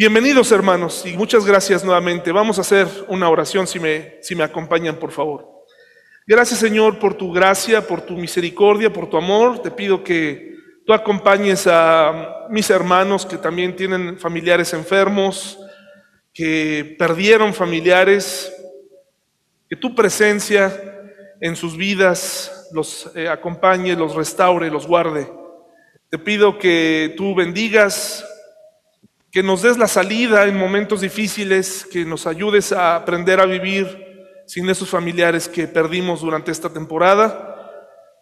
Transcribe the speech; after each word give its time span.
Bienvenidos 0.00 0.50
hermanos 0.50 1.04
y 1.04 1.14
muchas 1.14 1.44
gracias 1.44 1.84
nuevamente. 1.84 2.32
Vamos 2.32 2.56
a 2.56 2.62
hacer 2.62 2.88
una 3.08 3.28
oración 3.28 3.66
si 3.66 3.78
me, 3.78 4.16
si 4.22 4.34
me 4.34 4.42
acompañan, 4.42 4.96
por 4.96 5.10
favor. 5.10 5.46
Gracias 6.26 6.58
Señor 6.58 6.98
por 6.98 7.12
tu 7.12 7.30
gracia, 7.30 7.86
por 7.86 8.00
tu 8.00 8.14
misericordia, 8.14 8.90
por 8.90 9.10
tu 9.10 9.18
amor. 9.18 9.60
Te 9.60 9.70
pido 9.70 10.02
que 10.02 10.54
tú 10.86 10.94
acompañes 10.94 11.66
a 11.66 12.46
mis 12.48 12.70
hermanos 12.70 13.26
que 13.26 13.36
también 13.36 13.76
tienen 13.76 14.18
familiares 14.18 14.72
enfermos, 14.72 15.58
que 16.32 16.96
perdieron 16.98 17.52
familiares, 17.52 18.50
que 19.68 19.76
tu 19.76 19.94
presencia 19.94 20.72
en 21.42 21.54
sus 21.54 21.76
vidas 21.76 22.70
los 22.72 23.12
eh, 23.14 23.28
acompañe, 23.28 23.94
los 23.94 24.14
restaure, 24.14 24.70
los 24.70 24.86
guarde. 24.86 25.30
Te 26.08 26.18
pido 26.18 26.58
que 26.58 27.12
tú 27.18 27.34
bendigas 27.34 28.24
que 29.30 29.42
nos 29.42 29.62
des 29.62 29.78
la 29.78 29.86
salida 29.86 30.46
en 30.46 30.56
momentos 30.56 31.00
difíciles, 31.00 31.86
que 31.90 32.04
nos 32.04 32.26
ayudes 32.26 32.72
a 32.72 32.96
aprender 32.96 33.38
a 33.38 33.46
vivir 33.46 34.10
sin 34.46 34.68
esos 34.68 34.88
familiares 34.88 35.48
que 35.48 35.68
perdimos 35.68 36.20
durante 36.20 36.50
esta 36.50 36.72
temporada. 36.72 37.46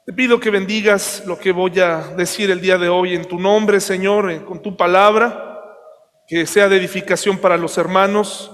Te 0.05 0.13
pido 0.13 0.39
que 0.39 0.51
bendigas 0.51 1.23
lo 1.27 1.39
que 1.39 1.53
voy 1.53 1.81
a 1.81 2.15
decir 2.17 2.51
el 2.51 2.61
día 2.61 2.77
de 2.77 2.91
hoy 2.91 3.15
en 3.15 3.25
tu 3.25 3.39
nombre, 3.39 3.81
Señor, 3.81 4.31
eh, 4.31 4.45
con 4.45 4.61
tu 4.61 4.77
palabra, 4.77 5.63
que 6.27 6.47
sea 6.47 6.69
de 6.69 6.77
edificación 6.77 7.39
para 7.39 7.57
los 7.57 7.79
hermanos 7.79 8.51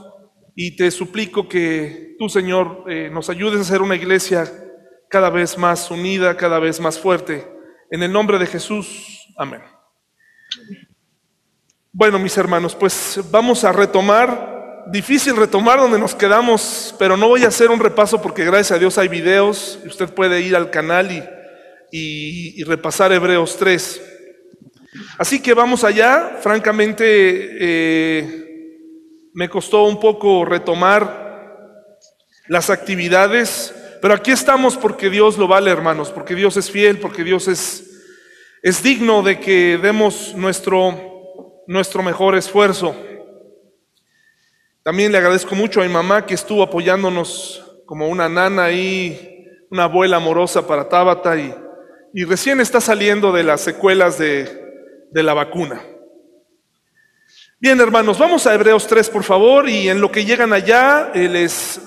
y 0.55 0.77
te 0.77 0.91
suplico 0.93 1.48
que 1.48 2.15
tú, 2.18 2.29
Señor, 2.29 2.84
eh, 2.88 3.10
nos 3.12 3.29
ayudes 3.30 3.60
a 3.60 3.65
ser 3.65 3.82
una 3.82 3.96
iglesia 3.96 4.48
cada 5.10 5.30
vez 5.30 5.59
más 5.59 5.91
unida, 5.91 6.37
cada 6.37 6.60
vez 6.60 6.79
más 6.79 6.98
fuerte. 6.98 7.45
En 7.91 8.02
el 8.05 8.12
nombre 8.12 8.38
de 8.38 8.46
Jesús, 8.46 9.29
amén. 9.37 9.62
Bueno, 11.97 12.19
mis 12.19 12.37
hermanos, 12.37 12.75
pues 12.75 13.21
vamos 13.30 13.62
a 13.62 13.71
retomar, 13.71 14.83
difícil 14.89 15.37
retomar 15.37 15.79
donde 15.79 15.97
nos 15.97 16.12
quedamos, 16.12 16.93
pero 16.99 17.16
no 17.16 17.29
voy 17.29 17.45
a 17.45 17.49
hacer 17.49 17.71
un 17.71 17.79
repaso 17.79 18.21
porque 18.21 18.45
gracias 18.45 18.73
a 18.73 18.80
Dios 18.80 18.99
hay 18.99 19.07
videos 19.07 19.79
y 19.85 19.87
usted 19.87 20.09
puede 20.09 20.41
ir 20.41 20.57
al 20.57 20.71
canal 20.71 21.13
y, 21.13 22.60
y, 22.60 22.65
repasar 22.65 23.13
Hebreos 23.13 23.57
3. 23.60 24.02
Así 25.18 25.41
que 25.41 25.55
vamos 25.55 25.85
allá, 25.85 26.38
francamente 26.41 27.05
eh, 27.60 28.71
me 29.33 29.49
costó 29.49 29.85
un 29.85 30.01
poco 30.01 30.45
retomar 30.45 31.87
las 32.49 32.71
actividades, 32.71 33.73
pero 34.02 34.15
aquí 34.15 34.33
estamos 34.33 34.77
porque 34.77 35.11
Dios 35.11 35.38
lo 35.38 35.46
vale, 35.46 35.71
hermanos, 35.71 36.11
porque 36.11 36.35
Dios 36.35 36.57
es 36.57 36.68
fiel, 36.73 36.99
porque 36.99 37.23
Dios 37.23 37.46
es, 37.46 38.02
es 38.65 38.83
digno 38.83 39.23
de 39.23 39.38
que 39.38 39.79
demos 39.80 40.35
nuestro 40.35 41.13
nuestro 41.66 42.02
mejor 42.02 42.34
esfuerzo. 42.37 42.95
También 44.82 45.12
le 45.12 45.18
agradezco 45.18 45.54
mucho 45.54 45.80
a 45.80 45.84
mi 45.84 45.93
mamá 45.93 46.26
que 46.26 46.34
estuvo 46.34 46.62
apoyándonos 46.62 47.65
como 47.87 48.09
una 48.09 48.29
nana 48.29 48.71
y 48.71 49.46
una 49.71 49.84
abuela 49.84 50.16
amorosa 50.16 50.66
para 50.66 50.88
Tábata 50.88 51.37
y, 51.37 51.54
y 52.12 52.24
recién 52.24 52.60
está 52.60 52.80
saliendo 52.80 53.32
de 53.32 53.45
las 53.45 53.60
secuelas 53.60 54.18
de, 54.18 54.65
de 55.10 55.23
la 55.23 55.32
vacuna. 55.32 55.82
Bien, 57.60 57.80
hermanos, 57.80 58.18
vamos 58.18 58.46
a 58.46 58.52
Hebreos 58.52 58.87
3, 58.87 59.09
por 59.09 59.23
favor, 59.23 59.68
y 59.68 59.88
en 59.88 60.01
lo 60.01 60.12
que 60.12 60.24
llegan 60.24 60.52
allá 60.52 61.12
eh, 61.15 61.28
les 61.28 61.80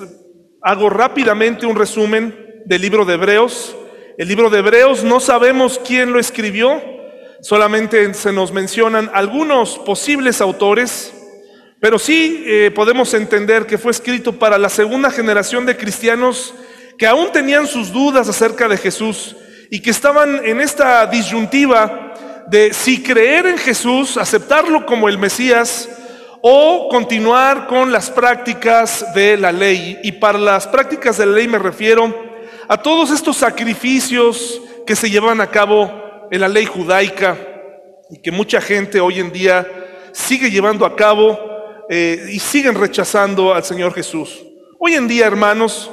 hago 0.61 0.89
rápidamente 0.89 1.67
un 1.67 1.75
resumen 1.75 2.63
del 2.65 2.81
libro 2.81 3.05
de 3.05 3.13
Hebreos. 3.13 3.75
El 4.17 4.27
libro 4.27 4.49
de 4.49 4.59
Hebreos 4.59 5.03
no 5.03 5.19
sabemos 5.19 5.79
quién 5.85 6.11
lo 6.11 6.19
escribió, 6.19 6.81
solamente 7.41 8.13
se 8.13 8.31
nos 8.31 8.51
mencionan 8.51 9.09
algunos 9.13 9.77
posibles 9.79 10.41
autores, 10.41 11.13
pero 11.79 11.99
sí 11.99 12.43
eh, 12.45 12.71
podemos 12.73 13.13
entender 13.13 13.65
que 13.65 13.77
fue 13.77 13.91
escrito 13.91 14.33
para 14.33 14.57
la 14.57 14.69
segunda 14.69 15.11
generación 15.11 15.65
de 15.65 15.77
cristianos 15.77 16.53
que 16.97 17.05
aún 17.05 17.31
tenían 17.31 17.67
sus 17.67 17.91
dudas 17.91 18.27
acerca 18.27 18.67
de 18.67 18.77
Jesús 18.77 19.35
y 19.69 19.81
que 19.81 19.91
estaban 19.91 20.43
en 20.43 20.61
esta 20.61 21.05
disyuntiva 21.05 22.13
de 22.47 22.73
si 22.73 23.03
creer 23.03 23.45
en 23.45 23.57
Jesús, 23.57 24.17
aceptarlo 24.17 24.85
como 24.85 25.09
el 25.09 25.17
Mesías, 25.17 25.89
o 26.41 26.87
continuar 26.89 27.67
con 27.67 27.91
las 27.91 28.09
prácticas 28.09 29.13
de 29.13 29.37
la 29.37 29.51
ley. 29.51 29.99
Y 30.03 30.13
para 30.13 30.37
las 30.37 30.67
prácticas 30.67 31.17
de 31.17 31.25
la 31.25 31.33
ley 31.33 31.47
me 31.47 31.59
refiero 31.59 32.13
a 32.67 32.81
todos 32.81 33.11
estos 33.11 33.37
sacrificios 33.37 34.61
que 34.85 34.95
se 34.95 35.09
llevan 35.09 35.41
a 35.41 35.47
cabo 35.47 36.06
en 36.31 36.41
la 36.41 36.47
ley 36.47 36.65
judaica 36.65 37.37
y 38.09 38.21
que 38.21 38.31
mucha 38.31 38.61
gente 38.61 38.99
hoy 38.99 39.19
en 39.19 39.31
día 39.31 39.67
sigue 40.11 40.49
llevando 40.49 40.85
a 40.85 40.95
cabo 40.95 41.39
eh, 41.89 42.29
y 42.31 42.39
siguen 42.39 42.75
rechazando 42.75 43.53
al 43.53 43.63
Señor 43.63 43.93
Jesús. 43.93 44.43
Hoy 44.79 44.93
en 44.93 45.07
día, 45.07 45.25
hermanos, 45.25 45.89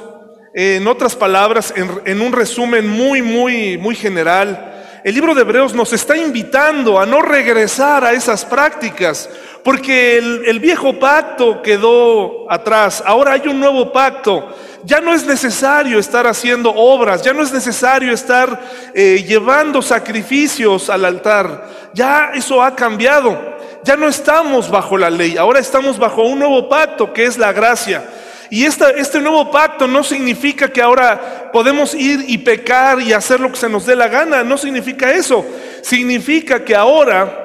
en 0.53 0.87
otras 0.87 1.15
palabras, 1.15 1.73
en, 1.75 2.21
un 2.21 2.31
resumen 2.31 2.87
muy, 2.87 3.21
muy, 3.21 3.77
muy 3.77 3.95
general, 3.95 5.01
el 5.03 5.13
libro 5.13 5.35
de 5.35 5.41
Hebreos 5.41 5.73
nos 5.73 5.91
está 5.91 6.15
invitando 6.17 6.99
a 6.99 7.05
no 7.05 7.21
regresar 7.21 8.03
a 8.03 8.13
esas 8.13 8.45
prácticas, 8.45 9.29
porque 9.63 10.17
el, 10.17 10.59
viejo 10.59 10.97
pacto 10.97 11.61
quedó 11.61 12.49
atrás, 12.49 13.03
ahora 13.05 13.33
hay 13.33 13.47
un 13.47 13.59
nuevo 13.59 13.91
pacto 13.91 14.55
ya 14.85 15.01
no 15.01 15.13
es 15.13 15.25
necesario 15.25 15.97
estar 15.99 16.27
haciendo 16.27 16.69
obras, 16.69 17.23
ya 17.23 17.33
no 17.33 17.41
es 17.41 17.51
necesario 17.51 18.13
estar 18.13 18.61
eh, 18.93 19.23
llevando 19.27 19.81
sacrificios 19.81 20.89
al 20.89 21.05
altar, 21.05 21.67
ya 21.93 22.31
eso 22.35 22.61
ha 22.61 22.75
cambiado, 22.75 23.57
ya 23.83 23.95
no 23.95 24.07
estamos 24.07 24.69
bajo 24.69 24.97
la 24.97 25.09
ley, 25.09 25.37
ahora 25.37 25.59
estamos 25.59 25.97
bajo 25.97 26.23
un 26.23 26.39
nuevo 26.39 26.69
pacto 26.69 27.11
que 27.11 27.25
es 27.25 27.37
la 27.37 27.51
gracia. 27.51 28.03
Y 28.51 28.63
este 28.63 29.19
nuevo 29.21 29.49
pacto 29.49 29.87
no 29.87 30.03
significa 30.03 30.71
que 30.71 30.79
ahora 30.79 31.49
podemos 31.51 31.95
ir 31.95 32.23
y 32.27 32.37
pecar 32.37 33.01
y 33.01 33.11
hacer 33.11 33.39
lo 33.39 33.49
que 33.49 33.57
se 33.57 33.67
nos 33.67 33.87
dé 33.87 33.95
la 33.95 34.07
gana, 34.07 34.43
no 34.43 34.55
significa 34.55 35.11
eso, 35.11 35.43
significa 35.81 36.63
que 36.63 36.75
ahora 36.75 37.44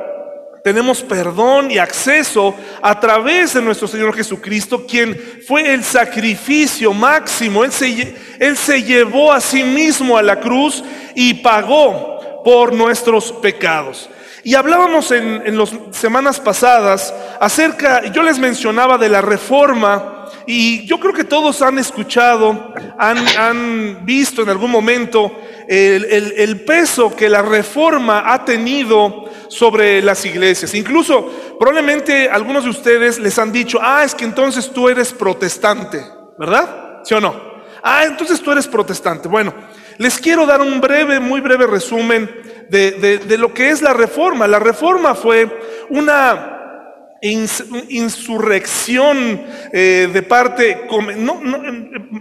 tenemos 0.62 1.02
perdón 1.02 1.70
y 1.70 1.78
acceso 1.78 2.54
a 2.82 2.98
través 3.00 3.54
de 3.54 3.62
nuestro 3.62 3.88
Señor 3.88 4.14
Jesucristo, 4.14 4.86
quien 4.86 5.18
fue 5.46 5.72
el 5.72 5.82
sacrificio 5.82 6.92
máximo. 6.92 7.64
Él 7.64 7.72
se, 7.72 8.14
él 8.38 8.56
se 8.56 8.82
llevó 8.82 9.32
a 9.32 9.40
sí 9.40 9.64
mismo 9.64 10.16
a 10.16 10.22
la 10.22 10.40
cruz 10.40 10.84
y 11.14 11.34
pagó 11.34 12.42
por 12.44 12.72
nuestros 12.72 13.32
pecados. 13.32 14.10
Y 14.42 14.54
hablábamos 14.54 15.10
en, 15.10 15.42
en 15.46 15.58
las 15.58 15.70
semanas 15.92 16.40
pasadas 16.40 17.14
acerca, 17.40 18.10
yo 18.12 18.22
les 18.22 18.38
mencionaba 18.38 18.96
de 18.96 19.08
la 19.08 19.20
reforma 19.20 20.19
y 20.46 20.86
yo 20.86 20.98
creo 20.98 21.12
que 21.12 21.24
todos 21.24 21.62
han 21.62 21.78
escuchado, 21.78 22.74
han, 22.98 24.04
visto 24.04 24.42
en 24.42 24.48
algún 24.48 24.70
momento 24.70 25.40
el, 25.68 26.60
peso 26.66 27.14
que 27.14 27.28
la 27.28 27.42
reforma 27.42 28.32
ha 28.32 28.44
tenido 28.44 29.24
sobre 29.48 30.02
las 30.02 30.24
iglesias. 30.24 30.74
Incluso 30.74 31.56
probablemente 31.58 32.28
algunos 32.28 32.64
de 32.64 32.70
ustedes 32.70 33.18
les 33.18 33.38
han 33.38 33.52
dicho, 33.52 33.78
ah, 33.82 34.02
es 34.04 34.14
que 34.14 34.24
entonces 34.24 34.70
tú 34.70 34.88
eres 34.88 35.12
protestante, 35.12 36.04
¿verdad? 36.38 37.00
¿Sí 37.04 37.14
o 37.14 37.20
no? 37.20 37.50
Ah, 37.82 38.04
entonces 38.04 38.40
tú 38.40 38.52
eres 38.52 38.66
protestante. 38.66 39.28
Bueno, 39.28 39.54
les 39.98 40.18
quiero 40.18 40.46
dar 40.46 40.60
un 40.60 40.80
breve, 40.80 41.20
muy 41.20 41.40
breve 41.40 41.66
resumen 41.66 42.30
de, 42.68 43.36
lo 43.38 43.52
que 43.52 43.70
es 43.70 43.82
la 43.82 43.92
reforma. 43.92 44.46
La 44.46 44.58
reforma 44.58 45.14
fue 45.14 45.60
una 45.88 46.59
insurrección 47.22 49.42
eh, 49.72 50.08
de 50.12 50.22
parte, 50.22 50.88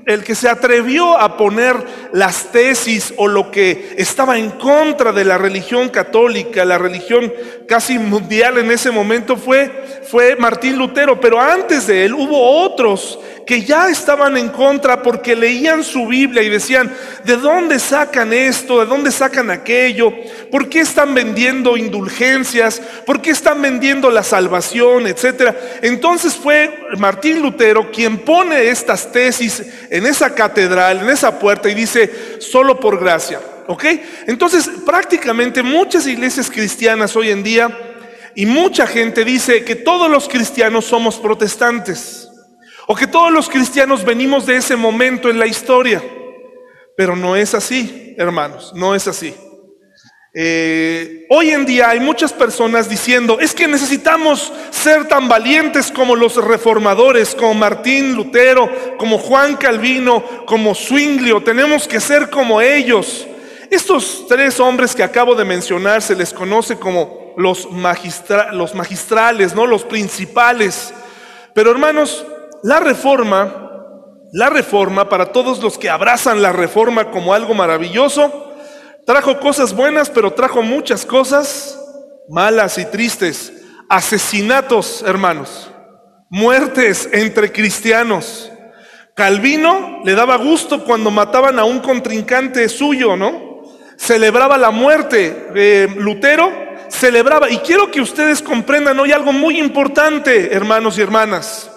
el 0.05 0.23
que 0.23 0.35
se 0.35 0.47
atrevió 0.49 1.17
a 1.17 1.37
poner 1.37 1.75
las 2.11 2.51
tesis 2.51 3.13
o 3.15 3.27
lo 3.27 3.49
que 3.49 3.95
estaba 3.97 4.37
en 4.37 4.49
contra 4.51 5.13
de 5.13 5.23
la 5.23 5.37
religión 5.37 5.87
católica, 5.89 6.65
la 6.65 6.77
religión 6.77 7.31
casi 7.67 7.97
mundial 7.97 8.57
en 8.57 8.71
ese 8.71 8.91
momento 8.91 9.37
fue, 9.37 10.01
fue 10.09 10.35
Martín 10.35 10.77
Lutero, 10.77 11.21
pero 11.21 11.39
antes 11.39 11.87
de 11.87 12.05
él 12.05 12.13
hubo 12.13 12.63
otros 12.63 13.19
que 13.49 13.63
ya 13.63 13.89
estaban 13.89 14.37
en 14.37 14.49
contra 14.49 15.01
porque 15.01 15.35
leían 15.35 15.83
su 15.83 16.05
Biblia 16.05 16.43
y 16.43 16.49
decían, 16.49 16.95
¿de 17.23 17.35
dónde 17.35 17.79
sacan 17.79 18.31
esto? 18.31 18.79
¿De 18.79 18.85
dónde 18.85 19.11
sacan 19.11 19.49
aquello? 19.49 20.13
¿Por 20.51 20.69
qué 20.69 20.81
están 20.81 21.15
vendiendo 21.15 21.75
indulgencias? 21.75 22.79
¿Por 23.07 23.23
qué 23.23 23.31
están 23.31 23.59
vendiendo 23.59 24.11
la 24.11 24.21
salvación? 24.21 25.07
Etcétera. 25.07 25.57
Entonces 25.81 26.35
fue 26.35 26.89
Martín 26.99 27.41
Lutero 27.41 27.89
quien 27.89 28.19
pone 28.19 28.69
estas 28.69 29.11
tesis 29.11 29.63
en 29.89 30.05
esa 30.05 30.35
catedral, 30.35 30.99
en 30.99 31.09
esa 31.09 31.39
puerta 31.39 31.71
y 31.71 31.73
dice, 31.73 32.37
solo 32.37 32.79
por 32.79 32.99
gracia. 32.99 33.41
¿Ok? 33.65 33.83
Entonces 34.27 34.69
prácticamente 34.85 35.63
muchas 35.63 36.05
iglesias 36.05 36.51
cristianas 36.51 37.15
hoy 37.15 37.31
en 37.31 37.41
día 37.41 37.75
y 38.35 38.45
mucha 38.45 38.85
gente 38.85 39.25
dice 39.25 39.63
que 39.63 39.75
todos 39.75 40.07
los 40.07 40.29
cristianos 40.29 40.85
somos 40.85 41.17
protestantes. 41.17 42.28
O 42.91 42.95
que 42.95 43.05
todos 43.05 43.31
los 43.31 43.47
cristianos 43.47 44.03
venimos 44.03 44.47
de 44.47 44.55
ese 44.57 44.75
momento 44.75 45.29
en 45.29 45.37
la 45.37 45.45
historia. 45.45 46.01
Pero 46.97 47.15
no 47.15 47.35
es 47.35 47.53
así, 47.53 48.15
hermanos, 48.17 48.71
no 48.73 48.95
es 48.95 49.07
así. 49.07 49.31
Eh, 50.33 51.27
hoy 51.29 51.51
en 51.51 51.67
día 51.67 51.91
hay 51.91 51.99
muchas 51.99 52.33
personas 52.33 52.89
diciendo, 52.89 53.39
es 53.39 53.53
que 53.53 53.67
necesitamos 53.67 54.51
ser 54.71 55.07
tan 55.07 55.27
valientes 55.27 55.91
como 55.91 56.15
los 56.15 56.43
reformadores, 56.43 57.35
como 57.35 57.53
Martín 57.53 58.15
Lutero, 58.15 58.97
como 58.97 59.19
Juan 59.19 59.55
Calvino, 59.55 60.23
como 60.47 60.73
Zwinglio, 60.73 61.43
tenemos 61.43 61.87
que 61.87 61.99
ser 61.99 62.31
como 62.31 62.59
ellos. 62.59 63.27
Estos 63.69 64.25
tres 64.27 64.59
hombres 64.59 64.95
que 64.95 65.03
acabo 65.03 65.35
de 65.35 65.45
mencionar 65.45 66.01
se 66.01 66.15
les 66.15 66.33
conoce 66.33 66.77
como 66.77 67.35
los, 67.37 67.67
los 68.53 68.73
magistrales, 68.73 69.53
¿no? 69.53 69.67
los 69.67 69.83
principales. 69.83 70.91
Pero 71.53 71.69
hermanos, 71.69 72.25
la 72.63 72.79
reforma, 72.79 73.71
la 74.31 74.49
reforma, 74.49 75.09
para 75.09 75.31
todos 75.31 75.61
los 75.61 75.77
que 75.77 75.89
abrazan 75.89 76.41
la 76.41 76.51
reforma 76.51 77.11
como 77.11 77.33
algo 77.33 77.53
maravilloso, 77.53 78.49
Trajo 79.09 79.39
cosas 79.39 79.75
buenas, 79.75 80.07
pero 80.07 80.33
trajo 80.33 80.61
muchas 80.61 81.03
cosas 81.03 81.79
malas 82.29 82.77
y 82.77 82.85
tristes. 82.85 83.51
Asesinatos, 83.89 85.03
hermanos. 85.03 85.71
Muertes 86.29 87.09
entre 87.11 87.51
cristianos. 87.51 88.51
Calvino 89.15 90.01
le 90.05 90.13
daba 90.13 90.35
gusto 90.35 90.83
cuando 90.83 91.09
mataban 91.09 91.57
a 91.57 91.63
un 91.63 91.79
contrincante 91.79 92.69
suyo, 92.69 93.15
¿no? 93.15 93.63
Celebraba 93.97 94.59
la 94.59 94.69
muerte. 94.69 95.47
de 95.55 95.91
Lutero 95.97 96.51
celebraba. 96.87 97.49
Y 97.49 97.57
quiero 97.57 97.89
que 97.89 98.01
ustedes 98.01 98.43
comprendan 98.43 98.99
hoy 98.99 99.11
algo 99.11 99.33
muy 99.33 99.57
importante, 99.57 100.53
hermanos 100.53 100.99
y 100.99 101.01
hermanas. 101.01 101.68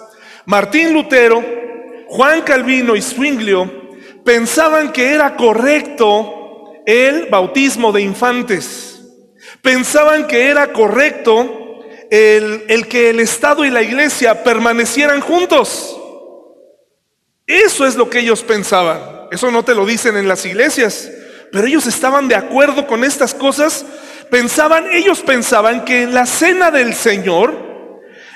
Martín 0.45 0.93
Lutero, 0.93 1.43
Juan 2.07 2.41
Calvino 2.41 2.95
y 2.95 3.01
Zwinglio 3.01 3.83
pensaban 4.23 4.91
que 4.91 5.13
era 5.13 5.35
correcto 5.35 6.73
el 6.85 7.27
bautismo 7.27 7.91
de 7.91 8.01
infantes. 8.01 9.01
Pensaban 9.61 10.27
que 10.27 10.47
era 10.47 10.73
correcto 10.73 11.81
el, 12.09 12.65
el, 12.67 12.87
que 12.87 13.09
el 13.09 13.19
Estado 13.19 13.65
y 13.65 13.69
la 13.69 13.81
iglesia 13.81 14.43
permanecieran 14.43 15.21
juntos. 15.21 15.97
Eso 17.47 17.85
es 17.85 17.95
lo 17.95 18.09
que 18.09 18.19
ellos 18.19 18.43
pensaban. 18.43 19.27
Eso 19.31 19.51
no 19.51 19.63
te 19.63 19.75
lo 19.75 19.85
dicen 19.85 20.17
en 20.17 20.27
las 20.27 20.45
iglesias. 20.45 21.09
Pero 21.51 21.67
ellos 21.67 21.87
estaban 21.87 22.27
de 22.27 22.35
acuerdo 22.35 22.87
con 22.87 23.03
estas 23.03 23.33
cosas. 23.33 23.85
Pensaban, 24.29 24.87
ellos 24.91 25.21
pensaban 25.21 25.85
que 25.85 26.03
en 26.03 26.13
la 26.13 26.25
cena 26.25 26.71
del 26.71 26.93
Señor, 26.93 27.72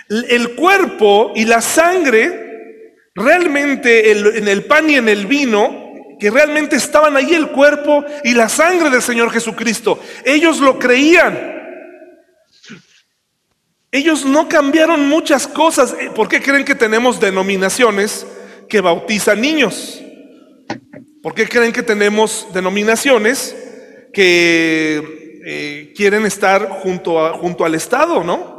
el 0.10 0.56
cuerpo 0.56 1.34
y 1.36 1.46
la 1.46 1.62
sangre, 1.62 2.94
realmente 3.14 4.12
en 4.12 4.48
el 4.48 4.66
pan 4.66 4.90
y 4.90 4.96
en 4.96 5.10
el 5.10 5.26
vino, 5.26 5.88
que 6.20 6.32
realmente 6.32 6.76
estaban 6.76 7.16
ahí 7.16 7.34
el 7.34 7.50
cuerpo 7.50 8.04
y 8.24 8.34
la 8.34 8.50
sangre 8.50 8.90
del 8.90 9.02
Señor 9.02 9.32
Jesucristo. 9.32 10.00
Ellos 10.24 10.60
lo 10.60 10.80
creían. 10.80 11.56
Ellos 13.92 14.26
no 14.26 14.50
cambiaron 14.50 15.08
muchas 15.08 15.48
cosas. 15.48 15.96
¿Por 16.16 16.28
qué 16.28 16.42
creen 16.42 16.66
que 16.66 16.76
tenemos 16.76 17.20
denominaciones 17.20 18.26
que 18.68 18.82
bautizan 18.82 19.42
niños? 19.42 20.02
¿Por 21.22 21.34
qué 21.34 21.48
creen 21.48 21.72
que 21.72 21.84
tenemos 21.84 22.48
denominaciones 22.54 23.56
que 24.14 25.42
eh, 25.46 25.94
quieren 25.96 26.26
estar 26.26 26.70
junto, 26.70 27.34
junto 27.38 27.64
al 27.64 27.76
Estado, 27.76 28.24
no? 28.24 28.57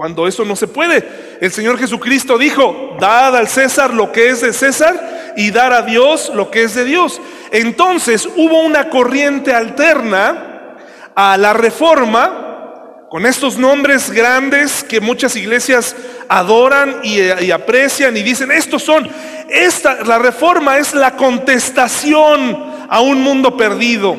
Cuando 0.00 0.26
eso 0.26 0.46
no 0.46 0.56
se 0.56 0.66
puede. 0.66 1.36
El 1.42 1.52
Señor 1.52 1.76
Jesucristo 1.76 2.38
dijo, 2.38 2.96
dad 2.98 3.36
al 3.36 3.48
César 3.48 3.92
lo 3.92 4.12
que 4.12 4.30
es 4.30 4.40
de 4.40 4.54
César 4.54 5.34
y 5.36 5.50
dar 5.50 5.74
a 5.74 5.82
Dios 5.82 6.32
lo 6.34 6.50
que 6.50 6.62
es 6.62 6.74
de 6.74 6.86
Dios. 6.86 7.20
Entonces 7.50 8.26
hubo 8.34 8.62
una 8.62 8.88
corriente 8.88 9.52
alterna 9.52 10.78
a 11.14 11.36
la 11.36 11.52
reforma 11.52 13.08
con 13.10 13.26
estos 13.26 13.58
nombres 13.58 14.10
grandes 14.10 14.82
que 14.84 15.02
muchas 15.02 15.36
iglesias 15.36 15.94
adoran 16.30 17.00
y, 17.02 17.50
aprecian 17.50 18.16
y 18.16 18.22
dicen, 18.22 18.50
estos 18.52 18.82
son, 18.82 19.06
esta, 19.50 20.02
la 20.06 20.18
reforma 20.18 20.78
es 20.78 20.94
la 20.94 21.14
contestación 21.14 22.86
a 22.88 23.02
un 23.02 23.20
mundo 23.20 23.54
perdido. 23.54 24.16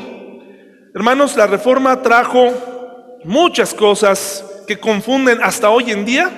Hermanos, 0.93 1.35
la 1.35 1.47
reforma 1.47 2.03
trajo 2.03 3.17
muchas 3.23 3.73
cosas 3.73 4.45
que 4.67 4.79
confunden 4.79 5.39
hasta 5.41 5.69
hoy 5.69 5.91
en 5.91 6.05
día 6.05 6.29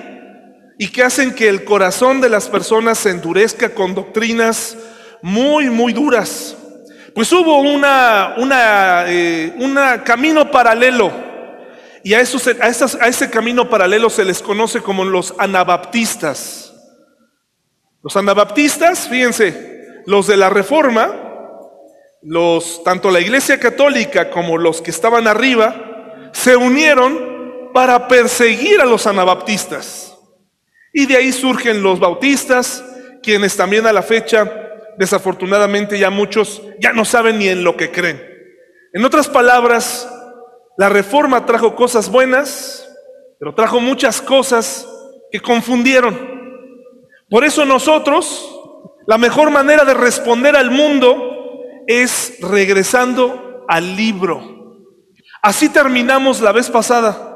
y 0.78 0.88
que 0.88 1.02
hacen 1.02 1.34
que 1.34 1.48
el 1.48 1.64
corazón 1.64 2.20
de 2.20 2.28
las 2.28 2.48
personas 2.48 2.98
se 2.98 3.10
endurezca 3.10 3.70
con 3.70 3.94
doctrinas 3.94 4.76
muy, 5.22 5.70
muy 5.70 5.92
duras. 5.92 6.56
Pues 7.14 7.32
hubo 7.32 7.60
una, 7.60 8.34
una, 8.38 9.04
eh, 9.06 9.52
camino 10.04 10.50
paralelo 10.50 11.12
y 12.02 12.12
a, 12.12 12.20
esos, 12.20 12.46
a, 12.48 13.04
a 13.04 13.08
ese 13.08 13.30
camino 13.30 13.70
paralelo 13.70 14.10
se 14.10 14.24
les 14.24 14.42
conoce 14.42 14.80
como 14.80 15.04
los 15.04 15.32
anabaptistas. 15.38 16.74
Los 18.02 18.16
anabaptistas, 18.16 19.08
fíjense, 19.08 20.02
los 20.06 20.26
de 20.26 20.36
la 20.36 20.50
reforma, 20.50 21.24
los, 22.20 22.82
tanto 22.84 23.10
la 23.10 23.20
iglesia 23.20 23.58
católica 23.60 24.30
como 24.30 24.58
los 24.58 24.82
que 24.82 24.90
estaban 24.90 25.26
arriba, 25.26 26.30
se 26.32 26.56
unieron 26.56 27.33
para 27.74 28.06
perseguir 28.06 28.80
a 28.80 28.84
los 28.84 29.04
anabaptistas. 29.08 30.16
Y 30.92 31.06
de 31.06 31.16
ahí 31.16 31.32
surgen 31.32 31.82
los 31.82 31.98
bautistas, 31.98 32.84
quienes 33.20 33.56
también 33.56 33.84
a 33.84 33.92
la 33.92 34.02
fecha, 34.02 34.48
desafortunadamente 34.96 35.98
ya 35.98 36.08
muchos 36.08 36.62
ya 36.78 36.92
no 36.92 37.04
saben 37.04 37.40
ni 37.40 37.48
en 37.48 37.64
lo 37.64 37.76
que 37.76 37.90
creen. 37.90 38.22
En 38.92 39.04
otras 39.04 39.26
palabras, 39.26 40.08
la 40.78 40.88
reforma 40.88 41.46
trajo 41.46 41.74
cosas 41.74 42.08
buenas, 42.08 42.88
pero 43.40 43.56
trajo 43.56 43.80
muchas 43.80 44.22
cosas 44.22 44.88
que 45.32 45.40
confundieron. 45.40 46.16
Por 47.28 47.44
eso 47.44 47.64
nosotros, 47.64 48.56
la 49.08 49.18
mejor 49.18 49.50
manera 49.50 49.84
de 49.84 49.94
responder 49.94 50.54
al 50.54 50.70
mundo 50.70 51.64
es 51.88 52.36
regresando 52.40 53.64
al 53.66 53.96
libro. 53.96 54.76
Así 55.42 55.68
terminamos 55.68 56.40
la 56.40 56.52
vez 56.52 56.70
pasada 56.70 57.32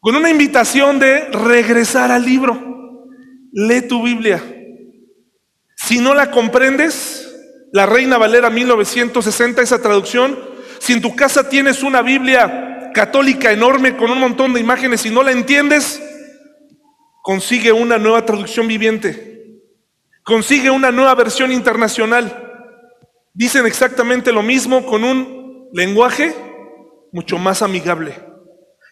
con 0.00 0.16
una 0.16 0.30
invitación 0.30 0.98
de 0.98 1.26
regresar 1.26 2.10
al 2.10 2.24
libro. 2.24 3.06
Lee 3.52 3.82
tu 3.82 4.02
Biblia. 4.02 4.42
Si 5.76 5.98
no 5.98 6.14
la 6.14 6.30
comprendes, 6.30 7.28
la 7.72 7.86
Reina 7.86 8.18
Valera 8.18 8.50
1960, 8.50 9.62
esa 9.62 9.80
traducción, 9.80 10.38
si 10.78 10.92
en 10.92 11.00
tu 11.00 11.14
casa 11.16 11.48
tienes 11.48 11.82
una 11.82 12.02
Biblia 12.02 12.90
católica 12.94 13.52
enorme 13.52 13.96
con 13.96 14.10
un 14.10 14.18
montón 14.18 14.52
de 14.52 14.60
imágenes 14.60 15.04
y 15.06 15.10
no 15.10 15.22
la 15.22 15.32
entiendes, 15.32 16.02
consigue 17.22 17.72
una 17.72 17.98
nueva 17.98 18.24
traducción 18.24 18.66
viviente. 18.66 19.28
Consigue 20.24 20.70
una 20.70 20.90
nueva 20.90 21.14
versión 21.14 21.52
internacional. 21.52 22.44
Dicen 23.32 23.66
exactamente 23.66 24.32
lo 24.32 24.42
mismo 24.42 24.84
con 24.84 25.04
un 25.04 25.68
lenguaje 25.72 26.34
mucho 27.12 27.38
más 27.38 27.62
amigable. 27.62 28.27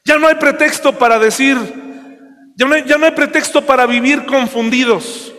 Ya 0.06 0.18
no 0.20 0.28
hay 0.28 0.36
pretexto 0.36 0.96
para 0.96 1.18
decir, 1.18 1.58
ya 2.54 2.96
no 2.96 3.06
hay, 3.06 3.10
pretexto 3.10 3.66
para 3.66 3.86
vivir 3.86 4.24
confundidos. 4.24 5.34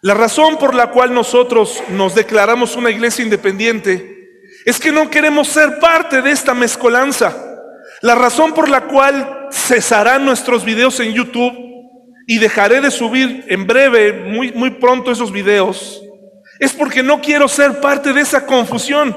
La 0.00 0.14
razón 0.14 0.56
por 0.56 0.74
la 0.74 0.90
cual 0.90 1.12
nosotros 1.12 1.82
nos 1.90 2.14
declaramos 2.14 2.76
una 2.76 2.90
iglesia 2.90 3.22
independiente 3.22 4.30
es 4.64 4.80
que 4.80 4.90
no 4.90 5.10
queremos 5.10 5.48
ser 5.48 5.78
parte 5.80 6.22
de 6.22 6.30
esta 6.30 6.54
mezcolanza. 6.54 7.36
La 8.00 8.14
razón 8.14 8.54
por 8.54 8.70
la 8.70 8.86
cual 8.86 9.48
cesarán 9.52 10.24
nuestros 10.24 10.64
videos 10.64 10.98
en 11.00 11.12
YouTube 11.12 11.52
y 12.26 12.38
dejaré 12.38 12.80
de 12.80 12.90
subir 12.90 13.44
en 13.48 13.66
breve, 13.66 14.30
muy, 14.30 14.50
muy 14.52 14.70
pronto 14.70 15.12
esos 15.12 15.30
videos, 15.30 16.02
es 16.58 16.72
porque 16.72 17.02
no 17.02 17.20
quiero 17.20 17.48
ser 17.48 17.82
parte 17.82 18.14
de 18.14 18.22
esa 18.22 18.46
confusión. 18.46 19.14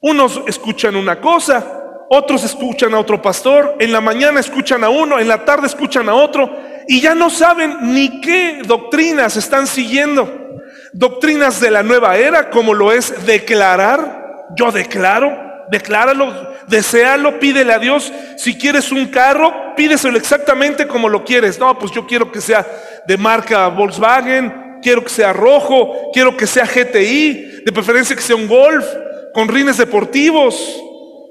Unos 0.00 0.40
escuchan 0.46 0.94
una 0.94 1.20
cosa, 1.20 1.79
otros 2.12 2.42
escuchan 2.42 2.92
a 2.92 2.98
otro 2.98 3.22
pastor, 3.22 3.76
en 3.78 3.92
la 3.92 4.00
mañana 4.00 4.40
escuchan 4.40 4.82
a 4.82 4.88
uno, 4.88 5.20
en 5.20 5.28
la 5.28 5.44
tarde 5.44 5.68
escuchan 5.68 6.08
a 6.08 6.14
otro, 6.14 6.50
y 6.88 7.00
ya 7.00 7.14
no 7.14 7.30
saben 7.30 7.94
ni 7.94 8.20
qué 8.20 8.62
doctrinas 8.66 9.36
están 9.36 9.68
siguiendo. 9.68 10.58
Doctrinas 10.92 11.60
de 11.60 11.70
la 11.70 11.84
nueva 11.84 12.16
era, 12.16 12.50
como 12.50 12.74
lo 12.74 12.90
es 12.90 13.24
declarar, 13.26 14.48
yo 14.56 14.72
declaro, 14.72 15.30
decláralo, 15.70 16.52
deséalo, 16.66 17.38
pídele 17.38 17.72
a 17.72 17.78
Dios. 17.78 18.12
Si 18.36 18.58
quieres 18.58 18.90
un 18.90 19.06
carro, 19.06 19.76
pídeselo 19.76 20.18
exactamente 20.18 20.88
como 20.88 21.08
lo 21.08 21.24
quieres. 21.24 21.60
No, 21.60 21.78
pues 21.78 21.92
yo 21.92 22.08
quiero 22.08 22.32
que 22.32 22.40
sea 22.40 22.66
de 23.06 23.16
marca 23.16 23.68
Volkswagen, 23.68 24.80
quiero 24.82 25.04
que 25.04 25.10
sea 25.10 25.32
rojo, 25.32 26.10
quiero 26.12 26.36
que 26.36 26.48
sea 26.48 26.66
GTI, 26.66 27.62
de 27.64 27.72
preferencia 27.72 28.16
que 28.16 28.22
sea 28.22 28.34
un 28.34 28.48
Golf, 28.48 28.84
con 29.32 29.46
rines 29.46 29.76
deportivos. 29.76 30.82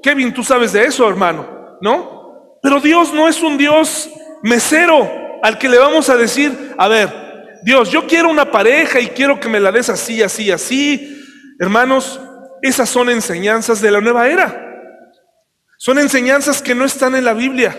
Kevin, 0.02 0.32
tú 0.32 0.42
sabes 0.42 0.72
de 0.72 0.84
eso, 0.84 1.08
hermano, 1.08 1.78
¿no? 1.80 2.58
Pero 2.62 2.80
Dios 2.80 3.12
no 3.12 3.28
es 3.28 3.42
un 3.42 3.56
Dios 3.56 4.10
mesero 4.42 5.10
al 5.42 5.58
que 5.58 5.68
le 5.68 5.78
vamos 5.78 6.08
a 6.08 6.16
decir, 6.16 6.74
a 6.76 6.88
ver, 6.88 7.10
Dios, 7.62 7.90
yo 7.90 8.06
quiero 8.06 8.30
una 8.30 8.50
pareja 8.50 9.00
y 9.00 9.08
quiero 9.08 9.38
que 9.38 9.48
me 9.48 9.60
la 9.60 9.72
des 9.72 9.88
así, 9.88 10.22
así, 10.22 10.50
así. 10.50 11.22
Hermanos, 11.58 12.20
esas 12.62 12.88
son 12.88 13.10
enseñanzas 13.10 13.80
de 13.80 13.90
la 13.90 14.00
nueva 14.00 14.28
era. 14.28 14.66
Son 15.76 15.98
enseñanzas 15.98 16.62
que 16.62 16.74
no 16.74 16.84
están 16.84 17.14
en 17.14 17.24
la 17.24 17.32
Biblia. 17.32 17.76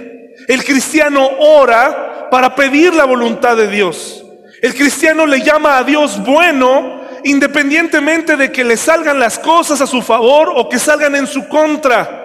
El 0.47 0.63
cristiano 0.63 1.27
ora 1.39 2.29
para 2.31 2.55
pedir 2.55 2.93
la 2.93 3.05
voluntad 3.05 3.57
de 3.57 3.67
Dios. 3.67 4.23
El 4.61 4.73
cristiano 4.73 5.25
le 5.25 5.41
llama 5.41 5.77
a 5.77 5.83
Dios 5.83 6.23
bueno 6.23 7.00
independientemente 7.23 8.35
de 8.35 8.51
que 8.51 8.63
le 8.63 8.77
salgan 8.77 9.19
las 9.19 9.39
cosas 9.39 9.81
a 9.81 9.87
su 9.87 10.01
favor 10.01 10.51
o 10.55 10.67
que 10.69 10.79
salgan 10.79 11.15
en 11.15 11.27
su 11.27 11.47
contra. 11.47 12.19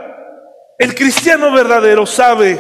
El 0.79 0.95
cristiano 0.95 1.53
verdadero 1.53 2.07
sabe 2.07 2.59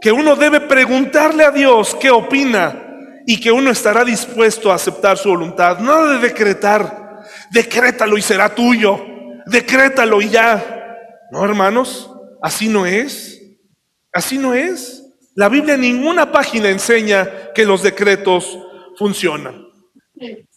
que 0.00 0.12
uno 0.12 0.36
debe 0.36 0.60
preguntarle 0.60 1.44
a 1.44 1.50
Dios 1.50 1.96
qué 2.00 2.10
opina 2.10 2.80
y 3.26 3.40
que 3.40 3.52
uno 3.52 3.70
estará 3.70 4.04
dispuesto 4.04 4.70
a 4.70 4.74
aceptar 4.74 5.16
su 5.16 5.30
voluntad. 5.30 5.78
Nada 5.78 6.14
de 6.14 6.18
decretar, 6.18 7.22
decrétalo 7.50 8.18
y 8.18 8.22
será 8.22 8.54
tuyo, 8.54 9.00
decrétalo 9.46 10.20
y 10.20 10.28
ya. 10.28 10.98
No, 11.30 11.44
hermanos, 11.44 12.10
así 12.42 12.68
no 12.68 12.86
es. 12.86 13.40
Así 14.12 14.38
no 14.38 14.54
es. 14.54 15.02
La 15.34 15.48
Biblia 15.48 15.74
en 15.74 15.80
ninguna 15.80 16.30
página 16.30 16.68
enseña 16.68 17.28
que 17.54 17.64
los 17.64 17.82
decretos 17.82 18.58
funcionan. 18.96 19.63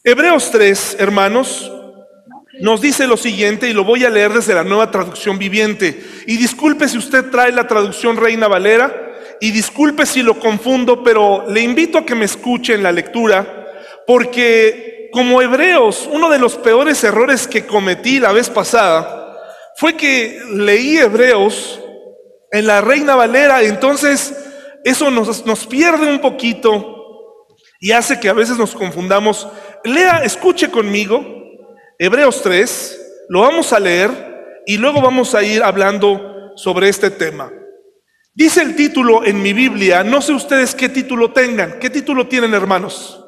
Hebreos 0.04 0.52
3, 0.52 0.98
hermanos, 1.00 1.72
nos 2.60 2.82
dice 2.82 3.08
lo 3.08 3.18
siguiente 3.18 3.70
y 3.70 3.74
lo 3.74 3.84
voy 3.84 4.06
a 4.06 4.10
leer 4.10 4.34
desde 4.34 4.54
la 4.54 4.64
nueva 4.64 4.90
traducción 4.92 5.38
viviente. 5.38 6.02
Y 6.26 6.38
disculpe 6.38 6.88
si 6.88 6.98
usted 6.98 7.30
trae 7.30 7.52
la 7.52 7.68
traducción 7.68 8.18
Reina 8.18 8.48
Valera 8.48 9.14
y 9.40 9.52
disculpe 9.52 10.06
si 10.06 10.24
lo 10.24 10.40
confundo, 10.40 11.04
pero 11.04 11.46
le 11.50 11.62
invito 11.62 12.00
a 12.00 12.06
que 12.06 12.16
me 12.16 12.26
escuche 12.26 12.74
en 12.74 12.84
la 12.84 12.92
lectura 12.92 13.66
porque 14.08 15.10
como 15.12 15.42
hebreos, 15.42 16.08
uno 16.12 16.30
de 16.30 16.40
los 16.40 16.56
peores 16.56 17.04
errores 17.04 17.48
que 17.48 17.66
cometí 17.66 18.20
la 18.20 18.32
vez 18.32 18.50
pasada 18.50 19.38
fue 19.76 19.96
que 19.96 20.42
leí 20.52 20.98
hebreos 20.98 21.82
en 22.52 22.66
la 22.66 22.82
Reina 22.82 23.16
Valera, 23.16 23.62
entonces 23.62 24.34
eso 24.84 25.12
nos, 25.12 25.46
nos 25.46 25.68
pierde 25.68 26.10
un 26.10 26.20
poquito 26.20 26.97
y 27.80 27.92
hace 27.92 28.20
que 28.20 28.30
a 28.30 28.34
veces 28.34 28.58
nos 28.58 28.76
confundamos. 28.76 29.48
Lea, 29.84 30.24
escuche 30.24 30.70
conmigo 30.70 31.26
Hebreos 32.00 32.42
3, 32.44 33.26
lo 33.30 33.42
vamos 33.42 33.74
a 33.74 33.80
leer 33.80 34.64
y 34.66 34.78
luego 34.78 35.02
vamos 35.02 35.34
a 35.34 35.44
ir 35.44 35.64
hablando 35.64 36.54
sobre 36.56 36.90
este 36.90 37.10
tema. 37.10 37.52
Dice 38.34 38.62
el 38.62 38.76
título 38.76 39.26
en 39.26 39.42
mi 39.42 39.52
Biblia, 39.54 40.04
no 40.04 40.22
sé 40.22 40.34
ustedes 40.34 40.76
qué 40.76 40.90
título 40.90 41.32
tengan. 41.32 41.80
¿Qué 41.80 41.90
título 41.90 42.28
tienen 42.28 42.54
hermanos? 42.54 43.24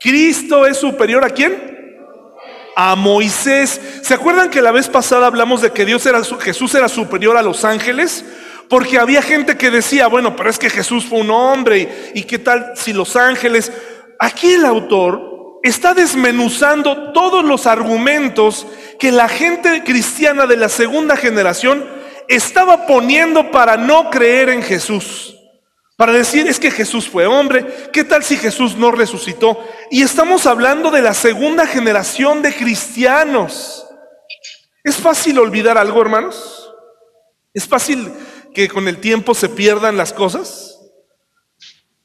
Cristo 0.00 0.66
es 0.66 0.78
superior 0.78 1.24
a 1.24 1.30
quién? 1.30 1.98
A 2.74 2.96
Moisés. 2.96 3.80
¿Se 4.02 4.14
acuerdan 4.14 4.50
que 4.50 4.62
la 4.62 4.72
vez 4.72 4.88
pasada 4.88 5.26
hablamos 5.26 5.62
de 5.62 5.70
que 5.70 5.84
Dios 5.84 6.04
era 6.06 6.20
Jesús 6.40 6.74
era 6.74 6.88
superior 6.88 7.36
a 7.36 7.42
los 7.42 7.64
ángeles? 7.64 8.24
Porque 8.70 9.00
había 9.00 9.20
gente 9.20 9.58
que 9.58 9.68
decía, 9.68 10.06
bueno, 10.06 10.36
pero 10.36 10.48
es 10.48 10.56
que 10.56 10.70
Jesús 10.70 11.04
fue 11.04 11.18
un 11.18 11.30
hombre 11.32 12.12
y, 12.14 12.22
qué 12.22 12.38
tal 12.38 12.72
si 12.76 12.94
los 12.94 13.16
ángeles... 13.16 13.70
Aquí 14.22 14.52
el 14.52 14.64
autor 14.64 15.58
está 15.64 15.92
desmenuzando 15.92 17.12
todos 17.12 17.44
los 17.44 17.66
argumentos 17.66 18.66
que 18.98 19.10
la 19.10 19.28
gente 19.28 19.82
cristiana 19.82 20.46
de 20.46 20.56
la 20.56 20.68
segunda 20.68 21.16
generación 21.16 21.84
estaba 22.28 22.86
poniendo 22.86 23.50
para 23.50 23.76
no 23.76 24.08
creer 24.08 24.50
en 24.50 24.62
Jesús. 24.62 25.34
Para 25.96 26.12
decir, 26.12 26.46
es 26.46 26.60
que 26.60 26.70
Jesús 26.70 27.08
fue 27.08 27.26
hombre, 27.26 27.66
¿qué 27.92 28.04
tal 28.04 28.22
si 28.22 28.36
Jesús 28.36 28.76
no 28.76 28.92
resucitó? 28.92 29.58
Y 29.90 30.02
estamos 30.02 30.46
hablando 30.46 30.92
de 30.92 31.02
la 31.02 31.14
segunda 31.14 31.66
generación 31.66 32.40
de 32.40 32.54
cristianos. 32.54 33.84
¿Es 34.84 34.96
fácil 34.96 35.40
olvidar 35.40 35.76
algo, 35.76 36.00
hermanos? 36.00 36.72
¿Es 37.52 37.66
fácil 37.66 38.12
que 38.54 38.68
con 38.68 38.88
el 38.88 38.98
tiempo 38.98 39.34
se 39.34 39.48
pierdan 39.48 39.96
las 39.96 40.12
cosas? 40.12 40.78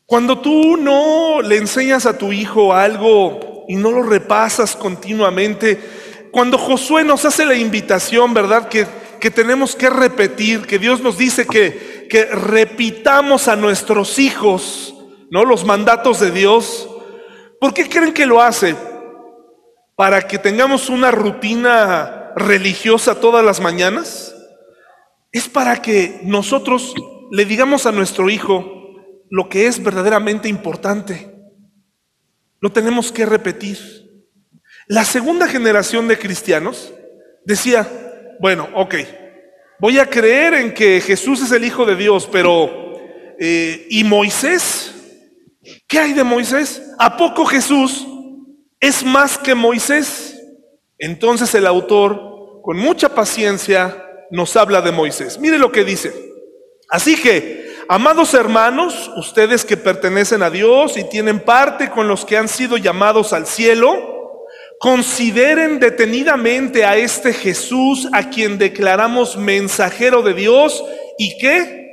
Cuando 0.05 0.39
tú 0.39 0.77
no 0.77 1.41
le 1.41 1.57
enseñas 1.57 2.05
a 2.05 2.17
tu 2.17 2.31
hijo 2.31 2.73
algo 2.73 3.65
y 3.67 3.75
no 3.75 3.91
lo 3.91 4.03
repasas 4.03 4.75
continuamente, 4.75 5.79
cuando 6.31 6.57
Josué 6.57 7.03
nos 7.03 7.25
hace 7.25 7.45
la 7.45 7.55
invitación, 7.55 8.33
¿verdad? 8.33 8.69
Que, 8.69 8.85
que 9.19 9.31
tenemos 9.31 9.75
que 9.75 9.89
repetir, 9.89 10.67
que 10.67 10.77
Dios 10.77 11.01
nos 11.01 11.17
dice 11.17 11.47
que, 11.47 12.07
que 12.07 12.25
repitamos 12.25 13.47
a 13.47 13.55
nuestros 13.55 14.19
hijos, 14.19 14.93
¿no? 15.31 15.43
Los 15.43 15.65
mandatos 15.65 16.19
de 16.19 16.29
Dios. 16.29 16.87
¿Por 17.59 17.73
qué 17.73 17.89
creen 17.89 18.13
que 18.13 18.27
lo 18.27 18.41
hace? 18.41 18.75
¿Para 19.95 20.27
que 20.27 20.37
tengamos 20.37 20.89
una 20.89 21.09
rutina 21.09 22.33
religiosa 22.35 23.19
todas 23.19 23.43
las 23.43 23.59
mañanas? 23.59 24.34
Es 25.37 25.49
para 25.49 25.81
que 25.81 26.21
nosotros 26.23 26.93
le 27.29 27.43
digamos 27.43 27.85
a 27.85 27.91
nuestro 27.91 28.29
hijo 28.29 28.95
lo 29.29 29.49
que 29.49 29.67
es 29.67 29.83
verdaderamente 29.83 30.47
importante. 30.47 31.29
Lo 32.61 32.71
tenemos 32.71 33.11
que 33.11 33.25
repetir. 33.25 33.77
La 34.87 35.03
segunda 35.03 35.45
generación 35.49 36.07
de 36.07 36.17
cristianos 36.17 36.93
decía, 37.43 37.85
bueno, 38.39 38.69
ok, 38.75 38.95
voy 39.77 39.99
a 39.99 40.09
creer 40.09 40.53
en 40.53 40.73
que 40.73 41.01
Jesús 41.01 41.41
es 41.41 41.51
el 41.51 41.65
Hijo 41.65 41.85
de 41.85 41.97
Dios, 41.97 42.29
pero 42.31 42.93
eh, 43.37 43.87
¿y 43.89 44.05
Moisés? 44.05 44.95
¿Qué 45.85 45.99
hay 45.99 46.13
de 46.13 46.23
Moisés? 46.23 46.81
¿A 46.97 47.17
poco 47.17 47.43
Jesús 47.43 48.07
es 48.79 49.03
más 49.03 49.37
que 49.37 49.53
Moisés? 49.53 50.41
Entonces 50.97 51.53
el 51.55 51.67
autor, 51.67 52.61
con 52.61 52.77
mucha 52.77 53.13
paciencia, 53.13 54.04
nos 54.31 54.55
habla 54.55 54.81
de 54.81 54.91
Moisés. 54.91 55.39
Mire 55.39 55.57
lo 55.57 55.71
que 55.71 55.83
dice. 55.83 56.13
Así 56.89 57.15
que, 57.15 57.75
amados 57.87 58.33
hermanos, 58.33 59.11
ustedes 59.17 59.65
que 59.65 59.77
pertenecen 59.77 60.43
a 60.43 60.49
Dios 60.49 60.97
y 60.97 61.03
tienen 61.03 61.39
parte 61.39 61.89
con 61.89 62.07
los 62.07 62.25
que 62.25 62.37
han 62.37 62.47
sido 62.47 62.77
llamados 62.77 63.33
al 63.33 63.47
cielo, 63.47 64.45
consideren 64.79 65.79
detenidamente 65.79 66.85
a 66.85 66.97
este 66.97 67.33
Jesús 67.33 68.07
a 68.11 68.29
quien 68.29 68.57
declaramos 68.57 69.37
mensajero 69.37 70.21
de 70.21 70.33
Dios 70.33 70.83
y 71.17 71.37
que 71.37 71.85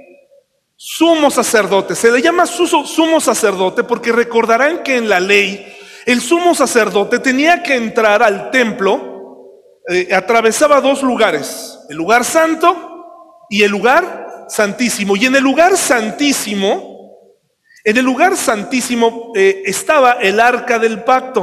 sumo 0.77 1.31
sacerdote. 1.31 1.95
Se 1.95 2.11
le 2.11 2.21
llama 2.21 2.45
sumo 2.47 3.21
sacerdote 3.21 3.85
porque 3.85 4.13
recordarán 4.13 4.83
que 4.83 4.97
en 4.97 5.09
la 5.09 5.21
ley 5.21 5.65
el 6.07 6.21
sumo 6.21 6.55
sacerdote 6.55 7.21
tenía 7.21 7.63
que 7.63 7.77
entrar 7.77 8.23
al 8.23 8.51
templo 8.51 9.12
eh, 9.89 10.15
atravesaba 10.15 10.81
dos 10.81 11.03
lugares, 11.03 11.79
el 11.89 11.97
lugar 11.97 12.25
santo 12.25 13.47
y 13.51 13.63
el 13.63 13.71
lugar 13.71 14.47
santísimo. 14.49 15.17
Y 15.17 15.27
en 15.27 15.37
el 15.37 15.43
lugar 15.43 15.77
santísimo, 15.77 17.19
en 17.85 17.97
el 17.97 18.05
lugar 18.05 18.37
santísimo 18.37 19.33
eh, 19.35 19.63
estaba 19.65 20.13
el 20.13 20.41
arca 20.41 20.79
del 20.79 21.03
pacto, 21.03 21.43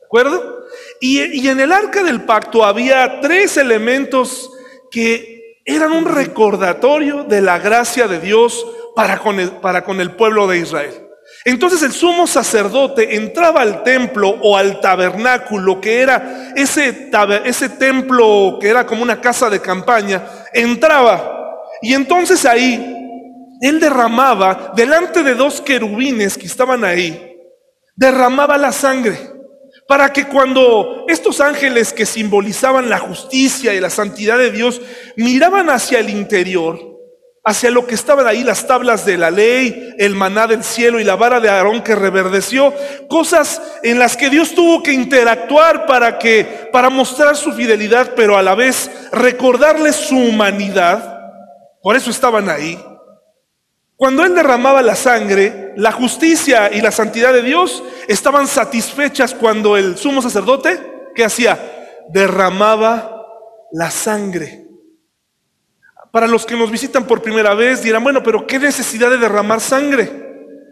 ¿de 0.00 0.06
acuerdo? 0.06 0.64
Y, 1.00 1.22
y 1.40 1.48
en 1.48 1.60
el 1.60 1.72
arca 1.72 2.02
del 2.02 2.24
pacto 2.24 2.64
había 2.64 3.20
tres 3.20 3.56
elementos 3.56 4.50
que 4.90 5.58
eran 5.64 5.92
un 5.92 6.06
recordatorio 6.06 7.24
de 7.24 7.42
la 7.42 7.58
gracia 7.58 8.08
de 8.08 8.20
Dios 8.20 8.66
para 8.96 9.18
con 9.18 9.38
el, 9.38 9.50
para 9.50 9.84
con 9.84 10.00
el 10.00 10.12
pueblo 10.12 10.46
de 10.46 10.58
Israel. 10.58 11.07
Entonces 11.44 11.82
el 11.82 11.92
sumo 11.92 12.26
sacerdote 12.26 13.16
entraba 13.16 13.62
al 13.62 13.82
templo 13.82 14.28
o 14.42 14.56
al 14.56 14.80
tabernáculo, 14.80 15.80
que 15.80 16.00
era 16.00 16.52
ese, 16.56 17.10
ese 17.44 17.68
templo 17.70 18.58
que 18.60 18.68
era 18.68 18.84
como 18.86 19.02
una 19.02 19.20
casa 19.20 19.48
de 19.48 19.60
campaña, 19.60 20.22
entraba. 20.52 21.56
Y 21.80 21.94
entonces 21.94 22.44
ahí 22.44 22.94
él 23.60 23.80
derramaba, 23.80 24.72
delante 24.76 25.22
de 25.22 25.34
dos 25.34 25.60
querubines 25.60 26.38
que 26.38 26.46
estaban 26.46 26.84
ahí, 26.84 27.36
derramaba 27.96 28.56
la 28.56 28.72
sangre, 28.72 29.18
para 29.88 30.12
que 30.12 30.26
cuando 30.26 31.06
estos 31.08 31.40
ángeles 31.40 31.92
que 31.92 32.06
simbolizaban 32.06 32.88
la 32.88 32.98
justicia 32.98 33.74
y 33.74 33.80
la 33.80 33.90
santidad 33.90 34.38
de 34.38 34.52
Dios 34.52 34.80
miraban 35.16 35.70
hacia 35.70 35.98
el 35.98 36.10
interior, 36.10 36.87
hacia 37.48 37.70
lo 37.70 37.86
que 37.86 37.94
estaban 37.94 38.26
ahí 38.26 38.44
las 38.44 38.66
tablas 38.66 39.06
de 39.06 39.16
la 39.16 39.30
ley, 39.30 39.94
el 39.96 40.14
maná 40.14 40.46
del 40.46 40.62
cielo 40.62 41.00
y 41.00 41.04
la 41.04 41.16
vara 41.16 41.40
de 41.40 41.48
Aarón 41.48 41.82
que 41.82 41.94
reverdeció, 41.94 42.74
cosas 43.08 43.62
en 43.82 43.98
las 43.98 44.18
que 44.18 44.28
Dios 44.28 44.54
tuvo 44.54 44.82
que 44.82 44.92
interactuar 44.92 45.86
para 45.86 46.18
que 46.18 46.68
para 46.70 46.90
mostrar 46.90 47.36
su 47.36 47.52
fidelidad, 47.52 48.12
pero 48.14 48.36
a 48.36 48.42
la 48.42 48.54
vez 48.54 48.90
recordarles 49.12 49.96
su 49.96 50.18
humanidad. 50.18 51.20
Por 51.80 51.96
eso 51.96 52.10
estaban 52.10 52.50
ahí. 52.50 52.78
Cuando 53.96 54.24
él 54.26 54.34
derramaba 54.34 54.82
la 54.82 54.94
sangre, 54.94 55.72
la 55.76 55.92
justicia 55.92 56.70
y 56.70 56.82
la 56.82 56.92
santidad 56.92 57.32
de 57.32 57.40
Dios 57.40 57.82
estaban 58.08 58.46
satisfechas 58.46 59.34
cuando 59.34 59.78
el 59.78 59.96
sumo 59.96 60.20
sacerdote, 60.20 60.78
¿qué 61.14 61.24
hacía? 61.24 61.58
Derramaba 62.10 63.24
la 63.72 63.90
sangre. 63.90 64.67
Para 66.10 66.26
los 66.26 66.46
que 66.46 66.56
nos 66.56 66.70
visitan 66.70 67.06
por 67.06 67.22
primera 67.22 67.54
vez 67.54 67.82
dirán, 67.82 68.02
bueno, 68.02 68.22
pero 68.22 68.46
¿qué 68.46 68.58
necesidad 68.58 69.10
de 69.10 69.18
derramar 69.18 69.60
sangre? 69.60 70.10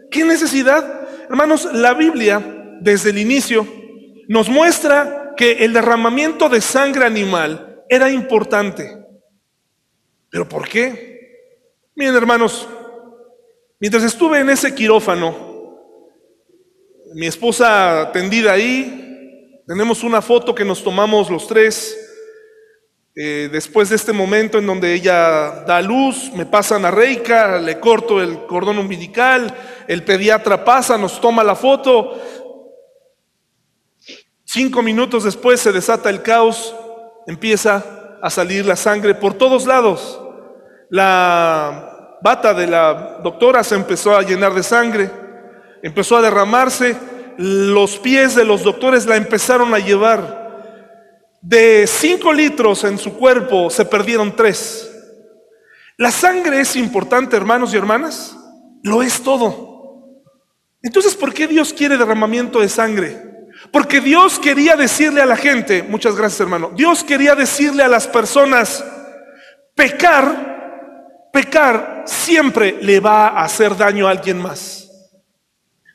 ¿Qué 0.09 0.23
necesidad? 0.23 1.07
Hermanos, 1.29 1.69
la 1.73 1.93
Biblia 1.93 2.77
desde 2.81 3.11
el 3.11 3.17
inicio 3.17 3.67
nos 4.27 4.49
muestra 4.49 5.33
que 5.37 5.63
el 5.65 5.73
derramamiento 5.73 6.49
de 6.49 6.61
sangre 6.61 7.05
animal 7.05 7.83
era 7.89 8.09
importante. 8.09 9.05
¿Pero 10.29 10.49
por 10.49 10.67
qué? 10.67 11.17
Miren 11.95 12.15
hermanos, 12.15 12.67
mientras 13.79 14.03
estuve 14.03 14.39
en 14.39 14.49
ese 14.49 14.73
quirófano, 14.73 15.35
mi 17.13 17.27
esposa 17.27 18.09
tendida 18.11 18.53
ahí, 18.53 19.63
tenemos 19.65 20.03
una 20.03 20.21
foto 20.21 20.53
que 20.53 20.65
nos 20.65 20.83
tomamos 20.83 21.29
los 21.29 21.47
tres, 21.47 22.06
eh, 23.19 23.49
después 23.51 23.89
de 23.89 23.95
este 23.95 24.13
momento 24.13 24.59
en 24.59 24.67
donde 24.67 24.93
ella 24.93 25.63
da 25.65 25.81
luz, 25.81 26.31
me 26.35 26.45
pasan 26.45 26.85
a 26.85 26.91
Reika, 26.91 27.57
le 27.57 27.79
corto 27.79 28.21
el 28.21 28.45
cordón 28.45 28.77
umbilical, 28.77 29.51
el 29.87 30.03
pediatra 30.03 30.63
pasa, 30.63 30.99
nos 30.99 31.19
toma 31.19 31.43
la 31.43 31.55
foto. 31.55 32.21
Cinco 34.45 34.83
minutos 34.83 35.23
después 35.23 35.59
se 35.59 35.71
desata 35.71 36.11
el 36.11 36.21
caos, 36.21 36.75
empieza 37.25 38.19
a 38.21 38.29
salir 38.29 38.67
la 38.67 38.75
sangre 38.75 39.15
por 39.15 39.33
todos 39.33 39.65
lados. 39.65 40.21
La 40.91 42.17
bata 42.21 42.53
de 42.53 42.67
la 42.67 43.17
doctora 43.23 43.63
se 43.63 43.73
empezó 43.73 44.15
a 44.15 44.21
llenar 44.21 44.53
de 44.53 44.61
sangre, 44.61 45.09
empezó 45.81 46.17
a 46.17 46.21
derramarse, 46.21 46.95
los 47.37 47.97
pies 47.97 48.35
de 48.35 48.45
los 48.45 48.61
doctores 48.61 49.07
la 49.07 49.15
empezaron 49.15 49.73
a 49.73 49.79
llevar. 49.79 50.46
De 51.47 51.87
5 51.87 52.33
litros 52.33 52.83
en 52.83 52.97
su 52.97 53.13
cuerpo 53.13 53.69
se 53.69 53.85
perdieron 53.85 54.35
3. 54.35 54.91
La 55.95 56.11
sangre 56.11 56.59
es 56.59 56.75
importante, 56.75 57.37
hermanos 57.37 57.73
y 57.73 57.77
hermanas. 57.77 58.35
Lo 58.83 59.01
es 59.01 59.21
todo. 59.21 60.25
Entonces, 60.81 61.15
¿por 61.15 61.33
qué 61.33 61.47
Dios 61.47 61.71
quiere 61.71 61.97
derramamiento 61.97 62.59
de 62.59 62.67
sangre? 62.67 63.17
Porque 63.71 64.01
Dios 64.01 64.39
quería 64.39 64.75
decirle 64.75 65.21
a 65.21 65.25
la 65.25 65.37
gente, 65.37 65.83
muchas 65.83 66.17
gracias 66.17 66.41
hermano, 66.41 66.73
Dios 66.75 67.05
quería 67.05 67.33
decirle 67.33 67.81
a 67.81 67.87
las 67.87 68.07
personas, 68.07 68.83
pecar, 69.73 71.29
pecar 71.31 72.03
siempre 72.05 72.77
le 72.81 72.99
va 72.99 73.29
a 73.29 73.45
hacer 73.45 73.77
daño 73.77 74.05
a 74.05 74.11
alguien 74.11 74.41
más. 74.41 74.89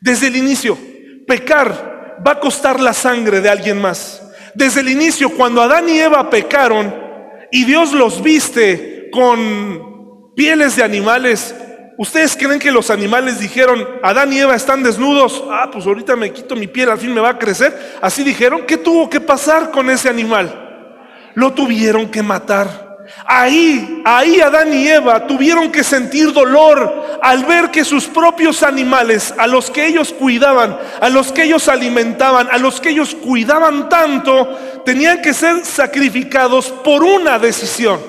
Desde 0.01 0.29
el 0.29 0.37
inicio, 0.37 0.79
pecar 1.27 2.17
va 2.27 2.33
a 2.33 2.41
costar 2.41 2.81
la 2.81 2.95
sangre 2.95 3.43
de 3.43 3.51
alguien 3.51 3.79
más. 3.83 4.22
Desde 4.55 4.81
el 4.81 4.89
inicio, 4.89 5.31
cuando 5.31 5.63
Adán 5.63 5.89
y 5.89 5.99
Eva 5.99 6.29
pecaron 6.29 6.95
y 7.51 7.65
Dios 7.65 7.93
los 7.93 8.23
viste 8.23 9.09
con 9.11 10.35
pieles 10.35 10.77
de 10.77 10.83
animales, 10.83 11.55
¿ustedes 11.99 12.37
creen 12.37 12.59
que 12.59 12.71
los 12.71 12.91
animales 12.91 13.39
dijeron, 13.39 13.87
Adán 14.03 14.33
y 14.33 14.39
Eva 14.39 14.55
están 14.55 14.83
desnudos? 14.83 15.43
Ah, 15.51 15.71
pues 15.73 15.87
ahorita 15.87 16.17
me 16.17 16.33
quito 16.33 16.55
mi 16.57 16.67
piel, 16.67 16.91
al 16.91 16.99
fin 16.99 17.15
me 17.15 17.21
va 17.21 17.31
a 17.31 17.39
crecer. 17.39 17.99
Así 18.01 18.23
dijeron, 18.23 18.63
¿qué 18.67 18.77
tuvo 18.77 19.09
que 19.09 19.21
pasar 19.21 19.71
con 19.71 19.89
ese 19.89 20.09
animal? 20.09 20.91
Lo 21.35 21.53
tuvieron 21.53 22.11
que 22.11 22.23
matar. 22.23 22.92
Ahí, 23.25 24.03
ahí 24.05 24.41
Adán 24.41 24.73
y 24.73 24.89
Eva 24.89 25.27
tuvieron 25.27 25.71
que 25.71 25.85
sentir 25.85 26.33
dolor 26.33 27.21
al 27.23 27.45
ver 27.45 27.71
que 27.71 27.85
sus 27.85 28.07
propios 28.07 28.63
animales, 28.63 29.33
a 29.39 29.47
los 29.47 29.71
que 29.71 29.87
ellos 29.87 30.13
cuidaban, 30.13 30.77
a 31.01 31.09
los 31.09 31.31
que 31.31 31.45
ellos 31.45 31.69
alimentaban, 31.69 32.49
a 32.51 32.59
los 32.59 32.81
que 32.81 32.91
ellos 32.91 33.15
cuidaban 33.15 33.89
tanto, 33.89 34.83
tenían 34.85 35.23
que 35.23 35.33
ser 35.33 35.65
sacrificados 35.65 36.69
por 36.69 37.05
una 37.05 37.39
decisión. 37.39 38.01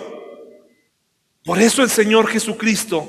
Por 1.43 1.59
eso 1.59 1.83
el 1.83 1.89
Señor 1.89 2.27
Jesucristo, 2.27 3.07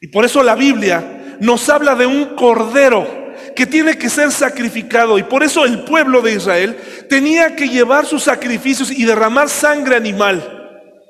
y 0.00 0.08
por 0.08 0.24
eso 0.24 0.42
la 0.42 0.54
Biblia 0.54 1.36
nos 1.40 1.68
habla 1.68 1.94
de 1.94 2.06
un 2.06 2.36
cordero 2.36 3.26
que 3.54 3.66
tiene 3.66 3.98
que 3.98 4.08
ser 4.08 4.30
sacrificado. 4.30 5.18
Y 5.18 5.22
por 5.22 5.42
eso 5.42 5.64
el 5.64 5.84
pueblo 5.84 6.22
de 6.22 6.34
Israel 6.34 6.78
tenía 7.10 7.56
que 7.56 7.68
llevar 7.68 8.06
sus 8.06 8.22
sacrificios 8.22 8.90
y 8.90 9.04
derramar 9.04 9.48
sangre 9.48 9.96
animal 9.96 10.55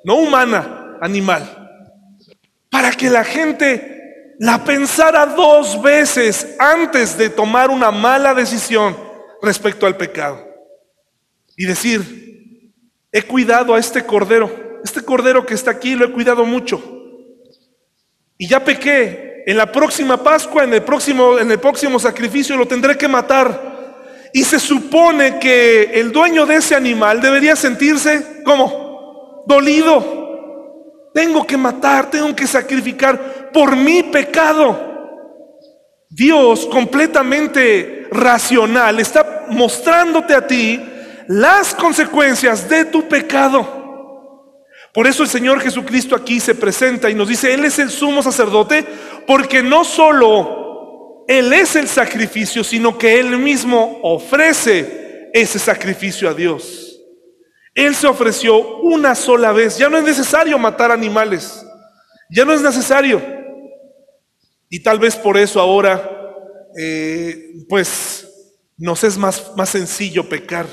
no 0.07 0.19
humana, 0.19 0.99
animal, 1.01 1.43
para 2.71 2.93
que 2.93 3.11
la 3.11 3.25
gente 3.25 4.37
la 4.39 4.63
pensara 4.63 5.27
dos 5.27 5.83
veces 5.83 6.55
antes 6.61 7.19
de 7.19 7.29
tomar 7.29 7.71
una 7.71 7.91
mala 7.91 8.33
decisión 8.33 8.97
respecto 9.43 9.85
al 9.85 9.97
pecado. 9.97 10.47
Y 11.57 11.65
decir, 11.67 12.71
he 13.11 13.23
cuidado 13.23 13.75
a 13.75 13.81
este 13.81 14.07
cordero, 14.07 14.81
este 14.85 15.03
cordero 15.03 15.45
que 15.45 15.55
está 15.55 15.73
aquí 15.73 15.97
lo 15.97 16.07
he 16.07 16.13
cuidado 16.13 16.45
mucho. 16.45 16.81
Y 18.39 18.47
ya 18.47 18.63
pequé, 18.63 19.43
en 19.45 19.57
la 19.57 19.73
próxima 19.73 20.23
Pascua, 20.23 20.63
en 20.63 20.73
el 20.73 20.85
próximo, 20.85 21.37
en 21.37 21.51
el 21.51 21.59
próximo 21.59 21.99
sacrificio 21.99 22.57
lo 22.57 22.69
tendré 22.69 22.97
que 22.97 23.09
matar. 23.09 24.31
Y 24.33 24.45
se 24.45 24.61
supone 24.61 25.41
que 25.41 25.91
el 25.95 26.13
dueño 26.13 26.47
de 26.47 26.57
ese 26.57 26.77
animal 26.77 27.21
debería 27.21 27.57
sentirse, 27.57 28.45
¿cómo? 28.45 28.86
Dolido. 29.47 31.11
Tengo 31.15 31.47
que 31.47 31.57
matar, 31.57 32.11
tengo 32.11 32.35
que 32.37 32.47
sacrificar 32.47 33.51
por 33.53 33.75
mi 33.75 34.03
pecado. 34.03 34.87
Dios 36.11 36.67
completamente 36.67 38.07
racional 38.11 39.01
está 39.01 39.47
mostrándote 39.49 40.35
a 40.35 40.47
ti 40.47 40.83
las 41.29 41.75
consecuencias 41.75 42.69
de 42.69 42.85
tu 42.85 43.09
pecado. 43.09 43.77
Por 44.93 45.07
eso 45.07 45.23
el 45.23 45.29
Señor 45.29 45.61
Jesucristo 45.61 46.17
aquí 46.17 46.41
se 46.41 46.55
presenta 46.55 47.11
y 47.11 47.15
nos 47.15 47.29
dice, 47.29 47.53
Él 47.53 47.65
es 47.65 47.79
el 47.79 47.91
sumo 47.91 48.23
sacerdote, 48.23 48.85
porque 49.27 49.63
no 49.63 49.85
solo 49.85 51.25
Él 51.29 51.53
es 51.53 51.77
el 51.77 51.89
sacrificio, 51.89 52.65
sino 52.65 52.97
que 52.97 53.21
Él 53.21 53.37
mismo 53.39 54.01
ofrece 54.03 55.31
ese 55.35 55.59
sacrificio 55.59 56.31
a 56.31 56.35
Dios. 56.35 56.86
Él 57.77 57.95
se 57.95 58.07
ofreció 58.07 58.79
una 58.79 59.15
sola 59.15 59.53
vez. 59.53 59.77
Ya 59.77 59.91
no 59.91 59.99
es 59.99 60.05
necesario 60.05 60.59
matar 60.59 60.91
animales. 60.91 61.63
Ya 62.31 62.47
no 62.47 62.55
es 62.55 62.63
necesario. 62.63 63.23
Y 64.71 64.83
tal 64.83 64.99
vez 64.99 65.15
por 65.15 65.37
eso 65.37 65.61
ahora, 65.61 66.11
eh, 66.79 67.53
pues, 67.69 68.27
nos 68.79 69.05
es 69.05 69.19
más, 69.19 69.53
más 69.57 69.69
sencillo 69.69 70.27
pecar. 70.27 70.67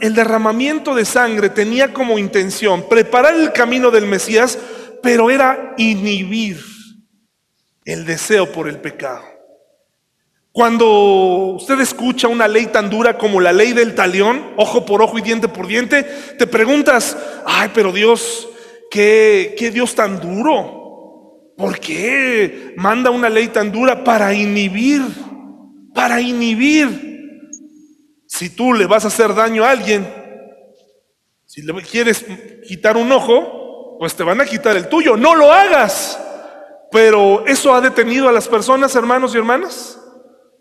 el 0.00 0.14
derramamiento 0.14 0.94
de 0.94 1.04
sangre 1.04 1.48
tenía 1.48 1.94
como 1.94 2.18
intención 2.18 2.86
preparar 2.88 3.34
el 3.34 3.52
camino 3.52 3.90
del 3.90 4.06
Mesías, 4.06 4.58
pero 5.02 5.30
era 5.30 5.74
inhibir 5.78 6.60
el 7.86 8.04
deseo 8.04 8.52
por 8.52 8.68
el 8.68 8.80
pecado. 8.80 9.33
Cuando 10.54 10.86
usted 11.56 11.80
escucha 11.80 12.28
una 12.28 12.46
ley 12.46 12.66
tan 12.66 12.88
dura 12.88 13.18
como 13.18 13.40
la 13.40 13.52
ley 13.52 13.72
del 13.72 13.96
talión, 13.96 14.52
ojo 14.56 14.86
por 14.86 15.02
ojo 15.02 15.18
y 15.18 15.20
diente 15.20 15.48
por 15.48 15.66
diente, 15.66 16.04
te 16.38 16.46
preguntas, 16.46 17.18
ay, 17.44 17.72
pero 17.74 17.90
Dios, 17.90 18.48
¿qué, 18.88 19.56
qué 19.58 19.72
Dios 19.72 19.96
tan 19.96 20.20
duro? 20.20 21.50
¿Por 21.56 21.80
qué 21.80 22.72
manda 22.76 23.10
una 23.10 23.28
ley 23.28 23.48
tan 23.48 23.72
dura 23.72 24.04
para 24.04 24.32
inhibir? 24.32 25.02
Para 25.92 26.20
inhibir. 26.20 27.50
Si 28.28 28.50
tú 28.50 28.74
le 28.74 28.86
vas 28.86 29.04
a 29.04 29.08
hacer 29.08 29.34
daño 29.34 29.64
a 29.64 29.72
alguien, 29.72 30.06
si 31.46 31.62
le 31.62 31.72
quieres 31.82 32.24
quitar 32.68 32.96
un 32.96 33.10
ojo, 33.10 33.96
pues 33.98 34.14
te 34.14 34.22
van 34.22 34.40
a 34.40 34.44
quitar 34.44 34.76
el 34.76 34.88
tuyo. 34.88 35.16
No 35.16 35.34
lo 35.34 35.52
hagas. 35.52 36.16
Pero 36.92 37.44
eso 37.44 37.74
ha 37.74 37.80
detenido 37.80 38.28
a 38.28 38.32
las 38.32 38.46
personas, 38.46 38.94
hermanos 38.94 39.34
y 39.34 39.38
hermanas. 39.38 39.98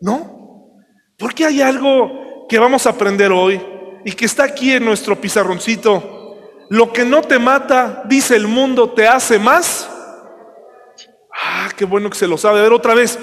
No, 0.03 0.83
porque 1.17 1.45
hay 1.45 1.61
algo 1.61 2.45
que 2.49 2.59
vamos 2.59 2.85
a 2.85 2.89
aprender 2.89 3.31
hoy 3.31 3.61
y 4.03 4.11
que 4.11 4.25
está 4.25 4.43
aquí 4.43 4.73
en 4.73 4.83
nuestro 4.83 5.15
pizarroncito. 5.15 6.65
Lo 6.69 6.91
que 6.91 7.05
no 7.05 7.21
te 7.21 7.39
mata, 7.39 8.03
dice 8.03 8.35
el 8.35 8.47
mundo, 8.47 8.91
te 8.91 9.07
hace 9.07 9.39
más. 9.39 9.89
Ah, 11.33 11.69
qué 11.77 11.85
bueno 11.85 12.09
que 12.09 12.17
se 12.17 12.27
lo 12.27 12.37
sabe. 12.37 12.59
A 12.59 12.63
ver 12.63 12.73
otra 12.73 12.93
vez. 12.93 13.17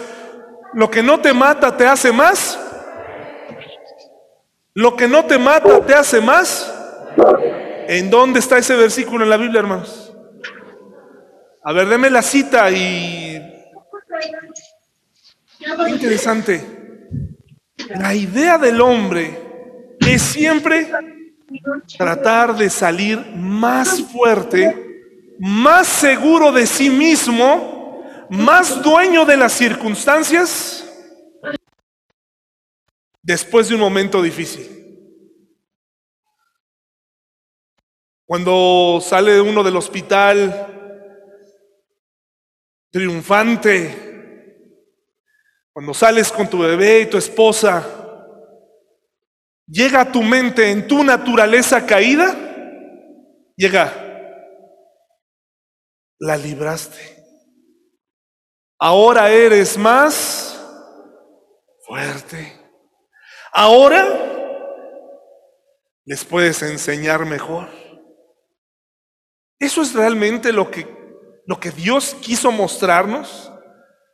Lo 0.72 0.90
que 0.90 1.02
no 1.02 1.20
te 1.20 1.34
mata 1.34 1.76
te 1.76 1.86
hace 1.86 2.12
más. 2.12 2.58
Lo 4.72 4.96
que 4.96 5.06
no 5.06 5.26
te 5.26 5.36
mata 5.36 5.84
te 5.84 5.94
hace 5.94 6.18
más. 6.22 6.72
¿En 7.88 8.08
dónde 8.08 8.40
está 8.40 8.56
ese 8.56 8.74
versículo 8.74 9.24
en 9.24 9.28
la 9.28 9.36
Biblia, 9.36 9.60
hermanos? 9.60 10.16
A 11.62 11.74
ver, 11.74 11.88
deme 11.88 12.08
la 12.08 12.22
cita 12.22 12.70
y 12.70 13.38
interesante. 15.88 16.78
La 17.88 18.14
idea 18.14 18.58
del 18.58 18.80
hombre 18.80 19.38
es 20.00 20.22
siempre 20.22 20.90
tratar 21.98 22.56
de 22.56 22.70
salir 22.70 23.18
más 23.34 24.02
fuerte, 24.02 25.36
más 25.38 25.86
seguro 25.86 26.52
de 26.52 26.66
sí 26.66 26.90
mismo, 26.90 28.04
más 28.30 28.82
dueño 28.82 29.24
de 29.24 29.36
las 29.36 29.52
circunstancias 29.52 30.86
después 33.22 33.68
de 33.68 33.74
un 33.74 33.80
momento 33.80 34.22
difícil. 34.22 34.76
Cuando 38.24 39.00
sale 39.02 39.40
uno 39.40 39.64
del 39.64 39.76
hospital 39.76 40.68
triunfante, 42.90 44.09
cuando 45.72 45.94
sales 45.94 46.32
con 46.32 46.48
tu 46.48 46.58
bebé 46.58 47.00
y 47.00 47.06
tu 47.06 47.16
esposa, 47.16 47.86
llega 49.66 50.00
a 50.02 50.12
tu 50.12 50.22
mente 50.22 50.70
en 50.70 50.86
tu 50.86 51.04
naturaleza 51.04 51.86
caída, 51.86 52.34
llega, 53.56 53.92
la 56.18 56.36
libraste. 56.36 57.20
Ahora 58.78 59.30
eres 59.30 59.76
más 59.76 60.58
fuerte. 61.86 62.58
Ahora 63.52 64.06
les 66.04 66.24
puedes 66.24 66.62
enseñar 66.62 67.24
mejor. 67.26 67.68
Eso 69.58 69.82
es 69.82 69.92
realmente 69.92 70.52
lo 70.52 70.70
que, 70.70 70.86
lo 71.46 71.60
que 71.60 71.70
Dios 71.70 72.16
quiso 72.22 72.50
mostrarnos. 72.50 73.49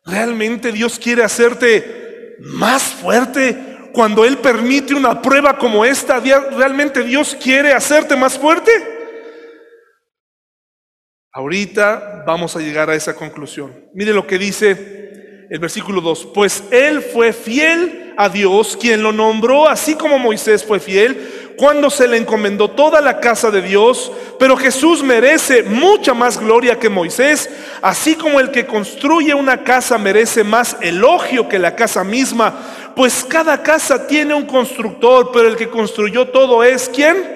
Realmente 0.06 0.70
Dios 0.70 0.98
quiere 0.98 1.24
hacerte 1.24 2.36
más 2.38 2.82
fuerte 2.82 3.90
cuando 3.92 4.24
Él 4.24 4.38
permite 4.38 4.94
una 4.94 5.20
prueba 5.20 5.58
como 5.58 5.84
esta. 5.84 6.20
¿Realmente 6.20 7.02
Dios 7.02 7.36
quiere 7.42 7.72
hacerte 7.72 8.14
más 8.14 8.38
fuerte? 8.38 8.70
Ahorita 11.32 12.22
vamos 12.26 12.54
a 12.56 12.60
llegar 12.60 12.88
a 12.88 12.94
esa 12.94 13.14
conclusión. 13.14 13.74
Mire 13.94 14.12
lo 14.12 14.26
que 14.26 14.38
dice 14.38 15.46
el 15.50 15.58
versículo 15.58 16.00
2. 16.00 16.28
Pues 16.32 16.62
Él 16.70 17.02
fue 17.02 17.32
fiel 17.32 18.14
a 18.16 18.28
Dios, 18.28 18.76
quien 18.80 19.02
lo 19.02 19.12
nombró, 19.12 19.68
así 19.68 19.96
como 19.96 20.18
Moisés 20.18 20.64
fue 20.64 20.80
fiel, 20.80 21.35
cuando 21.56 21.90
se 21.90 22.06
le 22.06 22.18
encomendó 22.18 22.70
toda 22.70 23.00
la 23.00 23.18
casa 23.18 23.50
de 23.50 23.62
Dios, 23.62 24.12
pero 24.38 24.56
Jesús 24.56 25.02
merece 25.02 25.62
mucha 25.62 26.14
más 26.14 26.38
gloria 26.38 26.78
que 26.78 26.88
Moisés, 26.88 27.48
así 27.82 28.14
como 28.14 28.40
el 28.40 28.50
que 28.50 28.66
construye 28.66 29.34
una 29.34 29.64
casa 29.64 29.98
merece 29.98 30.44
más 30.44 30.76
elogio 30.80 31.48
que 31.48 31.58
la 31.58 31.74
casa 31.74 32.04
misma, 32.04 32.54
pues 32.94 33.24
cada 33.24 33.62
casa 33.62 34.06
tiene 34.06 34.34
un 34.34 34.46
constructor, 34.46 35.30
pero 35.32 35.48
el 35.48 35.56
que 35.56 35.68
construyó 35.68 36.28
todo 36.28 36.62
es 36.62 36.88
¿quién? 36.88 37.35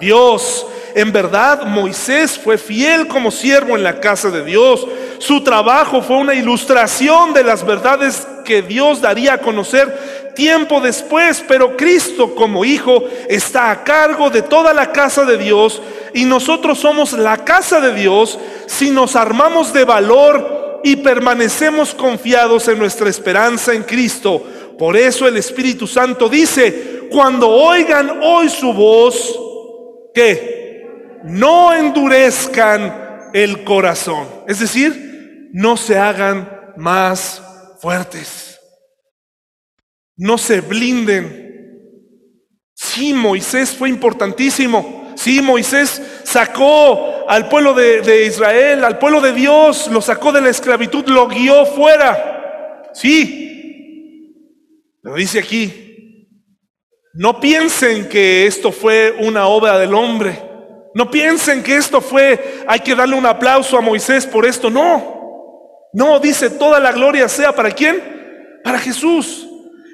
Dios. 0.00 0.66
En 0.94 1.12
verdad, 1.12 1.64
Moisés 1.66 2.38
fue 2.38 2.58
fiel 2.58 3.06
como 3.06 3.30
siervo 3.30 3.76
en 3.76 3.84
la 3.84 4.00
casa 4.00 4.30
de 4.30 4.44
Dios. 4.44 4.86
Su 5.18 5.44
trabajo 5.44 6.02
fue 6.02 6.16
una 6.16 6.34
ilustración 6.34 7.32
de 7.32 7.44
las 7.44 7.64
verdades 7.64 8.26
que 8.44 8.62
Dios 8.62 9.00
daría 9.00 9.34
a 9.34 9.38
conocer 9.38 10.32
tiempo 10.34 10.80
después, 10.80 11.44
pero 11.46 11.76
Cristo 11.76 12.34
como 12.34 12.64
Hijo 12.64 13.04
está 13.28 13.70
a 13.70 13.84
cargo 13.84 14.30
de 14.30 14.42
toda 14.42 14.72
la 14.72 14.90
casa 14.90 15.24
de 15.24 15.36
Dios 15.36 15.80
y 16.14 16.24
nosotros 16.24 16.78
somos 16.78 17.12
la 17.12 17.44
casa 17.44 17.80
de 17.80 17.94
Dios 17.94 18.38
si 18.66 18.90
nos 18.90 19.16
armamos 19.16 19.72
de 19.72 19.84
valor 19.84 20.80
y 20.82 20.96
permanecemos 20.96 21.94
confiados 21.94 22.68
en 22.68 22.78
nuestra 22.78 23.08
esperanza 23.08 23.74
en 23.74 23.82
Cristo. 23.82 24.42
Por 24.78 24.96
eso 24.96 25.28
el 25.28 25.36
Espíritu 25.36 25.86
Santo 25.86 26.28
dice, 26.28 27.08
cuando 27.10 27.48
oigan 27.48 28.20
hoy 28.22 28.48
su 28.48 28.72
voz, 28.72 29.38
que 30.14 31.20
no 31.24 31.72
endurezcan 31.72 33.30
el 33.32 33.64
corazón. 33.64 34.26
Es 34.46 34.60
decir, 34.60 35.50
no 35.52 35.76
se 35.76 35.98
hagan 35.98 36.72
más 36.76 37.42
fuertes. 37.80 38.58
No 40.16 40.38
se 40.38 40.60
blinden. 40.60 41.48
Sí, 42.74 43.12
Moisés 43.12 43.70
fue 43.70 43.88
importantísimo. 43.88 45.12
Sí, 45.16 45.42
Moisés 45.42 46.00
sacó 46.24 47.28
al 47.28 47.48
pueblo 47.48 47.74
de, 47.74 48.26
Israel, 48.26 48.84
al 48.84 48.98
pueblo 48.98 49.20
de 49.20 49.32
Dios, 49.32 49.88
lo 49.88 50.00
sacó 50.00 50.32
de 50.32 50.40
la 50.40 50.50
esclavitud, 50.50 51.06
lo 51.08 51.28
guió 51.28 51.66
fuera. 51.66 52.90
Sí, 52.94 54.34
lo 55.02 55.14
dice 55.14 55.38
aquí, 55.38 55.89
no 57.12 57.40
piensen 57.40 58.08
que 58.08 58.46
esto 58.46 58.70
fue 58.70 59.16
una 59.18 59.46
obra 59.46 59.78
del 59.78 59.94
hombre. 59.94 60.40
No 60.94 61.10
piensen 61.10 61.62
que 61.62 61.76
esto 61.76 62.00
fue, 62.00 62.64
hay 62.66 62.80
que 62.80 62.94
darle 62.94 63.16
un 63.16 63.26
aplauso 63.26 63.76
a 63.76 63.80
Moisés 63.80 64.26
por 64.26 64.46
esto. 64.46 64.70
No. 64.70 65.88
No, 65.92 66.20
dice, 66.20 66.50
toda 66.50 66.78
la 66.78 66.92
gloria 66.92 67.28
sea 67.28 67.52
para 67.52 67.70
quién? 67.72 68.60
Para 68.62 68.78
Jesús. 68.78 69.48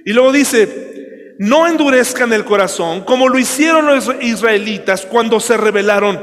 Y 0.05 0.12
luego 0.12 0.33
dice, 0.33 1.35
no 1.38 1.66
endurezcan 1.66 2.33
el 2.33 2.44
corazón 2.44 3.02
como 3.02 3.29
lo 3.29 3.38
hicieron 3.38 3.87
los 3.87 4.11
israelitas 4.20 5.07
cuando 5.07 5.40
se 5.40 5.57
rebelaron. 5.57 6.22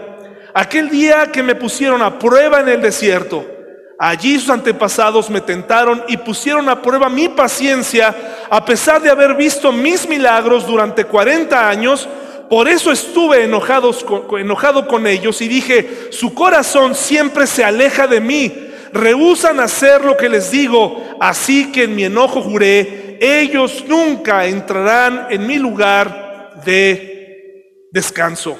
Aquel 0.54 0.90
día 0.90 1.32
que 1.32 1.42
me 1.42 1.56
pusieron 1.56 2.02
a 2.04 2.20
prueba 2.20 2.62
en 2.62 2.70
el 2.70 2.82
desierto 2.82 3.53
Allí 4.00 4.40
sus 4.40 4.50
antepasados 4.50 5.30
me 5.30 5.42
tentaron 5.42 6.04
y 6.08 6.18
pusieron 6.18 6.68
a 6.68 6.82
prueba 6.82 7.10
mi 7.10 7.30
paciencia 7.30 8.16
a 8.50 8.66
pesar 8.66 9.02
de 9.02 9.10
haber 9.10 9.36
visto 9.36 9.72
mis 9.72 10.08
milagros 10.08 10.66
durante 10.66 11.06
40 11.06 11.70
años. 11.70 12.08
Por 12.50 12.68
eso 12.68 12.92
estuve 12.92 13.44
enojados, 13.44 14.06
enojado 14.38 14.88
con 14.88 15.08
ellos 15.08 15.42
y 15.42 15.48
dije, 15.48 16.10
su 16.12 16.34
corazón 16.34 16.94
siempre 16.94 17.48
se 17.48 17.64
aleja 17.64 18.06
de 18.06 18.20
mí, 18.20 18.54
rehusan 18.92 19.60
hacer 19.60 20.04
lo 20.04 20.18
que 20.18 20.30
les 20.30 20.52
digo, 20.52 21.04
así 21.20 21.72
que 21.72 21.84
en 21.84 21.96
mi 21.96 22.04
enojo 22.04 22.42
juré, 22.42 23.18
ellos 23.22 23.86
nunca 23.88 24.46
entrarán 24.46 25.28
en 25.30 25.48
mi 25.48 25.58
lugar 25.58 26.62
de 26.66 27.88
descanso. 27.92 28.58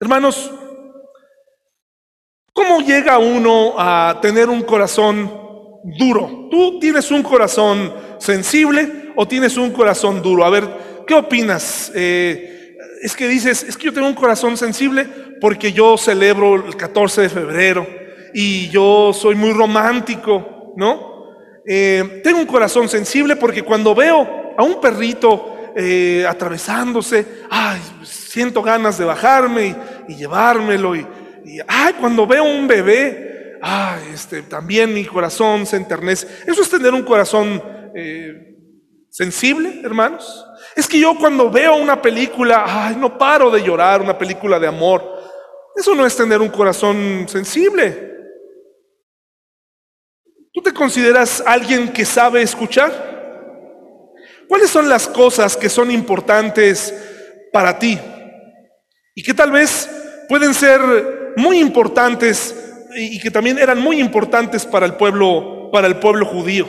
Hermanos, 0.00 0.50
¿Cómo 2.58 2.80
llega 2.80 3.18
uno 3.18 3.74
a 3.78 4.18
tener 4.20 4.50
un 4.50 4.62
corazón 4.62 5.32
duro? 5.96 6.48
¿Tú 6.50 6.80
tienes 6.80 7.08
un 7.12 7.22
corazón 7.22 7.94
sensible 8.18 9.12
o 9.14 9.28
tienes 9.28 9.56
un 9.56 9.70
corazón 9.70 10.20
duro? 10.20 10.44
A 10.44 10.50
ver, 10.50 10.64
¿qué 11.06 11.14
opinas? 11.14 11.92
Eh, 11.94 12.76
es 13.00 13.14
que 13.14 13.28
dices, 13.28 13.62
es 13.62 13.76
que 13.76 13.84
yo 13.84 13.92
tengo 13.92 14.08
un 14.08 14.14
corazón 14.14 14.56
sensible 14.56 15.06
porque 15.40 15.72
yo 15.72 15.96
celebro 15.96 16.56
el 16.56 16.76
14 16.76 17.22
de 17.22 17.28
febrero 17.28 17.86
y 18.34 18.68
yo 18.70 19.12
soy 19.12 19.36
muy 19.36 19.52
romántico, 19.52 20.74
¿no? 20.76 21.28
Eh, 21.64 22.22
tengo 22.24 22.40
un 22.40 22.46
corazón 22.46 22.88
sensible 22.88 23.36
porque 23.36 23.62
cuando 23.62 23.94
veo 23.94 24.54
a 24.58 24.64
un 24.64 24.80
perrito 24.80 25.70
eh, 25.76 26.26
atravesándose, 26.28 27.24
ay, 27.50 27.78
siento 28.02 28.62
ganas 28.62 28.98
de 28.98 29.04
bajarme 29.04 29.66
y, 29.66 29.76
y 30.08 30.16
llevármelo 30.16 30.96
y, 30.96 31.06
y 31.48 31.60
ay, 31.66 31.94
cuando 31.94 32.26
veo 32.26 32.44
un 32.44 32.68
bebé, 32.68 33.58
ay, 33.62 34.10
este, 34.12 34.42
también 34.42 34.92
mi 34.92 35.04
corazón 35.04 35.64
se 35.64 35.76
enternece. 35.76 36.26
Eso 36.46 36.60
es 36.60 36.68
tener 36.68 36.92
un 36.92 37.02
corazón 37.02 37.62
eh, 37.94 38.54
sensible, 39.08 39.80
hermanos. 39.82 40.44
Es 40.76 40.86
que 40.86 41.00
yo 41.00 41.16
cuando 41.18 41.50
veo 41.50 41.76
una 41.76 42.00
película, 42.02 42.64
ay, 42.66 42.96
no 42.96 43.16
paro 43.16 43.50
de 43.50 43.62
llorar, 43.62 44.02
una 44.02 44.18
película 44.18 44.58
de 44.58 44.66
amor. 44.66 45.02
Eso 45.74 45.94
no 45.94 46.04
es 46.04 46.14
tener 46.14 46.40
un 46.40 46.48
corazón 46.48 47.26
sensible. 47.28 48.08
¿Tú 50.52 50.60
te 50.60 50.74
consideras 50.74 51.42
alguien 51.46 51.92
que 51.92 52.04
sabe 52.04 52.42
escuchar? 52.42 53.08
¿Cuáles 54.48 54.70
son 54.70 54.88
las 54.88 55.06
cosas 55.06 55.56
que 55.56 55.68
son 55.68 55.90
importantes 55.90 56.94
para 57.52 57.78
ti? 57.78 57.98
Y 59.14 59.22
que 59.22 59.34
tal 59.34 59.50
vez 59.50 59.88
pueden 60.28 60.52
ser 60.54 61.17
muy 61.38 61.58
importantes 61.58 62.54
y 62.94 63.18
que 63.20 63.30
también 63.30 63.58
eran 63.58 63.80
muy 63.80 64.00
importantes 64.00 64.66
para 64.66 64.86
el 64.86 64.94
pueblo, 64.94 65.70
para 65.72 65.86
el 65.86 65.96
pueblo 65.96 66.26
judío. 66.26 66.68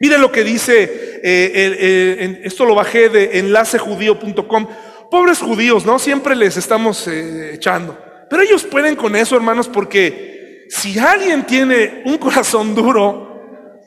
Mire 0.00 0.18
lo 0.18 0.32
que 0.32 0.42
dice, 0.42 1.20
eh, 1.22 2.40
esto 2.42 2.64
lo 2.64 2.74
bajé 2.74 3.08
de 3.08 3.38
enlacejudío.com. 3.38 4.68
Pobres 5.10 5.38
judíos, 5.38 5.86
¿no? 5.86 5.98
Siempre 5.98 6.34
les 6.34 6.56
estamos 6.56 7.06
eh, 7.06 7.54
echando. 7.54 7.96
Pero 8.28 8.42
ellos 8.42 8.64
pueden 8.64 8.96
con 8.96 9.14
eso, 9.14 9.36
hermanos, 9.36 9.68
porque 9.68 10.66
si 10.68 10.98
alguien 10.98 11.46
tiene 11.46 12.02
un 12.06 12.18
corazón 12.18 12.74
duro, 12.74 13.40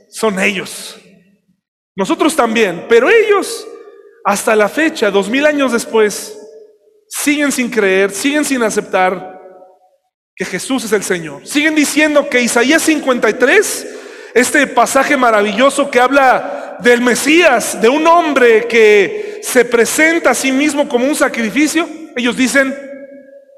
son 0.10 0.40
ellos. 0.40 0.98
Nosotros 1.96 2.36
también, 2.36 2.86
pero 2.88 3.10
ellos, 3.10 3.68
hasta 4.24 4.56
la 4.56 4.70
fecha, 4.70 5.12
dos 5.12 5.30
mil 5.30 5.46
años 5.46 5.72
después, 5.72 6.38
siguen 7.10 7.52
sin 7.52 7.70
creer, 7.70 8.12
siguen 8.12 8.46
sin 8.46 8.62
aceptar 8.64 9.35
que 10.36 10.46
Jesús 10.46 10.84
es 10.84 10.92
el 10.92 11.04
Señor. 11.04 11.48
Siguen 11.48 11.76
diciendo 11.76 12.30
que 12.30 12.42
Isaías 12.42 12.82
53, 12.82 13.88
este 14.34 14.68
pasaje 14.68 15.16
maravilloso 15.16 15.90
que 15.90 16.00
habla 16.00 16.78
del 16.82 17.02
Mesías, 17.02 17.82
de 17.82 17.88
un 17.88 18.06
hombre 18.06 18.68
que 18.68 19.40
se 19.42 19.64
presenta 19.64 20.32
a 20.32 20.36
sí 20.36 20.52
mismo 20.52 20.90
como 20.90 21.08
un 21.08 21.16
sacrificio, 21.16 21.88
ellos 22.18 22.36
dicen, 22.36 22.76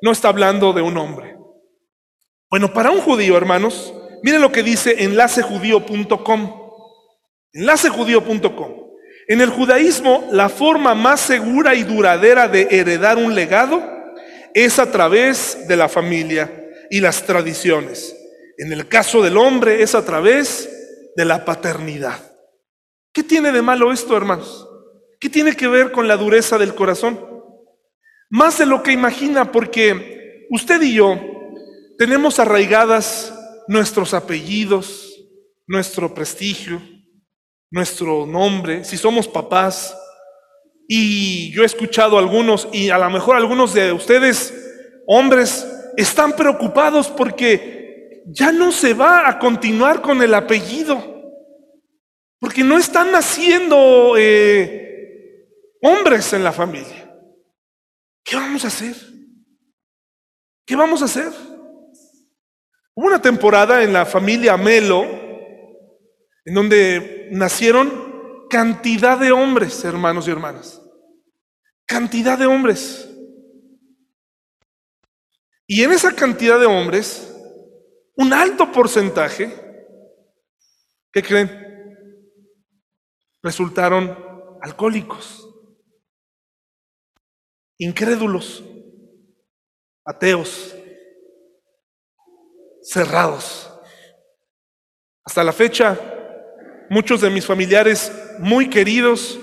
no 0.04 0.12
está 0.12 0.28
hablando 0.28 0.72
de 0.72 0.84
un 0.84 0.98
hombre. 0.98 1.36
Bueno, 2.50 2.72
para 2.72 2.92
un 2.92 3.02
judío, 3.02 3.36
hermanos, 3.36 3.94
miren 4.22 4.42
lo 4.42 4.52
que 4.52 4.62
dice 4.62 5.04
enlacejudío.com. 5.04 6.72
Enlacejudío.com. 7.54 8.88
En 9.28 9.42
el 9.42 9.50
judaísmo, 9.50 10.28
la 10.32 10.48
forma 10.48 10.94
más 10.94 11.22
segura 11.22 11.74
y 11.74 11.84
duradera 11.84 12.48
de 12.48 12.68
heredar 12.70 13.18
un 13.18 13.34
legado 13.34 13.84
es 14.54 14.78
a 14.78 14.92
través 14.92 15.68
de 15.68 15.76
la 15.76 15.90
familia 15.90 16.67
y 16.90 17.00
las 17.02 17.26
tradiciones. 17.26 18.16
En 18.58 18.72
el 18.74 18.88
caso 18.88 19.22
del 19.22 19.38
hombre 19.38 19.82
es 19.84 19.96
a 19.96 20.04
través 20.04 20.70
de 21.16 21.26
la 21.26 21.46
paternidad. 21.46 22.20
¿Qué 23.14 23.24
tiene 23.24 23.52
de 23.52 23.62
malo 23.62 23.92
esto, 23.92 24.16
hermanos? 24.16 24.68
¿Qué 25.20 25.30
tiene 25.30 25.56
que 25.56 25.68
ver 25.68 25.92
con 25.92 26.08
la 26.08 26.18
dureza 26.18 26.58
del 26.58 26.76
corazón? 26.76 27.20
Más 28.30 28.58
de 28.58 28.66
lo 28.66 28.84
que 28.84 28.92
imagina, 28.92 29.52
porque 29.52 30.48
usted 30.52 30.82
y 30.82 30.94
yo 30.94 31.20
tenemos 31.98 32.40
arraigadas 32.40 33.34
nuestros 33.68 34.14
apellidos, 34.14 35.16
nuestro 35.66 36.14
prestigio, 36.14 36.82
nuestro 37.72 38.26
nombre, 38.26 38.84
si 38.84 38.98
somos 38.98 39.28
papás. 39.28 39.96
Y 40.88 41.52
yo 41.52 41.64
he 41.64 41.66
escuchado 41.66 42.18
a 42.18 42.20
algunos, 42.20 42.68
y 42.72 42.90
a 42.90 42.98
lo 42.98 43.10
mejor 43.10 43.36
algunos 43.36 43.74
de 43.74 43.92
ustedes, 43.92 44.54
hombres, 45.06 45.68
están 45.98 46.34
preocupados 46.34 47.10
porque 47.10 48.24
ya 48.28 48.52
no 48.52 48.72
se 48.72 48.94
va 48.94 49.28
a 49.28 49.40
continuar 49.40 50.02
con 50.02 50.22
el 50.22 50.34
apellido. 50.34 51.16
Porque 52.40 52.64
no 52.64 52.78
están 52.78 53.12
naciendo 53.12 54.14
eh, 54.16 55.50
hombres 55.82 56.32
en 56.34 56.44
la 56.44 56.52
familia. 56.52 57.12
¿Qué 58.24 58.36
vamos 58.36 58.64
a 58.64 58.68
hacer? 58.68 58.96
¿Qué 60.66 60.76
vamos 60.76 61.02
a 61.02 61.06
hacer? 61.06 61.32
Hubo 62.94 63.08
una 63.08 63.22
temporada 63.22 63.82
en 63.84 63.92
la 63.92 64.06
familia 64.06 64.56
Melo 64.56 65.04
en 66.46 66.54
donde 66.54 67.28
nacieron 67.32 68.48
cantidad 68.50 69.18
de 69.18 69.32
hombres, 69.32 69.84
hermanos 69.84 70.28
y 70.28 70.32
hermanas. 70.32 70.82
Cantidad 71.86 72.38
de 72.38 72.46
hombres. 72.46 73.07
Y 75.68 75.84
en 75.84 75.92
esa 75.92 76.16
cantidad 76.16 76.58
de 76.58 76.66
hombres, 76.66 77.36
un 78.16 78.32
alto 78.32 78.72
porcentaje, 78.72 79.54
¿qué 81.12 81.22
creen? 81.22 81.52
Resultaron 83.44 84.18
alcohólicos, 84.62 85.46
incrédulos, 87.78 88.64
ateos, 90.06 90.74
cerrados. 92.82 93.70
Hasta 95.26 95.44
la 95.44 95.52
fecha, 95.52 96.00
muchos 96.90 97.20
de 97.20 97.30
mis 97.30 97.46
familiares 97.46 98.10
muy 98.40 98.70
queridos 98.70 99.38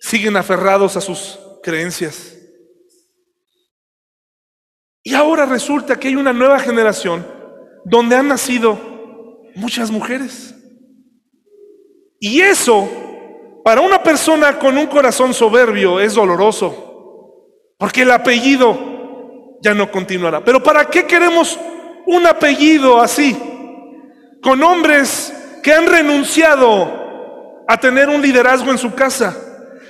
siguen 0.00 0.36
aferrados 0.36 0.96
a 0.96 1.02
sus 1.02 1.38
creencias. 1.62 2.35
Y 5.06 5.14
ahora 5.14 5.46
resulta 5.46 6.00
que 6.00 6.08
hay 6.08 6.16
una 6.16 6.32
nueva 6.32 6.58
generación 6.58 7.24
donde 7.84 8.16
han 8.16 8.26
nacido 8.26 8.76
muchas 9.54 9.88
mujeres. 9.88 10.52
Y 12.18 12.40
eso, 12.40 12.88
para 13.62 13.82
una 13.82 14.02
persona 14.02 14.58
con 14.58 14.76
un 14.76 14.88
corazón 14.88 15.32
soberbio, 15.32 16.00
es 16.00 16.14
doloroso, 16.14 17.44
porque 17.78 18.02
el 18.02 18.10
apellido 18.10 19.60
ya 19.62 19.74
no 19.74 19.92
continuará. 19.92 20.44
Pero 20.44 20.60
¿para 20.60 20.86
qué 20.86 21.06
queremos 21.06 21.56
un 22.04 22.26
apellido 22.26 23.00
así? 23.00 23.36
Con 24.42 24.60
hombres 24.60 25.32
que 25.62 25.72
han 25.72 25.86
renunciado 25.86 27.62
a 27.68 27.78
tener 27.78 28.08
un 28.08 28.20
liderazgo 28.20 28.72
en 28.72 28.78
su 28.78 28.92
casa, 28.92 29.36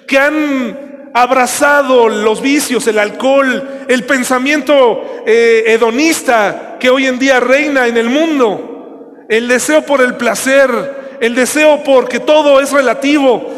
que 0.07 0.19
han 0.19 0.86
abrazado 1.17 2.11
los 2.11 2.43
vicios, 2.43 2.87
el 2.87 2.99
alcohol, 2.99 3.87
el 3.89 4.05
pensamiento 4.05 5.23
eh, 5.27 5.65
hedonista 5.67 6.77
que 6.79 6.91
hoy 6.91 7.07
en 7.07 7.19
día 7.19 7.41
reina 7.41 7.87
en 7.87 7.97
el 7.97 8.11
mundo, 8.11 9.25
el 9.27 9.49
deseo 9.49 9.81
por 9.81 10.03
el 10.03 10.17
placer, 10.17 11.17
el 11.19 11.35
deseo 11.35 11.83
por 11.83 12.07
que 12.07 12.21
todo 12.21 12.61
es 12.61 12.71
relativo, 12.71 13.51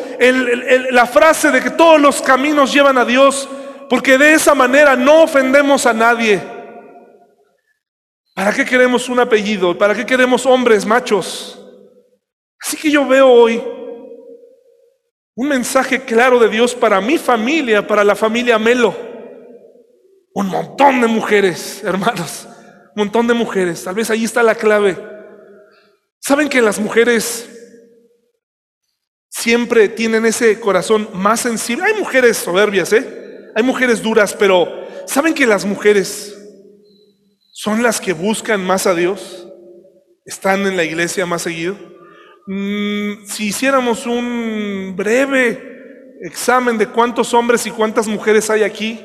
la 0.93 1.05
frase 1.07 1.51
de 1.51 1.61
que 1.61 1.71
todos 1.71 2.01
los 2.01 2.23
caminos 2.23 2.73
llevan 2.73 2.97
a 2.97 3.05
Dios, 3.05 3.49
porque 3.91 4.19
de 4.19 4.35
esa 4.35 4.55
manera 4.55 4.95
no 4.95 5.25
ofendemos 5.25 5.85
a 5.85 5.93
nadie. 5.93 6.41
¿Para 8.37 8.53
qué 8.53 8.65
queremos 8.65 9.09
un 9.09 9.19
apellido? 9.19 9.77
¿Para 9.77 9.97
qué 9.97 10.07
queremos 10.07 10.47
hombres 10.47 10.87
machos? 10.87 11.61
Así 12.61 12.77
que 12.77 12.89
yo 12.89 13.05
veo 13.05 13.29
hoy 13.29 13.61
un 15.39 15.47
mensaje 15.47 16.01
claro 16.01 16.41
de 16.41 16.49
Dios 16.49 16.75
para 16.75 17.01
mi 17.01 17.17
familia, 17.17 17.87
para 17.87 18.03
la 18.03 18.17
familia 18.17 18.59
Melo. 18.59 18.93
Un 20.35 20.49
montón 20.49 21.01
de 21.01 21.07
mujeres, 21.07 21.81
hermanos, 21.85 22.49
un 22.97 23.05
montón 23.05 23.29
de 23.29 23.35
mujeres. 23.35 23.85
Tal 23.85 23.95
vez 23.95 24.11
ahí 24.11 24.25
está 24.25 24.43
la 24.43 24.57
clave. 24.57 24.99
¿Saben 26.19 26.49
que 26.49 26.61
las 26.61 26.81
mujeres 26.81 27.49
siempre 29.29 29.89
tienen 29.89 30.27
ese 30.27 30.59
corazón 30.59 31.09
más 31.15 31.39
sensible? 31.39 31.85
Hay 31.85 31.95
mujeres 31.95 32.37
soberbias, 32.37 32.93
¿eh? 32.93 33.53
Hay 33.55 33.63
mujeres 33.63 34.03
duras, 34.03 34.35
pero 34.35 34.67
¿saben 35.07 35.35
que 35.35 35.47
las 35.47 35.65
mujeres 35.65 36.37
son 37.53 37.85
las 37.85 38.01
que 38.01 38.13
buscan 38.13 38.67
más 38.67 38.89
a 38.89 38.95
Dios? 38.97 39.47
¿Están 40.25 40.67
en 40.67 40.77
la 40.77 40.83
iglesia 40.83 41.27
más 41.27 41.43
seguido? 41.43 41.77
Mm, 42.51 43.27
si 43.27 43.49
hiciéramos 43.49 44.07
un 44.07 44.95
breve 44.97 46.17
examen 46.23 46.79
de 46.79 46.87
cuántos 46.87 47.35
hombres 47.35 47.67
y 47.67 47.71
cuántas 47.71 48.09
mujeres 48.09 48.49
hay 48.49 48.63
aquí, 48.63 48.99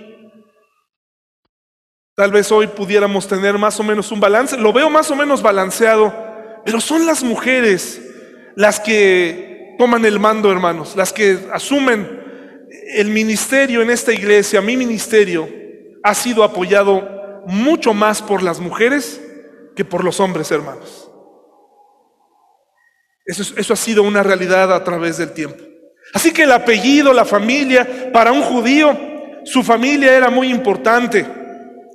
tal 2.15 2.31
vez 2.31 2.49
hoy 2.53 2.67
pudiéramos 2.67 3.27
tener 3.27 3.57
más 3.57 3.77
o 3.81 3.83
menos 3.83 4.13
un 4.13 4.21
balance. 4.21 4.57
Lo 4.57 4.71
veo 4.71 4.89
más 4.89 5.11
o 5.11 5.17
menos 5.17 5.41
balanceado, 5.41 6.13
pero 6.63 6.79
son 6.79 7.05
las 7.05 7.21
mujeres 7.21 8.01
las 8.55 8.79
que 8.79 9.75
toman 9.77 10.05
el 10.05 10.21
mando, 10.21 10.49
hermanos, 10.49 10.95
las 10.95 11.11
que 11.11 11.37
asumen 11.51 12.23
el 12.95 13.09
ministerio 13.09 13.81
en 13.81 13.89
esta 13.89 14.13
iglesia, 14.13 14.61
mi 14.61 14.77
ministerio, 14.77 15.49
ha 16.01 16.13
sido 16.13 16.45
apoyado 16.45 17.43
mucho 17.45 17.93
más 17.93 18.21
por 18.21 18.41
las 18.41 18.61
mujeres 18.61 19.19
que 19.75 19.83
por 19.83 20.05
los 20.05 20.21
hombres, 20.21 20.49
hermanos. 20.49 21.02
Eso, 23.25 23.73
ha 23.73 23.77
sido 23.77 24.03
una 24.03 24.21
realidad 24.21 24.73
a 24.73 24.83
través 24.83 25.17
del 25.17 25.31
tiempo. 25.31 25.63
Así 26.13 26.31
que 26.31 26.43
el 26.43 26.51
apellido, 26.51 27.13
la 27.13 27.25
familia, 27.25 28.11
para 28.11 28.31
un 28.31 28.41
judío, 28.41 28.97
su 29.45 29.63
familia 29.63 30.15
era 30.15 30.29
muy 30.29 30.49
importante. 30.49 31.25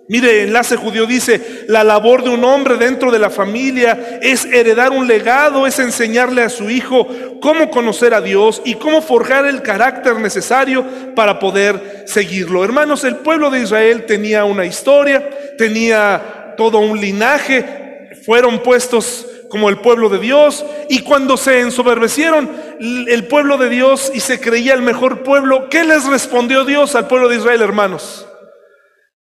Mire, 0.08 0.44
enlace 0.44 0.76
judío 0.76 1.04
dice, 1.04 1.64
la 1.68 1.84
labor 1.84 2.24
de 2.24 2.30
un 2.30 2.42
hombre 2.42 2.76
dentro 2.76 3.10
de 3.10 3.18
la 3.18 3.28
familia 3.28 4.18
es 4.22 4.46
heredar 4.46 4.90
un 4.90 5.06
legado, 5.06 5.66
es 5.66 5.78
enseñarle 5.78 6.42
a 6.42 6.48
su 6.48 6.70
hijo 6.70 7.06
cómo 7.42 7.70
conocer 7.70 8.14
a 8.14 8.22
Dios 8.22 8.62
y 8.64 8.76
cómo 8.76 9.02
forjar 9.02 9.44
el 9.44 9.60
carácter 9.60 10.18
necesario 10.18 11.14
para 11.14 11.38
poder 11.38 12.04
seguirlo. 12.06 12.64
Hermanos, 12.64 13.04
el 13.04 13.16
pueblo 13.16 13.50
de 13.50 13.60
Israel 13.60 14.06
tenía 14.06 14.46
una 14.46 14.64
historia, 14.64 15.28
tenía 15.58 16.54
todo 16.56 16.78
un 16.78 16.98
linaje, 16.98 18.16
fueron 18.24 18.62
puestos 18.62 19.26
como 19.48 19.68
el 19.68 19.78
pueblo 19.78 20.08
de 20.08 20.18
Dios, 20.18 20.64
y 20.88 21.00
cuando 21.00 21.36
se 21.36 21.60
ensoberbecieron 21.60 22.50
el 22.80 23.26
pueblo 23.26 23.56
de 23.56 23.68
Dios 23.68 24.10
y 24.14 24.20
se 24.20 24.40
creía 24.40 24.74
el 24.74 24.82
mejor 24.82 25.22
pueblo, 25.22 25.68
¿qué 25.68 25.84
les 25.84 26.04
respondió 26.04 26.64
Dios 26.64 26.94
al 26.94 27.08
pueblo 27.08 27.28
de 27.28 27.36
Israel, 27.36 27.62
hermanos? 27.62 28.26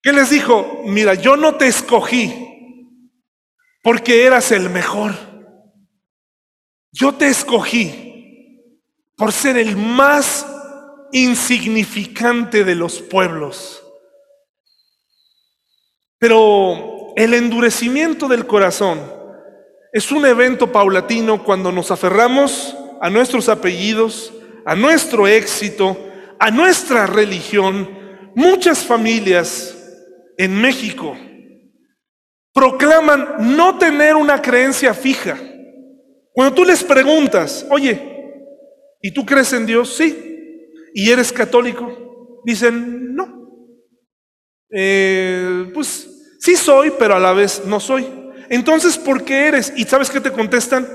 ¿Qué 0.02 0.14
les 0.14 0.30
dijo? 0.30 0.82
Mira, 0.86 1.16
yo 1.16 1.36
no 1.36 1.56
te 1.56 1.68
escogí 1.68 2.34
porque 3.82 4.26
eras 4.26 4.52
el 4.52 4.70
mejor. 4.70 5.14
Yo 6.92 7.16
te 7.16 7.28
escogí 7.28 8.06
por 9.16 9.32
ser 9.32 9.58
el 9.58 9.76
más 9.78 10.46
insignificante 11.12 12.64
de 12.64 12.76
los 12.76 13.02
pueblos. 13.02 13.82
Pero 16.20 17.14
el 17.16 17.34
endurecimiento 17.34 18.28
del 18.28 18.46
corazón 18.46 19.15
es 19.96 20.12
un 20.12 20.26
evento 20.26 20.74
paulatino 20.74 21.42
cuando 21.42 21.72
nos 21.72 21.90
aferramos 21.90 22.76
a 23.00 23.10
nuestros 23.10 23.48
apellidos, 23.48 24.34
a 24.66 24.76
nuestro 24.76 25.26
éxito, 25.26 25.98
a 26.38 26.52
nuestra 26.52 27.08
religión. 27.08 27.98
Muchas 28.36 28.84
familias 28.84 29.74
en 30.38 30.62
México 30.62 31.16
proclaman 32.54 33.56
no 33.56 33.78
tener 33.78 34.18
una 34.18 34.42
creencia 34.42 34.94
fija. 34.94 35.40
Cuando 36.34 36.54
tú 36.54 36.66
les 36.66 36.84
preguntas, 36.84 37.66
oye, 37.70 38.02
¿y 39.02 39.12
tú 39.12 39.26
crees 39.26 39.54
en 39.54 39.66
Dios? 39.66 39.96
Sí. 39.96 40.60
¿Y 40.94 41.10
eres 41.10 41.32
católico? 41.32 42.42
Dicen, 42.44 43.16
no. 43.16 43.48
Eh, 44.70 45.72
pues 45.74 46.38
sí 46.42 46.58
soy, 46.58 46.92
pero 47.00 47.16
a 47.16 47.20
la 47.22 47.32
vez 47.32 47.64
no 47.66 47.80
soy. 47.80 48.25
Entonces, 48.50 48.98
¿por 48.98 49.24
qué 49.24 49.48
eres? 49.48 49.74
¿Y 49.76 49.84
sabes 49.84 50.10
qué 50.10 50.22
te 50.22 50.32
contestan? 50.32 50.88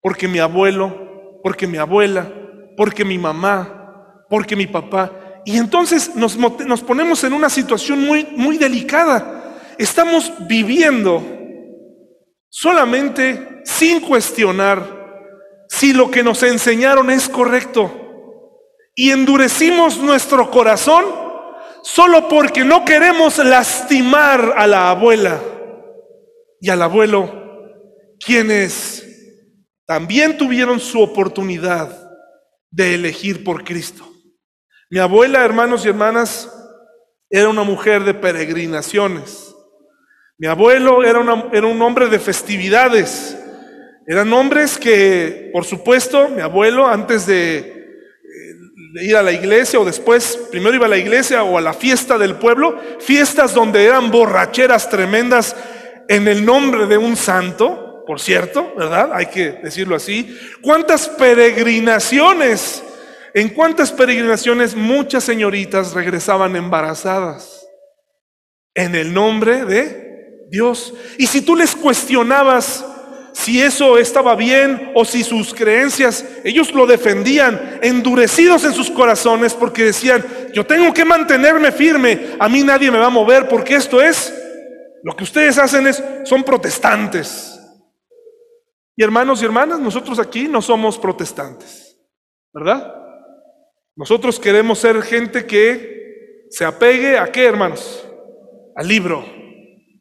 Porque 0.00 0.28
mi 0.28 0.38
abuelo, 0.38 1.40
porque 1.42 1.66
mi 1.66 1.78
abuela, 1.78 2.30
porque 2.76 3.04
mi 3.04 3.18
mamá, 3.18 4.24
porque 4.28 4.56
mi 4.56 4.66
papá. 4.66 5.12
Y 5.44 5.56
entonces 5.56 6.14
nos, 6.14 6.36
nos 6.36 6.80
ponemos 6.82 7.24
en 7.24 7.32
una 7.32 7.48
situación 7.48 8.04
muy, 8.06 8.26
muy 8.36 8.58
delicada. 8.58 9.58
Estamos 9.78 10.32
viviendo 10.46 11.22
solamente 12.48 13.62
sin 13.64 14.00
cuestionar 14.00 15.00
si 15.68 15.92
lo 15.92 16.10
que 16.10 16.22
nos 16.22 16.42
enseñaron 16.42 17.10
es 17.10 17.28
correcto. 17.28 17.90
Y 18.94 19.10
endurecimos 19.10 19.98
nuestro 19.98 20.50
corazón 20.50 21.04
solo 21.82 22.28
porque 22.28 22.64
no 22.64 22.84
queremos 22.84 23.38
lastimar 23.38 24.54
a 24.56 24.66
la 24.66 24.90
abuela 24.90 25.40
y 26.60 26.70
al 26.70 26.82
abuelo, 26.82 27.30
quienes 28.24 29.06
también 29.86 30.36
tuvieron 30.36 30.78
su 30.78 31.00
oportunidad 31.00 32.10
de 32.70 32.94
elegir 32.94 33.42
por 33.42 33.64
Cristo. 33.64 34.06
Mi 34.90 34.98
abuela, 34.98 35.44
hermanos 35.44 35.84
y 35.84 35.88
hermanas, 35.88 36.48
era 37.28 37.48
una 37.48 37.62
mujer 37.62 38.04
de 38.04 38.14
peregrinaciones. 38.14 39.54
Mi 40.36 40.46
abuelo 40.46 41.02
era, 41.04 41.20
era 41.52 41.66
un 41.66 41.82
hombre 41.82 42.08
de 42.08 42.18
festividades. 42.18 43.36
Eran 44.06 44.32
hombres 44.32 44.78
que, 44.78 45.50
por 45.52 45.64
supuesto, 45.64 46.28
mi 46.28 46.40
abuelo, 46.40 46.86
antes 46.86 47.26
de 47.26 47.80
ir 48.94 49.16
a 49.16 49.22
la 49.22 49.32
iglesia 49.32 49.78
o 49.78 49.84
después, 49.84 50.36
primero 50.50 50.74
iba 50.74 50.86
a 50.86 50.90
la 50.90 50.98
iglesia 50.98 51.42
o 51.42 51.56
a 51.56 51.60
la 51.60 51.72
fiesta 51.72 52.18
del 52.18 52.36
pueblo, 52.36 52.78
fiestas 52.98 53.54
donde 53.54 53.84
eran 53.84 54.10
borracheras 54.10 54.88
tremendas 54.90 55.54
en 56.10 56.26
el 56.26 56.44
nombre 56.44 56.88
de 56.88 56.98
un 56.98 57.16
santo, 57.16 58.02
por 58.04 58.18
cierto, 58.18 58.74
¿verdad? 58.76 59.10
Hay 59.14 59.26
que 59.26 59.52
decirlo 59.52 59.94
así. 59.94 60.36
¿Cuántas 60.60 61.08
peregrinaciones? 61.08 62.82
¿En 63.32 63.50
cuántas 63.50 63.92
peregrinaciones 63.92 64.74
muchas 64.74 65.22
señoritas 65.22 65.94
regresaban 65.94 66.56
embarazadas? 66.56 67.64
En 68.74 68.96
el 68.96 69.14
nombre 69.14 69.64
de 69.64 70.48
Dios. 70.50 70.92
Y 71.16 71.28
si 71.28 71.42
tú 71.42 71.54
les 71.54 71.76
cuestionabas, 71.76 72.84
si 73.32 73.62
eso 73.62 73.96
estaba 73.96 74.34
bien 74.34 74.90
o 74.96 75.04
si 75.04 75.22
sus 75.22 75.54
creencias, 75.54 76.24
ellos 76.42 76.74
lo 76.74 76.88
defendían, 76.88 77.78
endurecidos 77.82 78.64
en 78.64 78.72
sus 78.72 78.90
corazones 78.90 79.54
porque 79.54 79.84
decían, 79.84 80.26
yo 80.52 80.66
tengo 80.66 80.92
que 80.92 81.04
mantenerme 81.04 81.70
firme, 81.70 82.30
a 82.40 82.48
mí 82.48 82.64
nadie 82.64 82.90
me 82.90 82.98
va 82.98 83.06
a 83.06 83.10
mover 83.10 83.46
porque 83.46 83.76
esto 83.76 84.02
es, 84.02 84.34
lo 85.02 85.16
que 85.16 85.24
ustedes 85.24 85.58
hacen 85.58 85.86
es, 85.86 86.02
son 86.24 86.42
protestantes. 86.42 87.56
Y 88.96 89.02
hermanos 89.02 89.40
y 89.40 89.46
hermanas, 89.46 89.80
nosotros 89.80 90.18
aquí 90.18 90.46
no 90.46 90.60
somos 90.60 90.98
protestantes, 90.98 91.98
¿verdad? 92.52 92.94
Nosotros 93.96 94.38
queremos 94.38 94.78
ser 94.78 95.00
gente 95.02 95.46
que 95.46 96.46
se 96.50 96.64
apegue 96.64 97.18
a 97.18 97.30
qué, 97.32 97.46
hermanos? 97.46 98.06
Al 98.76 98.88
libro, 98.88 99.24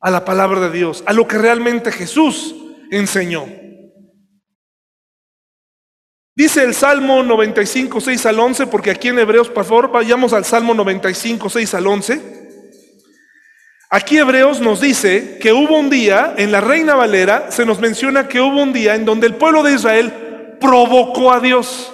a 0.01 0.11
la 0.11 0.25
palabra 0.25 0.59
de 0.59 0.71
Dios, 0.71 1.03
a 1.05 1.13
lo 1.13 1.27
que 1.27 1.37
realmente 1.37 1.91
Jesús 1.91 2.55
enseñó. 2.91 3.45
Dice 6.35 6.63
el 6.63 6.73
Salmo 6.73 7.21
95, 7.21 7.99
6 7.99 8.25
al 8.25 8.39
11, 8.39 8.67
porque 8.67 8.91
aquí 8.91 9.09
en 9.09 9.19
Hebreos, 9.19 9.49
por 9.49 9.65
favor, 9.65 9.91
vayamos 9.91 10.31
al 10.31 10.45
Salmo 10.45 10.73
95, 10.73 11.49
6 11.49 11.73
al 11.73 11.87
11. 11.87 12.38
Aquí 13.91 14.19
Hebreos 14.19 14.61
nos 14.61 14.79
dice 14.79 15.39
que 15.39 15.51
hubo 15.51 15.79
un 15.79 15.89
día, 15.89 16.35
en 16.37 16.51
la 16.51 16.61
Reina 16.61 16.93
Valera, 16.93 17.51
se 17.51 17.65
nos 17.65 17.79
menciona 17.79 18.27
que 18.27 18.39
hubo 18.39 18.61
un 18.61 18.71
día 18.71 18.93
en 18.93 19.03
donde 19.03 19.25
el 19.25 19.35
pueblo 19.35 19.63
de 19.63 19.73
Israel 19.73 20.57
provocó 20.59 21.31
a 21.31 21.39
Dios. 21.39 21.91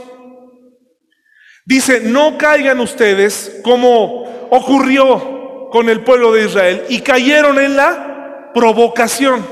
Dice, 1.65 2.01
no 2.01 2.37
caigan 2.37 2.81
ustedes 2.81 3.61
como 3.63 4.23
ocurrió 4.51 5.69
con 5.71 5.87
el 5.87 6.03
pueblo 6.03 6.33
de 6.33 6.45
Israel 6.45 6.85
y 6.89 6.99
cayeron 6.99 7.57
en 7.59 7.77
la 7.77 8.51
provocación. 8.53 9.47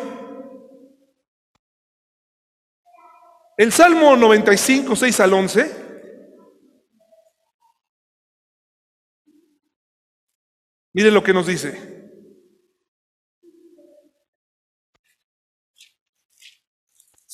El 3.56 3.72
Salmo 3.72 4.18
95, 4.18 4.98
6 4.98 5.20
al 5.22 5.34
11. 5.34 5.84
Mire 10.92 11.10
lo 11.10 11.24
que 11.24 11.34
nos 11.34 11.48
dice. 11.48 12.03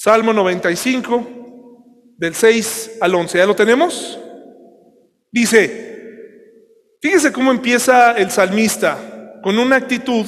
Salmo 0.02 0.32
95, 0.32 1.28
del 2.16 2.34
6 2.34 3.00
al 3.02 3.16
11. 3.16 3.38
¿Ya 3.38 3.46
lo 3.46 3.54
tenemos? 3.54 4.18
Dice, 5.30 6.96
fíjese 7.02 7.34
cómo 7.34 7.52
empieza 7.52 8.14
el 8.14 8.32
salmista 8.32 9.42
con 9.44 9.60
una 9.60 9.76
actitud 9.76 10.26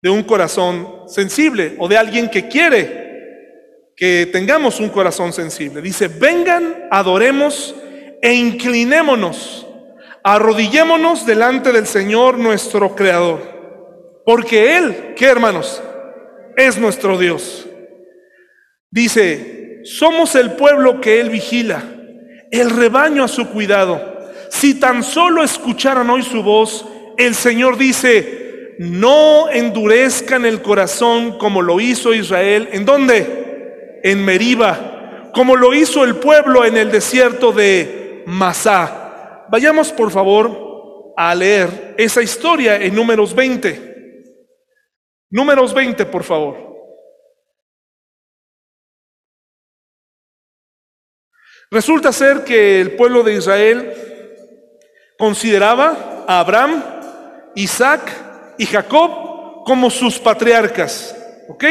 de 0.00 0.08
un 0.08 0.22
corazón 0.22 1.02
sensible 1.08 1.76
o 1.78 1.88
de 1.88 1.98
alguien 1.98 2.30
que 2.30 2.48
quiere 2.48 3.92
que 3.94 4.30
tengamos 4.32 4.80
un 4.80 4.88
corazón 4.88 5.34
sensible. 5.34 5.82
Dice, 5.82 6.08
vengan, 6.08 6.88
adoremos 6.90 7.74
e 8.22 8.32
inclinémonos, 8.32 9.66
arrodillémonos 10.24 11.26
delante 11.26 11.70
del 11.70 11.86
Señor 11.86 12.38
nuestro 12.38 12.96
Creador. 12.96 14.22
Porque 14.24 14.78
Él, 14.78 15.12
¿qué 15.14 15.26
hermanos? 15.26 15.82
Es 16.56 16.78
nuestro 16.78 17.18
Dios. 17.18 17.66
Dice, 18.90 19.80
somos 19.84 20.34
el 20.34 20.52
pueblo 20.52 21.00
que 21.00 21.20
Él 21.20 21.30
vigila, 21.30 21.82
el 22.50 22.70
rebaño 22.70 23.24
a 23.24 23.28
su 23.28 23.48
cuidado. 23.48 24.30
Si 24.50 24.80
tan 24.80 25.02
solo 25.02 25.42
escucharan 25.42 26.10
hoy 26.10 26.22
su 26.22 26.42
voz, 26.42 26.86
el 27.16 27.34
Señor 27.34 27.78
dice, 27.78 28.76
no 28.78 29.48
endurezcan 29.50 30.44
el 30.44 30.62
corazón 30.62 31.38
como 31.38 31.62
lo 31.62 31.80
hizo 31.80 32.14
Israel. 32.14 32.68
¿En 32.72 32.84
dónde? 32.84 33.40
en 34.02 34.24
Meriba, 34.24 35.30
como 35.34 35.56
lo 35.56 35.74
hizo 35.74 36.04
el 36.04 36.16
pueblo 36.16 36.64
en 36.64 36.76
el 36.76 36.90
desierto 36.90 37.52
de 37.52 38.24
Masá. 38.26 39.46
Vayamos 39.48 39.92
por 39.92 40.10
favor 40.10 41.12
a 41.16 41.34
leer 41.34 41.94
esa 41.98 42.22
historia 42.22 42.76
en 42.76 42.94
números 42.94 43.34
20. 43.34 43.88
Números 45.30 45.74
20, 45.74 46.06
por 46.06 46.24
favor. 46.24 46.70
Resulta 51.70 52.12
ser 52.12 52.44
que 52.44 52.80
el 52.80 52.92
pueblo 52.92 53.22
de 53.22 53.34
Israel 53.34 53.92
consideraba 55.18 56.24
a 56.26 56.40
Abraham, 56.40 56.82
Isaac 57.54 58.10
y 58.58 58.66
Jacob 58.66 59.64
como 59.64 59.90
sus 59.90 60.18
patriarcas, 60.18 61.14
¿ok? 61.48 61.64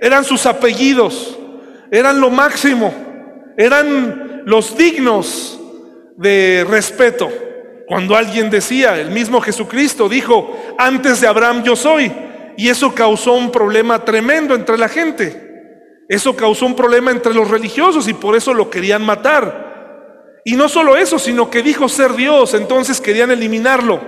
Eran 0.00 0.24
sus 0.24 0.46
apellidos 0.46 1.36
eran 1.90 2.20
lo 2.20 2.30
máximo, 2.30 2.92
eran 3.56 4.42
los 4.44 4.76
dignos 4.76 5.58
de 6.16 6.66
respeto. 6.68 7.30
Cuando 7.86 8.16
alguien 8.16 8.50
decía, 8.50 8.98
el 8.98 9.10
mismo 9.10 9.40
Jesucristo 9.40 10.08
dijo, 10.08 10.56
antes 10.78 11.20
de 11.20 11.28
Abraham 11.28 11.62
yo 11.62 11.76
soy, 11.76 12.12
y 12.56 12.68
eso 12.68 12.94
causó 12.94 13.34
un 13.34 13.52
problema 13.52 14.04
tremendo 14.04 14.54
entre 14.54 14.78
la 14.78 14.88
gente. 14.88 15.45
Eso 16.08 16.36
causó 16.36 16.66
un 16.66 16.76
problema 16.76 17.10
entre 17.10 17.34
los 17.34 17.50
religiosos 17.50 18.06
y 18.08 18.14
por 18.14 18.36
eso 18.36 18.54
lo 18.54 18.70
querían 18.70 19.04
matar. 19.04 20.40
Y 20.44 20.54
no 20.54 20.68
solo 20.68 20.96
eso, 20.96 21.18
sino 21.18 21.50
que 21.50 21.62
dijo 21.62 21.88
ser 21.88 22.14
Dios, 22.14 22.54
entonces 22.54 23.00
querían 23.00 23.32
eliminarlo. 23.32 24.00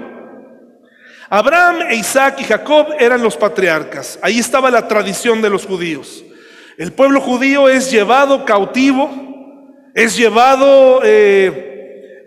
Abraham, 1.28 1.90
Isaac 1.92 2.36
y 2.38 2.44
Jacob 2.44 2.86
eran 2.98 3.22
los 3.22 3.36
patriarcas. 3.36 4.18
Ahí 4.22 4.38
estaba 4.38 4.70
la 4.70 4.86
tradición 4.86 5.42
de 5.42 5.50
los 5.50 5.66
judíos. 5.66 6.24
El 6.78 6.92
pueblo 6.92 7.20
judío 7.20 7.68
es 7.68 7.90
llevado 7.90 8.44
cautivo, 8.44 9.10
es 9.94 10.16
llevado 10.16 11.00
eh, 11.02 12.24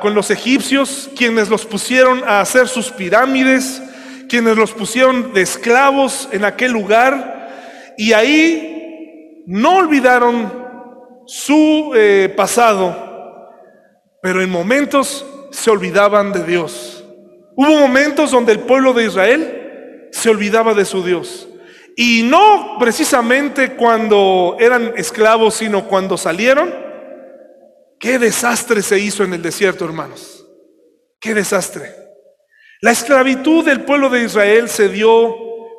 con 0.00 0.14
los 0.14 0.30
egipcios, 0.30 1.10
quienes 1.14 1.50
los 1.50 1.66
pusieron 1.66 2.24
a 2.26 2.40
hacer 2.40 2.66
sus 2.66 2.90
pirámides, 2.90 3.82
quienes 4.26 4.56
los 4.56 4.72
pusieron 4.72 5.34
de 5.34 5.42
esclavos 5.42 6.28
en 6.32 6.46
aquel 6.46 6.72
lugar, 6.72 7.94
y 7.98 8.14
ahí 8.14 8.77
no 9.48 9.78
olvidaron 9.78 10.68
su 11.26 11.92
eh, 11.96 12.30
pasado, 12.36 13.50
pero 14.20 14.42
en 14.42 14.50
momentos 14.50 15.24
se 15.50 15.70
olvidaban 15.70 16.34
de 16.34 16.44
Dios. 16.44 17.02
Hubo 17.56 17.70
momentos 17.78 18.30
donde 18.30 18.52
el 18.52 18.60
pueblo 18.60 18.92
de 18.92 19.06
Israel 19.06 20.08
se 20.12 20.28
olvidaba 20.28 20.74
de 20.74 20.84
su 20.84 21.02
Dios. 21.02 21.48
Y 21.96 22.24
no 22.24 22.76
precisamente 22.78 23.74
cuando 23.74 24.58
eran 24.60 24.92
esclavos, 24.98 25.54
sino 25.54 25.88
cuando 25.88 26.18
salieron. 26.18 26.70
Qué 27.98 28.18
desastre 28.18 28.82
se 28.82 28.98
hizo 28.98 29.24
en 29.24 29.32
el 29.32 29.40
desierto, 29.40 29.86
hermanos. 29.86 30.46
Qué 31.18 31.32
desastre. 31.32 31.90
La 32.82 32.90
esclavitud 32.90 33.64
del 33.64 33.80
pueblo 33.86 34.10
de 34.10 34.24
Israel 34.24 34.68
se 34.68 34.90
dio 34.90 35.34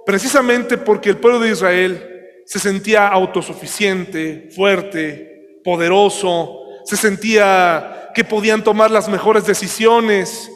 precisamente 0.07 0.79
porque 0.79 1.11
el 1.11 1.17
pueblo 1.17 1.39
de 1.39 1.51
Israel 1.51 2.08
se 2.49 2.57
sentía 2.59 3.07
autosuficiente, 3.07 4.49
fuerte, 4.55 5.61
poderoso, 5.63 6.63
se 6.83 6.97
sentía 6.97 8.09
que 8.13 8.23
podían 8.23 8.63
tomar 8.63 8.89
las 8.89 9.07
mejores 9.07 9.45
decisiones. 9.45 10.51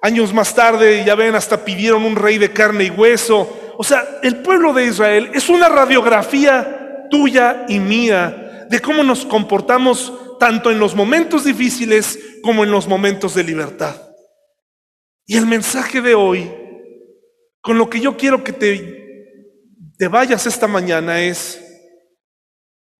Años 0.00 0.32
más 0.32 0.54
tarde, 0.54 1.04
ya 1.04 1.14
ven, 1.14 1.34
hasta 1.34 1.64
pidieron 1.64 2.04
un 2.04 2.16
rey 2.16 2.38
de 2.38 2.52
carne 2.52 2.84
y 2.84 2.90
hueso 2.90 3.60
o 3.76 3.84
sea, 3.84 4.20
el 4.22 4.42
pueblo 4.42 4.72
de 4.72 4.86
Israel 4.86 5.30
es 5.34 5.48
una 5.48 5.68
radiografía 5.68 7.06
tuya 7.10 7.64
y 7.68 7.78
mía 7.78 8.66
de 8.68 8.80
cómo 8.80 9.02
nos 9.02 9.24
comportamos 9.24 10.12
tanto 10.38 10.70
en 10.70 10.78
los 10.78 10.94
momentos 10.94 11.44
difíciles 11.44 12.18
como 12.42 12.64
en 12.64 12.70
los 12.70 12.86
momentos 12.86 13.34
de 13.34 13.44
libertad. 13.44 13.96
Y 15.26 15.36
el 15.36 15.46
mensaje 15.46 16.00
de 16.00 16.14
hoy, 16.14 16.50
con 17.60 17.78
lo 17.78 17.88
que 17.88 18.00
yo 18.00 18.16
quiero 18.16 18.44
que 18.44 18.52
te, 18.52 19.03
te 19.98 20.08
vayas 20.08 20.46
esta 20.46 20.66
mañana 20.66 21.20
es, 21.20 21.60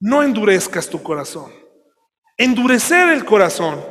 no 0.01 0.22
endurezcas 0.22 0.88
tu 0.88 1.03
corazón. 1.03 1.53
Endurecer 2.36 3.11
el 3.11 3.24
corazón 3.24 3.84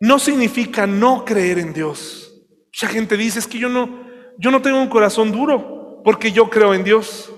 no 0.00 0.18
significa 0.18 0.86
no 0.86 1.24
creer 1.24 1.58
en 1.58 1.72
Dios. 1.72 2.32
Mucha 2.66 2.88
gente 2.88 3.16
dice, 3.16 3.38
es 3.38 3.46
que 3.46 3.58
yo 3.58 3.68
no, 3.68 4.06
yo 4.38 4.50
no 4.50 4.60
tengo 4.60 4.80
un 4.80 4.88
corazón 4.88 5.32
duro 5.32 6.02
porque 6.04 6.32
yo 6.32 6.50
creo 6.50 6.74
en 6.74 6.84
Dios. 6.84 7.32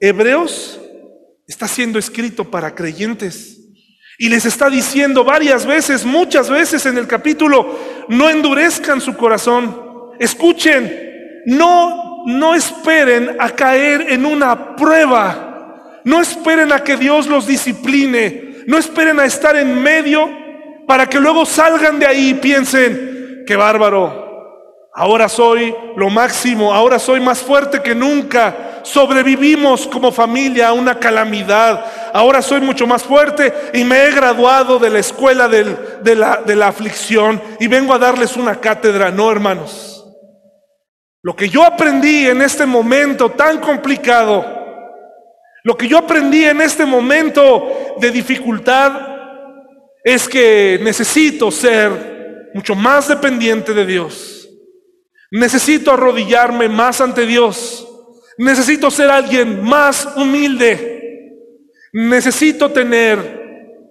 Hebreos 0.00 0.80
está 1.46 1.66
siendo 1.66 1.98
escrito 1.98 2.44
para 2.50 2.74
creyentes. 2.74 3.56
Y 4.20 4.28
les 4.28 4.44
está 4.44 4.68
diciendo 4.68 5.22
varias 5.24 5.64
veces, 5.64 6.04
muchas 6.04 6.50
veces 6.50 6.84
en 6.86 6.98
el 6.98 7.06
capítulo, 7.06 7.78
no 8.08 8.28
endurezcan 8.28 9.00
su 9.00 9.16
corazón. 9.16 10.12
Escuchen, 10.18 10.92
no, 11.46 12.07
no 12.26 12.54
esperen 12.54 13.36
a 13.38 13.50
caer 13.50 14.06
en 14.08 14.26
una 14.26 14.76
prueba. 14.76 16.00
No 16.04 16.20
esperen 16.20 16.72
a 16.72 16.82
que 16.82 16.96
Dios 16.96 17.26
los 17.26 17.46
discipline. 17.46 18.64
No 18.66 18.78
esperen 18.78 19.18
a 19.20 19.24
estar 19.24 19.56
en 19.56 19.82
medio 19.82 20.28
para 20.86 21.08
que 21.08 21.20
luego 21.20 21.44
salgan 21.44 21.98
de 21.98 22.06
ahí 22.06 22.30
y 22.30 22.34
piensen, 22.34 23.44
qué 23.46 23.56
bárbaro, 23.56 24.28
Ahora 24.98 25.28
soy 25.28 25.72
lo 25.96 26.10
máximo, 26.10 26.74
ahora 26.74 26.98
soy 26.98 27.20
más 27.20 27.38
fuerte 27.38 27.80
que 27.80 27.94
nunca. 27.94 28.80
Sobrevivimos 28.82 29.86
como 29.86 30.10
familia 30.10 30.68
a 30.68 30.72
una 30.72 30.98
calamidad. 30.98 31.84
Ahora 32.12 32.42
soy 32.42 32.60
mucho 32.60 32.84
más 32.84 33.04
fuerte 33.04 33.70
y 33.74 33.84
me 33.84 34.06
he 34.06 34.10
graduado 34.10 34.80
de 34.80 34.90
la 34.90 34.98
escuela 34.98 35.46
de, 35.46 36.16
la, 36.16 36.42
de 36.44 36.56
la 36.56 36.66
aflicción 36.66 37.40
y 37.60 37.68
vengo 37.68 37.94
a 37.94 37.98
darles 37.98 38.36
una 38.36 38.56
cátedra. 38.56 39.12
No, 39.12 39.30
hermanos. 39.30 39.97
Lo 41.22 41.34
que 41.34 41.48
yo 41.48 41.64
aprendí 41.64 42.26
en 42.26 42.42
este 42.42 42.64
momento 42.64 43.30
tan 43.30 43.60
complicado, 43.60 44.44
lo 45.64 45.76
que 45.76 45.88
yo 45.88 45.98
aprendí 45.98 46.44
en 46.44 46.60
este 46.60 46.86
momento 46.86 47.96
de 47.98 48.10
dificultad, 48.10 49.16
es 50.04 50.28
que 50.28 50.78
necesito 50.82 51.50
ser 51.50 52.50
mucho 52.54 52.74
más 52.74 53.08
dependiente 53.08 53.74
de 53.74 53.84
Dios. 53.84 54.48
Necesito 55.30 55.92
arrodillarme 55.92 56.68
más 56.68 57.00
ante 57.00 57.26
Dios. 57.26 57.86
Necesito 58.38 58.90
ser 58.90 59.10
alguien 59.10 59.62
más 59.62 60.08
humilde. 60.16 61.34
Necesito 61.92 62.70
tener 62.70 63.38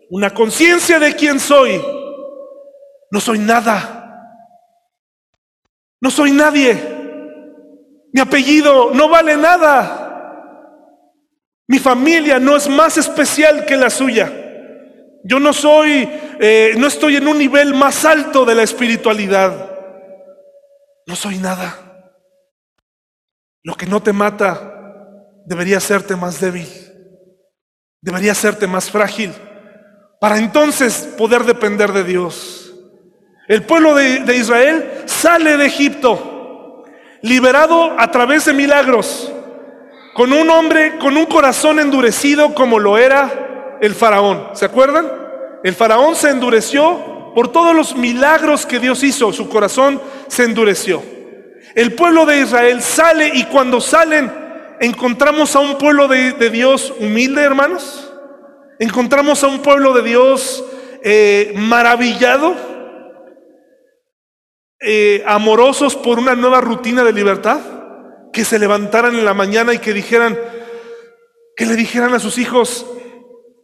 una 0.10 0.34
conciencia 0.34 0.98
de 0.98 1.14
quién 1.16 1.40
soy. 1.40 1.80
No 3.12 3.20
soy 3.20 3.40
nada. 3.40 4.34
No 6.02 6.10
soy 6.10 6.32
nadie. 6.32 6.97
Mi 8.14 8.22
apellido 8.22 8.92
no 8.94 9.10
vale 9.10 9.36
nada. 9.36 10.08
Mi 11.68 11.80
familia 11.80 12.40
no 12.40 12.56
es 12.56 12.70
más 12.70 12.98
especial 12.98 13.66
que 13.66 13.76
la 13.76 13.90
suya. 13.90 14.32
Yo 15.24 15.40
no 15.40 15.52
soy, 15.52 16.10
eh, 16.40 16.74
no 16.78 16.88
estoy 16.88 17.18
en 17.18 17.28
un 17.28 17.38
nivel 17.38 17.74
más 17.74 18.06
alto 18.06 18.46
de 18.46 18.56
la 18.56 18.64
espiritualidad. 18.64 19.70
No 21.06 21.16
soy 21.16 21.38
nada. 21.38 21.76
Lo 23.64 23.76
que 23.76 23.86
no 23.86 24.02
te 24.02 24.14
mata 24.14 24.74
debería 25.46 25.78
hacerte 25.78 26.16
más 26.16 26.40
débil. 26.40 26.68
Debería 28.02 28.32
hacerte 28.32 28.68
más 28.68 28.90
frágil. 28.90 29.34
Para 30.22 30.38
entonces 30.38 31.14
poder 31.18 31.44
depender 31.44 31.92
de 31.92 32.06
Dios. 32.06 32.74
El 33.50 33.64
pueblo 33.64 33.96
de, 33.96 34.20
de 34.20 34.38
Israel 34.38 35.04
sale 35.06 35.58
de 35.58 35.66
Egipto, 35.66 36.37
liberado 37.22 37.96
a 37.98 38.12
través 38.12 38.46
de 38.46 38.54
milagros, 38.54 39.32
con 40.14 40.34
un 40.34 40.50
hombre 40.50 40.98
con 40.98 41.16
un 41.18 41.26
corazón 41.26 41.80
endurecido 41.80 42.54
como 42.54 42.80
lo 42.80 42.98
era 42.98 43.78
el 43.82 43.94
faraón. 43.94 44.50
¿Se 44.54 44.66
acuerdan? 44.66 45.12
El 45.64 45.76
faraón 45.76 46.16
se 46.16 46.30
endureció 46.30 47.32
por 47.36 47.52
todos 47.52 47.76
los 47.76 47.96
milagros 47.96 48.66
que 48.66 48.80
Dios 48.80 49.04
hizo, 49.04 49.32
su 49.32 49.50
corazón 49.50 50.02
se 50.28 50.44
endureció. 50.44 51.04
El 51.76 51.94
pueblo 51.94 52.26
de 52.26 52.42
Israel 52.42 52.82
sale 52.82 53.30
y 53.34 53.44
cuando 53.44 53.80
salen 53.80 54.32
encontramos 54.80 55.56
a 55.56 55.60
un 55.60 55.78
pueblo 55.78 56.08
de, 56.08 56.50
Dios 56.50 56.94
humilde, 57.00 57.44
hermanos. 57.44 58.12
Encontramos 58.80 59.44
a 59.44 59.48
un 59.48 59.60
pueblo 59.60 59.94
de 59.94 60.02
Dios 60.02 60.64
eh, 61.04 61.54
maravillado, 61.56 62.56
eh, 64.80 65.24
amorosos 65.26 65.96
por 65.96 66.20
una 66.20 66.36
nueva 66.36 66.62
rutina 66.62 67.04
de 67.04 67.14
libertad, 67.14 67.60
que 68.32 68.46
se 68.46 68.60
levantaran 68.60 69.16
en 69.16 69.26
la 69.26 69.34
mañana 69.34 69.74
y 69.74 69.80
que 69.80 69.94
dijeran, 69.94 70.38
que 71.56 71.66
le 71.66 71.76
dijeran 71.76 72.14
a 72.14 72.20
sus 72.20 72.38
hijos, 72.38 72.86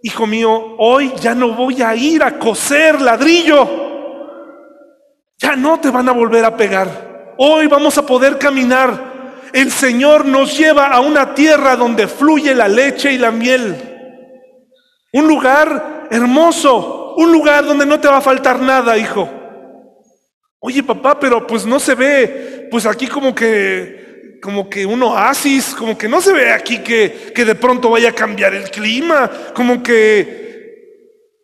hijo 0.01 0.25
mío, 0.25 0.75
hoy 0.79 1.13
ya 1.21 1.35
no 1.35 1.53
voy 1.53 1.81
a 1.81 1.95
ir 1.95 2.23
a 2.23 2.39
coser 2.39 2.99
ladrillo. 3.01 3.83
Ya 5.37 5.55
no 5.55 5.79
te 5.79 5.89
van 5.89 6.09
a 6.09 6.13
volver 6.13 6.43
a 6.45 6.57
pegar. 6.57 7.33
Hoy 7.37 7.67
vamos 7.67 7.97
a 7.97 8.05
poder 8.05 8.37
caminar. 8.39 9.13
El 9.53 9.71
Señor 9.71 10.25
nos 10.25 10.57
lleva 10.57 10.87
a 10.87 10.99
una 10.99 11.35
tierra 11.35 11.75
donde 11.75 12.07
fluye 12.07 12.55
la 12.55 12.67
leche 12.67 13.11
y 13.11 13.17
la 13.17 13.29
miel. 13.29 13.75
Un 15.13 15.27
lugar 15.27 16.07
hermoso, 16.09 17.13
un 17.17 17.31
lugar 17.31 17.65
donde 17.65 17.85
no 17.85 17.99
te 17.99 18.07
va 18.07 18.17
a 18.17 18.21
faltar 18.21 18.59
nada, 18.59 18.97
hijo. 18.97 19.29
Oye, 20.65 20.81
papá, 20.81 21.19
pero 21.19 21.45
pues 21.45 21.65
no 21.65 21.77
se 21.77 21.93
ve, 21.93 22.69
pues 22.71 22.85
aquí 22.85 23.05
como 23.07 23.35
que 23.35 24.39
como 24.41 24.69
que 24.69 24.85
un 24.85 25.03
oasis, 25.03 25.75
como 25.77 25.97
que 25.97 26.07
no 26.07 26.21
se 26.21 26.31
ve 26.31 26.53
aquí 26.53 26.79
que, 26.79 27.33
que 27.35 27.43
de 27.43 27.55
pronto 27.55 27.89
vaya 27.89 28.09
a 28.09 28.15
cambiar 28.15 28.53
el 28.53 28.69
clima, 28.71 29.29
como 29.53 29.83
que... 29.83 30.41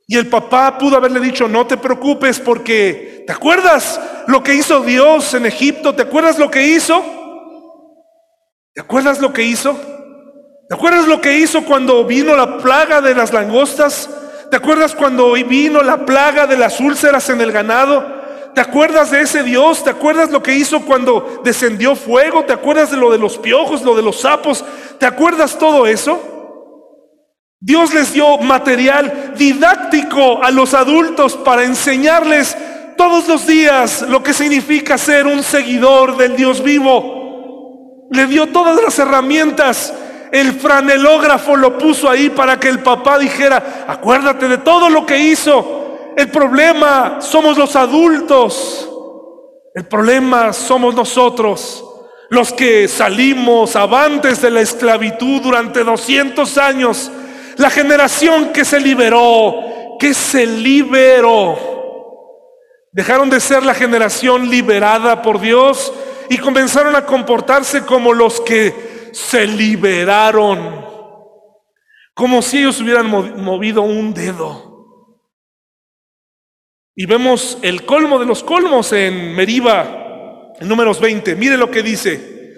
Y 0.07 0.17
el 0.17 0.27
papá 0.27 0.77
pudo 0.77 0.95
haberle 0.95 1.19
dicho, 1.19 1.49
no 1.49 1.67
te 1.67 1.75
preocupes 1.75 2.39
porque, 2.39 3.23
¿te 3.27 3.33
acuerdas 3.33 3.99
lo 4.27 4.41
que 4.41 4.53
hizo 4.53 4.81
Dios 4.81 5.33
en 5.33 5.45
Egipto? 5.45 5.93
¿Te 5.93 6.03
acuerdas 6.03 6.39
lo 6.39 6.49
que 6.49 6.63
hizo? 6.63 7.03
¿Te 8.73 8.81
acuerdas 8.81 9.19
lo 9.19 9.33
que 9.33 9.43
hizo? 9.43 9.77
¿Te 10.69 10.75
acuerdas 10.75 11.07
lo 11.07 11.19
que 11.19 11.37
hizo 11.37 11.65
cuando 11.65 12.05
vino 12.05 12.37
la 12.37 12.57
plaga 12.57 13.01
de 13.01 13.15
las 13.15 13.33
langostas? 13.33 14.09
¿Te 14.49 14.55
acuerdas 14.55 14.95
cuando 14.95 15.33
vino 15.33 15.81
la 15.83 16.05
plaga 16.05 16.47
de 16.47 16.57
las 16.57 16.79
úlceras 16.79 17.29
en 17.29 17.41
el 17.41 17.51
ganado? 17.51 18.18
¿Te 18.53 18.61
acuerdas 18.61 19.11
de 19.11 19.21
ese 19.21 19.43
Dios? 19.43 19.83
¿Te 19.83 19.89
acuerdas 19.89 20.31
lo 20.31 20.41
que 20.41 20.55
hizo 20.55 20.81
cuando 20.81 21.41
descendió 21.43 21.95
fuego? 21.95 22.43
¿Te 22.45 22.53
acuerdas 22.53 22.91
de 22.91 22.97
lo 22.97 23.11
de 23.11 23.17
los 23.17 23.37
piojos, 23.37 23.83
lo 23.83 23.95
de 23.95 24.01
los 24.01 24.21
sapos? 24.21 24.65
¿Te 24.97 25.05
acuerdas 25.05 25.57
todo 25.57 25.85
eso? 25.85 26.19
Dios 27.61 27.93
les 27.93 28.13
dio 28.13 28.37
material 28.37 29.33
didáctico 29.35 30.43
a 30.43 30.49
los 30.49 30.73
adultos 30.73 31.35
para 31.35 31.63
enseñarles 31.63 32.57
todos 32.97 33.27
los 33.27 33.47
días 33.47 34.01
lo 34.03 34.23
que 34.23 34.33
significa 34.33 34.97
ser 34.97 35.27
un 35.27 35.43
seguidor 35.43 36.17
del 36.17 36.35
Dios 36.35 36.63
vivo. 36.63 38.07
Le 38.11 38.27
dio 38.27 38.47
todas 38.47 38.81
las 38.81 38.97
herramientas. 38.99 39.93
El 40.31 40.53
franelógrafo 40.53 41.55
lo 41.55 41.77
puso 41.77 42.09
ahí 42.09 42.29
para 42.29 42.59
que 42.59 42.69
el 42.69 42.79
papá 42.79 43.17
dijera, 43.17 43.85
acuérdate 43.87 44.47
de 44.47 44.57
todo 44.59 44.89
lo 44.89 45.05
que 45.05 45.17
hizo. 45.17 45.78
El 46.17 46.29
problema 46.31 47.19
somos 47.21 47.57
los 47.57 47.75
adultos. 47.75 48.89
El 49.73 49.85
problema 49.85 50.51
somos 50.51 50.95
nosotros, 50.95 51.85
los 52.29 52.51
que 52.51 52.87
salimos 52.87 53.75
avantes 53.75 54.41
de 54.41 54.49
la 54.49 54.61
esclavitud 54.61 55.41
durante 55.41 55.83
200 55.83 56.57
años. 56.57 57.11
La 57.57 57.69
generación 57.69 58.51
que 58.51 58.65
se 58.65 58.79
liberó, 58.79 59.97
que 59.99 60.13
se 60.13 60.45
liberó. 60.45 61.57
Dejaron 62.91 63.29
de 63.29 63.39
ser 63.39 63.63
la 63.63 63.73
generación 63.73 64.49
liberada 64.49 65.21
por 65.21 65.39
Dios 65.39 65.93
y 66.29 66.37
comenzaron 66.37 66.95
a 66.95 67.05
comportarse 67.05 67.85
como 67.85 68.11
los 68.13 68.41
que 68.41 69.11
se 69.13 69.45
liberaron. 69.45 70.85
Como 72.13 72.41
si 72.41 72.59
ellos 72.59 72.81
hubieran 72.81 73.07
movido 73.07 73.81
un 73.83 74.13
dedo. 74.13 74.68
Y 77.01 77.05
vemos 77.05 77.57
el 77.61 77.85
colmo 77.85 78.19
de 78.19 78.25
los 78.25 78.43
colmos 78.43 78.91
en 78.91 79.33
Meriba, 79.33 80.51
en 80.59 80.67
números 80.67 80.99
20. 80.99 81.33
Mire 81.37 81.55
lo 81.55 81.71
que 81.71 81.81
dice. 81.81 82.49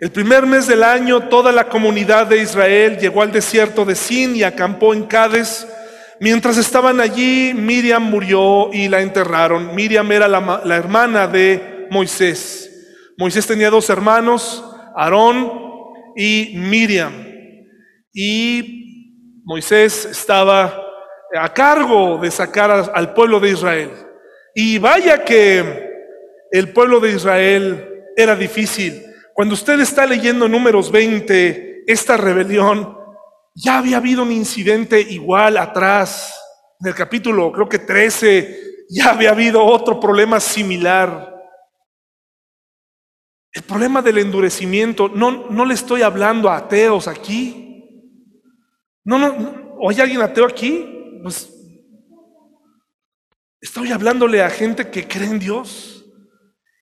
El 0.00 0.10
primer 0.10 0.46
mes 0.46 0.66
del 0.66 0.82
año 0.82 1.28
toda 1.28 1.52
la 1.52 1.68
comunidad 1.68 2.26
de 2.26 2.42
Israel 2.42 2.98
llegó 2.98 3.22
al 3.22 3.30
desierto 3.30 3.84
de 3.84 3.94
Sin 3.94 4.34
y 4.34 4.42
acampó 4.42 4.94
en 4.94 5.04
Cades. 5.04 5.68
Mientras 6.18 6.58
estaban 6.58 7.00
allí, 7.00 7.52
Miriam 7.54 8.10
murió 8.10 8.72
y 8.72 8.88
la 8.88 9.00
enterraron. 9.00 9.76
Miriam 9.76 10.10
era 10.10 10.26
la, 10.26 10.62
la 10.64 10.74
hermana 10.74 11.28
de 11.28 11.86
Moisés. 11.88 12.68
Moisés 13.16 13.46
tenía 13.46 13.70
dos 13.70 13.88
hermanos, 13.90 14.64
Aarón 14.96 15.52
y 16.16 16.54
Miriam. 16.56 17.12
Y 18.12 19.38
Moisés 19.44 20.04
estaba 20.04 20.83
a 21.34 21.52
cargo 21.52 22.18
de 22.18 22.30
sacar 22.30 22.92
al 22.94 23.14
pueblo 23.14 23.40
de 23.40 23.50
Israel. 23.50 23.90
Y 24.54 24.78
vaya 24.78 25.24
que 25.24 25.90
el 26.50 26.72
pueblo 26.72 27.00
de 27.00 27.12
Israel 27.12 28.04
era 28.16 28.36
difícil. 28.36 29.02
Cuando 29.32 29.54
usted 29.54 29.80
está 29.80 30.06
leyendo 30.06 30.48
números 30.48 30.92
20, 30.92 31.84
esta 31.86 32.16
rebelión, 32.16 32.96
ya 33.54 33.78
había 33.78 33.96
habido 33.96 34.22
un 34.22 34.32
incidente 34.32 35.00
igual 35.00 35.56
atrás. 35.56 36.32
En 36.80 36.88
el 36.88 36.94
capítulo, 36.94 37.50
creo 37.50 37.68
que 37.68 37.80
13, 37.80 38.86
ya 38.88 39.10
había 39.10 39.30
habido 39.30 39.64
otro 39.64 39.98
problema 39.98 40.38
similar. 40.38 41.34
El 43.52 43.62
problema 43.62 44.02
del 44.02 44.18
endurecimiento, 44.18 45.08
no, 45.08 45.48
no 45.50 45.64
le 45.64 45.74
estoy 45.74 46.02
hablando 46.02 46.48
a 46.48 46.58
ateos 46.58 47.08
aquí. 47.08 47.64
No, 49.04 49.18
no, 49.18 49.76
¿o 49.80 49.90
hay 49.90 50.00
alguien 50.00 50.22
ateo 50.22 50.46
aquí? 50.46 51.03
Pues 51.24 51.48
estoy 53.58 53.92
hablándole 53.92 54.42
a 54.42 54.50
gente 54.50 54.90
que 54.90 55.08
cree 55.08 55.30
en 55.30 55.38
Dios 55.38 56.04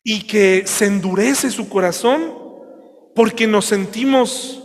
y 0.03 0.27
que 0.27 0.67
se 0.67 0.87
endurece 0.87 1.49
su 1.49 1.69
corazón 1.69 2.35
porque 3.15 3.47
nos 3.47 3.67
sentimos 3.67 4.61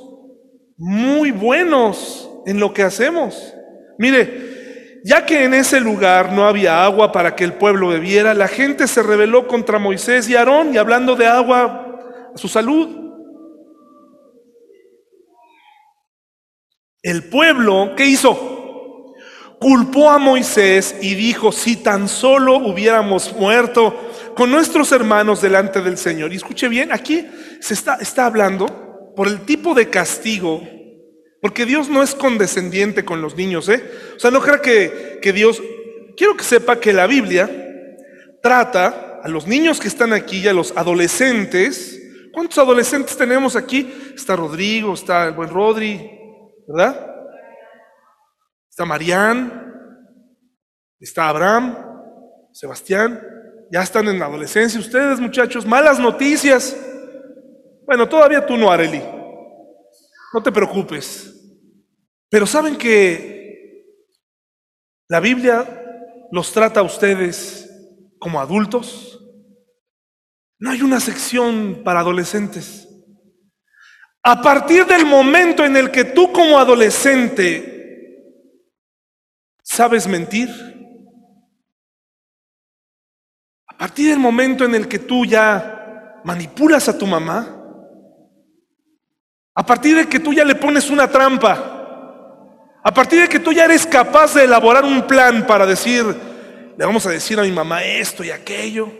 muy 0.78 1.30
buenos 1.30 2.28
en 2.48 2.60
lo 2.60 2.74
que 2.74 2.82
hacemos. 2.82 3.54
Mire, 4.00 5.02
ya 5.06 5.28
que 5.28 5.44
en 5.44 5.54
ese 5.54 5.80
lugar 5.80 6.34
no 6.34 6.48
había 6.48 6.84
agua 6.84 7.12
para 7.12 7.36
que 7.36 7.44
el 7.44 7.54
pueblo 7.54 7.90
bebiera, 7.90 8.34
la 8.34 8.48
gente 8.48 8.88
se 8.88 9.04
rebeló 9.04 9.48
contra 9.48 9.78
Moisés 9.78 10.28
y 10.28 10.36
Aarón 10.36 10.74
y 10.74 10.78
hablando 10.78 11.16
de 11.16 11.28
agua, 11.28 12.32
a 12.34 12.38
su 12.40 12.48
salud. 12.48 13.14
El 17.04 17.26
pueblo, 17.30 17.94
¿qué 17.96 18.08
hizo? 18.08 18.57
Culpó 19.60 20.12
a 20.12 20.20
Moisés 20.20 20.96
y 21.02 21.16
dijo, 21.16 21.52
si 21.52 21.78
tan 21.78 22.08
solo 22.08 22.58
hubiéramos 22.58 23.34
muerto 23.34 23.96
con 24.36 24.52
nuestros 24.52 24.92
hermanos 24.92 25.42
delante 25.42 25.82
del 25.82 25.98
Señor. 25.98 26.32
Y 26.32 26.36
escuche 26.36 26.68
bien, 26.68 26.92
aquí 26.92 27.26
se 27.60 27.74
está, 27.74 27.96
está 27.96 28.28
hablando 28.28 29.14
por 29.16 29.28
el 29.28 29.42
tipo 29.42 29.74
de 29.74 29.90
castigo, 29.90 30.62
porque 31.42 31.66
Dios 31.66 31.90
no 31.90 32.04
es 32.04 32.14
condescendiente 32.14 33.04
con 33.04 33.20
los 33.20 33.36
niños, 33.36 33.68
¿eh? 33.68 33.84
O 34.16 34.20
sea, 34.20 34.30
no 34.30 34.42
crea 34.42 34.62
que, 34.62 35.18
que 35.24 35.34
Dios, 35.34 35.62
quiero 36.16 36.38
que 36.38 36.44
sepa 36.44 36.80
que 36.80 36.94
la 36.94 37.08
Biblia 37.08 37.50
trata 38.44 39.20
a 39.24 39.28
los 39.28 39.48
niños 39.48 39.80
que 39.80 39.88
están 39.88 40.14
aquí 40.14 40.38
y 40.38 40.48
a 40.48 40.54
los 40.54 40.72
adolescentes. 40.78 42.00
¿Cuántos 42.32 42.60
adolescentes 42.60 43.18
tenemos 43.18 43.56
aquí? 43.56 43.92
Está 44.16 44.36
Rodrigo, 44.36 44.94
está 44.94 45.26
el 45.26 45.34
buen 45.34 45.50
Rodri, 45.50 46.12
¿verdad? 46.68 47.17
Está 48.78 48.86
Marián, 48.86 50.08
está 51.00 51.30
Abraham, 51.30 51.76
Sebastián. 52.52 53.20
Ya 53.72 53.82
están 53.82 54.08
en 54.08 54.20
la 54.20 54.28
adolescencia 54.28 54.80
ustedes, 54.80 55.20
muchachos. 55.20 55.66
Malas 55.66 56.00
noticias. 56.00 56.78
Bueno, 57.88 58.08
todavía 58.08 58.46
tú 58.46 58.56
no, 58.56 58.70
Areli. 58.70 59.02
No 60.32 60.44
te 60.44 60.52
preocupes. 60.52 61.34
Pero 62.30 62.46
saben 62.46 62.78
que 62.78 63.84
la 65.08 65.22
Biblia 65.22 66.28
los 66.32 66.54
trata 66.54 66.82
a 66.82 66.84
ustedes 66.84 67.68
como 68.20 68.40
adultos. 68.40 69.20
No 70.60 70.70
hay 70.70 70.84
una 70.84 71.00
sección 71.00 71.82
para 71.84 72.02
adolescentes. 72.02 72.88
A 74.22 74.40
partir 74.40 74.86
del 74.86 75.08
momento 75.08 75.66
en 75.66 75.76
el 75.76 75.90
que 75.90 76.04
tú 76.04 76.32
como 76.32 76.60
adolescente 76.60 77.77
sabes 79.78 80.08
mentir, 80.08 80.50
a 83.68 83.78
partir 83.78 84.10
del 84.10 84.18
momento 84.18 84.66
en 84.66 84.74
el 84.74 84.88
que 84.88 84.98
tú 84.98 85.24
ya 85.24 86.20
manipulas 86.24 86.90
a 86.90 86.98
tu 86.98 87.06
mamá, 87.06 87.48
a 89.54 89.64
partir 89.64 89.96
de 89.96 90.10
que 90.10 90.20
tú 90.20 90.34
ya 90.34 90.44
le 90.44 90.56
pones 90.56 90.90
una 90.90 91.08
trampa, 91.08 92.80
a 92.84 92.92
partir 92.92 93.22
de 93.22 93.30
que 93.30 93.38
tú 93.38 93.52
ya 93.52 93.66
eres 93.66 93.86
capaz 93.86 94.34
de 94.34 94.46
elaborar 94.46 94.84
un 94.84 95.06
plan 95.06 95.46
para 95.46 95.68
decir, 95.68 96.04
le 96.76 96.84
vamos 96.84 97.06
a 97.06 97.12
decir 97.12 97.40
a 97.40 97.44
mi 97.44 97.52
mamá 97.52 97.84
esto 97.84 98.24
y 98.24 98.32
aquello, 98.32 98.92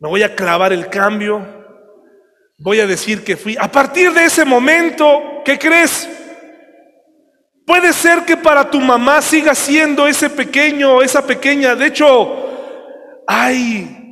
me 0.00 0.08
voy 0.08 0.22
a 0.22 0.34
clavar 0.34 0.72
el 0.72 0.88
cambio, 0.88 1.46
voy 2.56 2.80
a 2.80 2.86
decir 2.86 3.22
que 3.24 3.36
fui. 3.36 3.58
A 3.60 3.70
partir 3.70 4.10
de 4.14 4.24
ese 4.24 4.46
momento, 4.46 5.42
¿qué 5.44 5.58
crees? 5.58 6.08
Puede 7.66 7.92
ser 7.92 8.24
que 8.24 8.36
para 8.36 8.68
tu 8.68 8.80
mamá 8.80 9.22
siga 9.22 9.54
siendo 9.54 10.06
ese 10.06 10.28
pequeño, 10.28 11.00
esa 11.00 11.24
pequeña. 11.24 11.74
De 11.74 11.86
hecho, 11.86 12.36
hay 13.26 14.02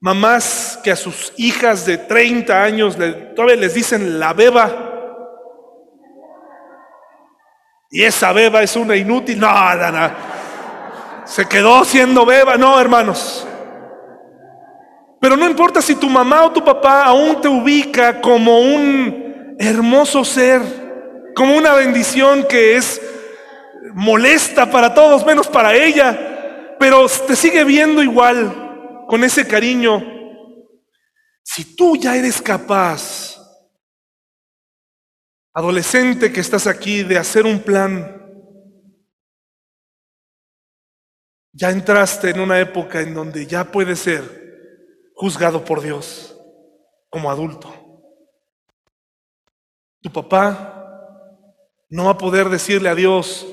mamás 0.00 0.78
que 0.82 0.92
a 0.92 0.96
sus 0.96 1.32
hijas 1.36 1.84
de 1.84 1.98
30 1.98 2.62
años 2.62 2.96
todavía 3.34 3.56
les 3.56 3.74
dicen 3.74 4.20
la 4.20 4.32
beba. 4.32 4.86
Y 7.90 8.04
esa 8.04 8.32
beba 8.32 8.62
es 8.62 8.76
una 8.76 8.94
inútil. 8.94 9.40
No, 9.40 9.74
no, 9.74 9.90
no. 9.90 10.10
Se 11.24 11.46
quedó 11.46 11.84
siendo 11.84 12.24
beba. 12.24 12.56
No, 12.56 12.80
hermanos. 12.80 13.46
Pero 15.20 15.36
no 15.36 15.46
importa 15.46 15.82
si 15.82 15.96
tu 15.96 16.08
mamá 16.08 16.44
o 16.44 16.52
tu 16.52 16.64
papá 16.64 17.04
aún 17.04 17.40
te 17.40 17.48
ubica 17.48 18.20
como 18.20 18.60
un 18.60 19.56
hermoso 19.58 20.24
ser, 20.24 20.62
como 21.34 21.56
una 21.56 21.74
bendición 21.74 22.46
que 22.48 22.76
es 22.76 23.00
molesta 23.94 24.70
para 24.70 24.94
todos, 24.94 25.24
menos 25.24 25.48
para 25.48 25.74
ella, 25.74 26.76
pero 26.78 27.06
te 27.26 27.36
sigue 27.36 27.64
viendo 27.64 28.02
igual, 28.02 29.04
con 29.06 29.24
ese 29.24 29.46
cariño. 29.46 30.02
Si 31.42 31.76
tú 31.76 31.96
ya 31.96 32.16
eres 32.16 32.40
capaz 32.40 33.36
adolescente 35.52 36.32
que 36.32 36.40
estás 36.40 36.66
aquí, 36.66 37.02
de 37.02 37.18
hacer 37.18 37.44
un 37.44 37.60
plan. 37.60 38.16
Ya 41.52 41.70
entraste 41.70 42.30
en 42.30 42.40
una 42.40 42.60
época 42.60 43.00
en 43.00 43.12
donde 43.12 43.46
ya 43.46 43.64
puedes 43.64 43.98
ser 43.98 45.10
juzgado 45.14 45.64
por 45.64 45.82
Dios 45.82 46.36
como 47.08 47.30
adulto. 47.30 47.74
Tu 50.00 50.10
papá 50.10 50.79
no 51.90 52.04
va 52.04 52.12
a 52.12 52.18
poder 52.18 52.48
decirle 52.48 52.88
a 52.88 52.94
Dios, 52.94 53.46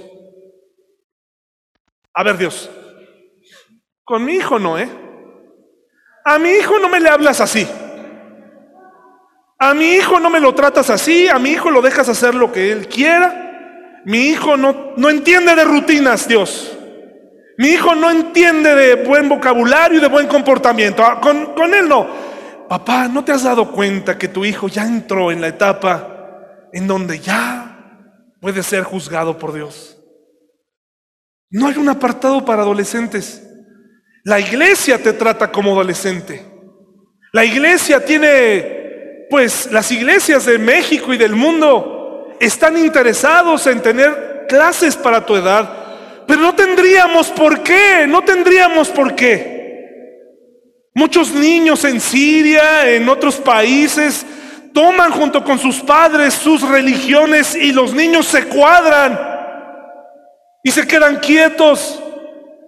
a 2.14 2.24
ver 2.24 2.38
Dios, 2.38 2.70
con 4.04 4.24
mi 4.24 4.34
hijo 4.36 4.60
no, 4.60 4.78
¿eh? 4.78 4.90
A 6.24 6.38
mi 6.40 6.50
hijo 6.50 6.80
no 6.80 6.88
me 6.88 7.00
le 7.00 7.10
hablas 7.10 7.42
así. 7.42 7.68
A 9.60 9.74
mi 9.74 9.96
hijo 9.96 10.20
no 10.20 10.30
me 10.30 10.40
lo 10.40 10.54
tratas 10.54 10.90
así, 10.90 11.28
a 11.28 11.40
mi 11.40 11.50
hijo 11.50 11.72
lo 11.72 11.82
dejas 11.82 12.10
hacer 12.10 12.36
lo 12.36 12.52
que 12.52 12.72
él 12.72 12.88
quiera. 12.88 14.02
Mi 14.06 14.28
hijo 14.28 14.56
no, 14.56 14.94
no 14.98 15.10
entiende 15.10 15.56
de 15.56 15.66
rutinas, 15.66 16.28
Dios. 16.28 16.78
Mi 17.58 17.70
hijo 17.70 17.96
no 17.96 18.12
entiende 18.12 18.76
de 18.76 19.04
buen 19.04 19.28
vocabulario 19.28 19.98
y 19.98 20.02
de 20.02 20.08
buen 20.08 20.28
comportamiento. 20.28 21.04
Ah, 21.04 21.20
con, 21.20 21.56
con 21.56 21.74
él 21.74 21.90
no. 21.90 22.08
Papá, 22.70 23.08
¿no 23.08 23.24
te 23.24 23.32
has 23.32 23.44
dado 23.44 23.72
cuenta 23.72 24.18
que 24.18 24.28
tu 24.28 24.46
hijo 24.46 24.68
ya 24.68 24.84
entró 24.84 25.32
en 25.32 25.42
la 25.42 25.48
etapa 25.48 26.70
en 26.72 26.86
donde 26.86 27.20
ya 27.20 27.67
puede 28.40 28.64
ser 28.64 28.84
juzgado 28.84 29.38
por 29.38 29.54
Dios? 29.54 29.98
No 31.50 31.68
hay 31.68 31.78
un 31.78 31.90
apartado 31.90 32.44
para 32.44 32.62
adolescentes. 32.62 33.44
La 34.24 34.40
iglesia 34.40 35.02
te 35.02 35.14
trata 35.14 35.52
como 35.52 35.72
adolescente. 35.72 36.46
La 37.32 37.46
iglesia 37.46 38.04
tiene 38.04 39.26
pues 39.30 39.70
las 39.72 39.92
iglesias 39.92 40.46
de 40.46 40.58
México 40.58 41.14
y 41.14 41.18
del 41.18 41.36
mundo 41.36 42.36
están 42.40 42.78
interesados 42.78 43.68
en 43.68 43.82
tener 43.82 44.46
clases 44.48 44.96
para 44.96 45.26
tu 45.26 45.36
edad, 45.36 46.26
pero 46.26 46.42
no 46.42 46.56
tendríamos 46.56 47.28
por 47.30 47.64
qué, 47.64 48.06
no 48.08 48.24
tendríamos 48.24 48.90
por 48.90 49.16
qué. 49.16 49.58
Muchos 50.94 51.32
niños 51.34 51.84
en 51.84 52.00
Siria, 52.00 52.90
en 52.90 53.08
otros 53.08 53.36
países, 53.36 54.26
toman 54.78 55.12
junto 55.12 55.44
con 55.44 55.58
sus 55.58 55.80
padres 55.80 56.36
sus 56.36 56.62
religiones 56.62 57.56
y 57.56 57.72
los 57.72 57.96
niños 57.96 58.28
se 58.28 58.48
cuadran 58.48 59.20
y 60.64 60.70
se 60.70 60.86
quedan 60.86 61.16
quietos 61.18 62.00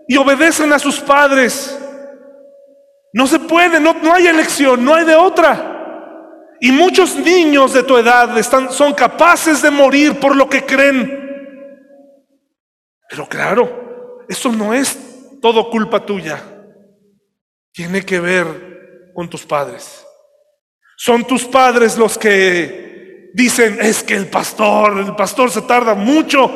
y 0.07 0.17
obedecen 0.17 0.73
a 0.73 0.79
sus 0.79 0.99
padres. 0.99 1.79
No 3.13 3.27
se 3.27 3.37
puede, 3.37 3.79
no, 3.79 3.93
no 3.93 4.11
hay 4.11 4.25
elección, 4.25 4.83
no 4.83 4.95
hay 4.95 5.05
de 5.05 5.13
otra. 5.13 6.57
Y 6.59 6.71
muchos 6.71 7.15
niños 7.15 7.73
de 7.73 7.83
tu 7.83 7.95
edad 7.95 8.35
están, 8.39 8.71
son 8.71 8.95
capaces 8.95 9.61
de 9.61 9.69
morir 9.69 10.19
por 10.19 10.35
lo 10.35 10.49
que 10.49 10.65
creen. 10.65 11.15
Pero 13.07 13.29
claro, 13.29 14.25
eso 14.27 14.51
no 14.51 14.73
es 14.73 14.97
todo 15.43 15.69
culpa 15.69 16.03
tuya. 16.03 16.41
Tiene 17.71 18.03
que 18.03 18.19
ver 18.19 19.11
con 19.13 19.29
tus 19.29 19.45
padres. 19.45 20.07
Son 21.01 21.23
tus 21.23 21.45
padres 21.45 21.97
los 21.97 22.17
que 22.17 23.29
dicen, 23.33 23.77
es 23.81 24.03
que 24.03 24.15
el 24.15 24.27
pastor, 24.27 24.99
el 24.99 25.15
pastor 25.15 25.49
se 25.49 25.61
tarda 25.61 25.95
mucho. 25.95 26.51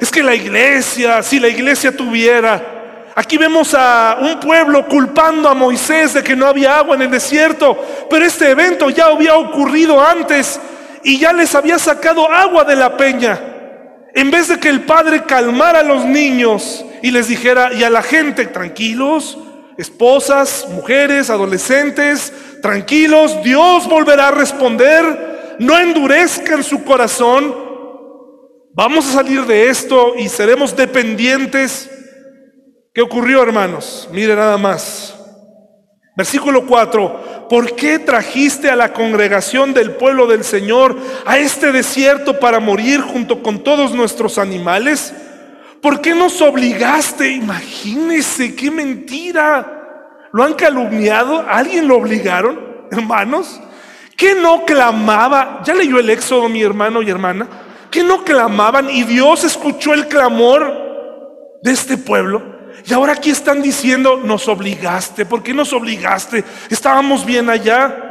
Es 0.00 0.12
que 0.12 0.22
la 0.22 0.36
iglesia, 0.36 1.20
si 1.20 1.40
la 1.40 1.48
iglesia 1.48 1.90
tuviera, 1.96 2.76
Aquí 3.16 3.36
vemos 3.36 3.74
a 3.74 4.18
un 4.20 4.38
pueblo 4.38 4.86
culpando 4.86 5.48
a 5.48 5.54
Moisés 5.54 6.14
de 6.14 6.22
que 6.22 6.36
no 6.36 6.46
había 6.46 6.78
agua 6.78 6.94
en 6.94 7.02
el 7.02 7.10
desierto, 7.10 7.76
pero 8.08 8.24
este 8.24 8.48
evento 8.48 8.90
ya 8.90 9.06
había 9.06 9.34
ocurrido 9.34 10.00
antes 10.00 10.60
y 11.02 11.18
ya 11.18 11.32
les 11.32 11.52
había 11.56 11.80
sacado 11.80 12.30
agua 12.30 12.62
de 12.62 12.76
la 12.76 12.96
peña. 12.96 13.40
En 14.14 14.30
vez 14.30 14.46
de 14.46 14.60
que 14.60 14.68
el 14.68 14.82
padre 14.82 15.24
calmara 15.24 15.80
a 15.80 15.82
los 15.82 16.04
niños 16.04 16.84
y 17.02 17.10
les 17.10 17.26
dijera, 17.26 17.72
y 17.72 17.82
a 17.82 17.90
la 17.90 18.02
gente, 18.02 18.46
tranquilos, 18.46 19.36
esposas, 19.76 20.66
mujeres, 20.70 21.28
adolescentes, 21.30 22.32
tranquilos, 22.60 23.42
Dios 23.42 23.88
volverá 23.88 24.28
a 24.28 24.32
responder, 24.32 25.56
no 25.58 25.78
endurezcan 25.78 26.62
su 26.62 26.84
corazón, 26.84 27.54
vamos 28.74 29.08
a 29.08 29.12
salir 29.12 29.44
de 29.46 29.68
esto 29.68 30.14
y 30.16 30.28
seremos 30.28 30.76
dependientes 30.76 31.90
¿Qué 32.98 33.02
ocurrió, 33.02 33.44
hermanos? 33.44 34.08
Mire 34.10 34.34
nada 34.34 34.58
más. 34.58 35.14
Versículo 36.16 36.66
4. 36.66 37.46
¿Por 37.48 37.76
qué 37.76 38.00
trajiste 38.00 38.68
a 38.68 38.74
la 38.74 38.92
congregación 38.92 39.72
del 39.72 39.92
pueblo 39.92 40.26
del 40.26 40.42
Señor 40.42 40.96
a 41.24 41.38
este 41.38 41.70
desierto 41.70 42.40
para 42.40 42.58
morir 42.58 43.00
junto 43.00 43.40
con 43.40 43.62
todos 43.62 43.94
nuestros 43.94 44.36
animales? 44.36 45.14
¿Por 45.80 46.00
qué 46.00 46.12
nos 46.12 46.42
obligaste? 46.42 47.30
Imagínese, 47.30 48.56
qué 48.56 48.68
mentira. 48.68 49.77
¿Lo 50.32 50.44
han 50.44 50.54
calumniado? 50.54 51.44
¿Alguien 51.48 51.88
lo 51.88 51.96
obligaron, 51.96 52.60
hermanos? 52.90 53.60
¿Qué 54.16 54.34
no 54.34 54.64
clamaba? 54.64 55.62
¿Ya 55.64 55.74
leyó 55.74 55.98
el 55.98 56.10
Éxodo, 56.10 56.48
mi 56.48 56.62
hermano 56.62 57.02
y 57.02 57.10
hermana? 57.10 57.46
¿Qué 57.90 58.02
no 58.02 58.24
clamaban? 58.24 58.90
Y 58.90 59.04
Dios 59.04 59.44
escuchó 59.44 59.94
el 59.94 60.08
clamor 60.08 61.58
de 61.62 61.72
este 61.72 61.96
pueblo. 61.96 62.58
Y 62.84 62.92
ahora 62.92 63.12
aquí 63.12 63.30
están 63.30 63.62
diciendo, 63.62 64.20
nos 64.22 64.48
obligaste. 64.48 65.26
¿Por 65.26 65.42
qué 65.42 65.54
nos 65.54 65.72
obligaste? 65.72 66.44
Estábamos 66.70 67.24
bien 67.24 67.48
allá. 67.50 68.07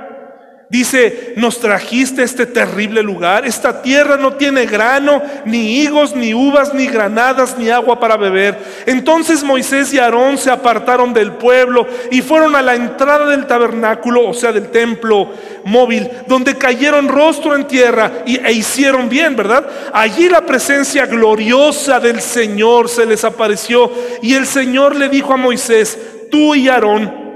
Dice, 0.70 1.34
nos 1.38 1.61
trajiste 1.61 2.24
este 2.24 2.45
terrible 2.45 3.01
lugar. 3.01 3.45
Esta 3.45 3.82
tierra 3.82 4.18
no 4.18 4.34
tiene 4.34 4.65
grano, 4.65 5.22
ni 5.45 5.80
higos, 5.80 6.13
ni 6.13 6.34
uvas, 6.34 6.74
ni 6.74 6.88
granadas, 6.88 7.57
ni 7.57 7.70
agua 7.70 8.01
para 8.01 8.18
beber. 8.18 8.57
Entonces 8.86 9.45
Moisés 9.45 9.93
y 9.93 9.99
Aarón 9.99 10.38
se 10.38 10.51
apartaron 10.51 11.13
del 11.13 11.32
pueblo 11.32 11.88
y 12.11 12.22
fueron 12.22 12.53
a 12.53 12.61
la 12.61 12.76
entrada 12.76 13.28
del 13.28 13.47
tabernáculo, 13.47 14.28
o 14.28 14.34
sea, 14.34 14.51
del 14.51 14.68
templo 14.68 15.30
móvil, 15.63 16.09
donde 16.28 16.55
cayeron 16.55 17.07
rostro 17.07 17.55
en 17.55 17.65
tierra 17.65 18.24
y, 18.26 18.38
e 18.38 18.51
hicieron 18.51 19.07
bien, 19.07 19.38
¿verdad? 19.38 19.65
Allí 19.93 20.28
la 20.28 20.45
presencia 20.45 21.05
gloriosa 21.05 22.01
del 22.01 22.20
Señor 22.20 22.89
se 22.89 23.05
les 23.05 23.24
apareció 23.24 23.89
y 24.22 24.34
el 24.34 24.45
Señor 24.45 24.97
le 24.97 25.07
dijo 25.07 25.34
a 25.34 25.38
Moisés, 25.38 25.97
tú 26.30 26.55
y 26.55 26.68
Aarón, 26.68 27.26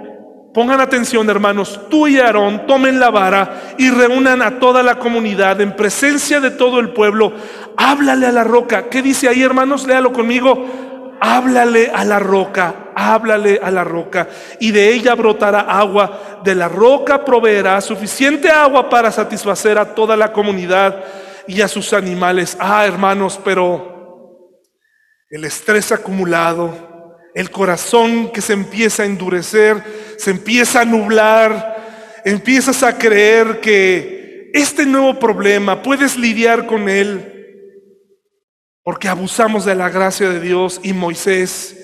Pongan 0.53 0.81
atención, 0.81 1.29
hermanos, 1.29 1.79
tú 1.89 2.07
y 2.07 2.19
Aarón 2.19 2.67
tomen 2.67 2.99
la 2.99 3.09
vara 3.09 3.73
y 3.77 3.89
reúnan 3.89 4.41
a 4.41 4.59
toda 4.59 4.83
la 4.83 4.99
comunidad 4.99 5.61
en 5.61 5.75
presencia 5.77 6.41
de 6.41 6.51
todo 6.51 6.79
el 6.79 6.89
pueblo. 6.89 7.31
Háblale 7.77 8.27
a 8.27 8.31
la 8.33 8.43
roca. 8.43 8.89
¿Qué 8.89 9.01
dice 9.01 9.29
ahí, 9.29 9.41
hermanos? 9.43 9.87
Léalo 9.87 10.11
conmigo. 10.11 10.91
Háblale 11.23 11.91
a 11.93 12.03
la 12.03 12.17
roca, 12.17 12.91
háblale 12.95 13.59
a 13.61 13.69
la 13.69 13.83
roca, 13.83 14.27
y 14.59 14.71
de 14.71 14.91
ella 14.91 15.13
brotará 15.13 15.59
agua. 15.59 16.39
De 16.43 16.55
la 16.55 16.67
roca 16.67 17.23
proveerá 17.23 17.79
suficiente 17.79 18.49
agua 18.49 18.89
para 18.89 19.11
satisfacer 19.11 19.77
a 19.77 19.93
toda 19.93 20.17
la 20.17 20.33
comunidad 20.33 21.03
y 21.45 21.61
a 21.61 21.67
sus 21.67 21.93
animales. 21.93 22.57
Ah, 22.59 22.87
hermanos, 22.87 23.39
pero 23.45 24.49
el 25.29 25.45
estrés 25.45 25.91
acumulado, 25.91 26.90
el 27.34 27.49
corazón 27.51 28.32
que 28.32 28.41
se 28.41 28.53
empieza 28.53 29.03
a 29.03 29.05
endurecer, 29.05 29.84
se 30.17 30.32
empieza 30.32 30.82
a 30.82 30.86
nublar, 30.86 32.21
empiezas 32.25 32.84
a 32.84 32.97
creer 32.97 33.59
que 33.59 34.51
este 34.53 34.86
nuevo 34.86 35.17
problema 35.17 35.82
puedes 35.82 36.17
lidiar 36.17 36.65
con 36.65 36.89
él 36.89 37.32
porque 38.84 39.07
abusamos 39.07 39.65
de 39.65 39.75
la 39.75 39.89
gracia 39.89 40.29
de 40.29 40.39
Dios 40.39 40.79
y 40.84 40.93
Moisés 40.93 41.77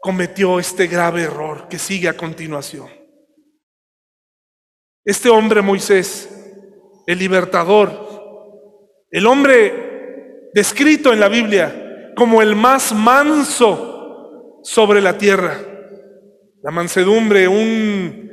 cometió 0.00 0.58
este 0.58 0.86
grave 0.86 1.22
error 1.22 1.68
que 1.68 1.78
sigue 1.78 2.08
a 2.08 2.16
continuación. 2.16 2.88
Este 5.04 5.28
hombre 5.28 5.62
Moisés, 5.62 6.28
el 7.06 7.18
libertador, 7.18 8.08
el 9.10 9.26
hombre 9.26 10.50
descrito 10.54 11.12
en 11.12 11.20
la 11.20 11.28
Biblia 11.28 12.12
como 12.16 12.42
el 12.42 12.56
más 12.56 12.92
manso 12.94 13.89
sobre 14.62 15.00
la 15.00 15.16
tierra. 15.16 15.58
La 16.62 16.70
mansedumbre, 16.70 17.48
un, 17.48 18.30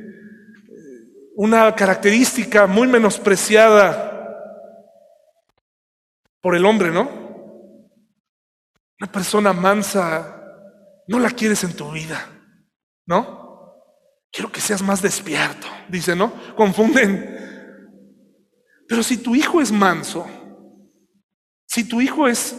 una 1.35 1.73
característica 1.75 2.67
muy 2.67 2.87
menospreciada 2.87 4.07
por 6.41 6.55
el 6.55 6.65
hombre, 6.65 6.91
¿no? 6.91 7.09
Una 8.99 9.11
persona 9.11 9.53
mansa, 9.53 10.41
no 11.07 11.19
la 11.19 11.29
quieres 11.29 11.63
en 11.63 11.75
tu 11.75 11.91
vida, 11.91 12.27
¿no? 13.05 13.37
Quiero 14.31 14.51
que 14.51 14.61
seas 14.61 14.81
más 14.81 15.01
despierto, 15.01 15.67
dice, 15.89 16.15
¿no? 16.15 16.33
Confunden. 16.55 17.35
Pero 18.87 19.03
si 19.03 19.17
tu 19.17 19.35
hijo 19.35 19.61
es 19.61 19.71
manso, 19.71 20.25
si 21.65 21.87
tu 21.87 22.01
hijo 22.01 22.27
es, 22.27 22.55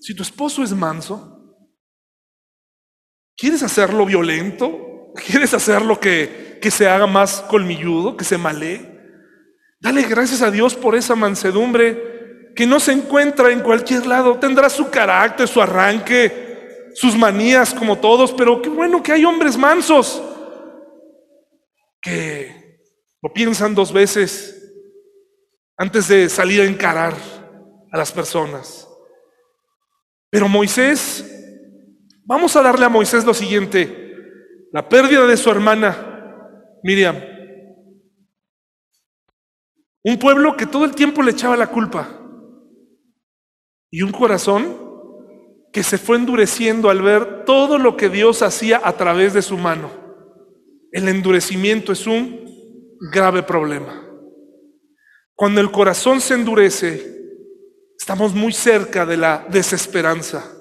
si 0.00 0.14
tu 0.14 0.22
esposo 0.22 0.62
es 0.62 0.72
manso, 0.72 1.31
¿Quieres 3.42 3.64
hacerlo 3.64 4.06
violento? 4.06 5.10
¿Quieres 5.26 5.52
hacerlo 5.52 5.98
que, 5.98 6.60
que 6.62 6.70
se 6.70 6.86
haga 6.86 7.08
más 7.08 7.40
colmilludo, 7.48 8.16
que 8.16 8.22
se 8.22 8.38
malee? 8.38 8.88
Dale 9.80 10.04
gracias 10.04 10.42
a 10.42 10.50
Dios 10.52 10.76
por 10.76 10.94
esa 10.94 11.16
mansedumbre 11.16 12.52
que 12.54 12.66
no 12.66 12.78
se 12.78 12.92
encuentra 12.92 13.50
en 13.50 13.58
cualquier 13.58 14.06
lado. 14.06 14.38
Tendrá 14.38 14.70
su 14.70 14.90
carácter, 14.90 15.48
su 15.48 15.60
arranque, 15.60 16.92
sus 16.94 17.16
manías 17.16 17.74
como 17.74 17.98
todos, 17.98 18.30
pero 18.30 18.62
qué 18.62 18.68
bueno 18.68 19.02
que 19.02 19.10
hay 19.10 19.24
hombres 19.24 19.56
mansos 19.56 20.22
que 22.00 22.78
lo 23.20 23.32
piensan 23.32 23.74
dos 23.74 23.92
veces 23.92 24.72
antes 25.76 26.06
de 26.06 26.28
salir 26.28 26.60
a 26.60 26.66
encarar 26.66 27.16
a 27.90 27.98
las 27.98 28.12
personas. 28.12 28.86
Pero 30.30 30.48
Moisés 30.48 31.31
Vamos 32.24 32.54
a 32.56 32.62
darle 32.62 32.84
a 32.84 32.88
Moisés 32.88 33.24
lo 33.24 33.34
siguiente, 33.34 34.14
la 34.72 34.88
pérdida 34.88 35.26
de 35.26 35.36
su 35.36 35.50
hermana 35.50 36.12
Miriam. 36.82 37.16
Un 40.04 40.18
pueblo 40.18 40.56
que 40.56 40.66
todo 40.66 40.84
el 40.84 40.94
tiempo 40.94 41.22
le 41.22 41.32
echaba 41.32 41.56
la 41.56 41.68
culpa. 41.68 42.08
Y 43.90 44.02
un 44.02 44.12
corazón 44.12 44.82
que 45.72 45.82
se 45.82 45.98
fue 45.98 46.16
endureciendo 46.16 46.90
al 46.90 47.02
ver 47.02 47.44
todo 47.44 47.78
lo 47.78 47.96
que 47.96 48.08
Dios 48.08 48.42
hacía 48.42 48.80
a 48.84 48.92
través 48.96 49.32
de 49.32 49.42
su 49.42 49.56
mano. 49.56 49.90
El 50.92 51.08
endurecimiento 51.08 51.92
es 51.92 52.06
un 52.06 52.44
grave 53.12 53.42
problema. 53.42 54.06
Cuando 55.34 55.60
el 55.60 55.70
corazón 55.70 56.20
se 56.20 56.34
endurece, 56.34 57.20
estamos 57.98 58.34
muy 58.34 58.52
cerca 58.52 59.06
de 59.06 59.16
la 59.16 59.46
desesperanza. 59.50 60.51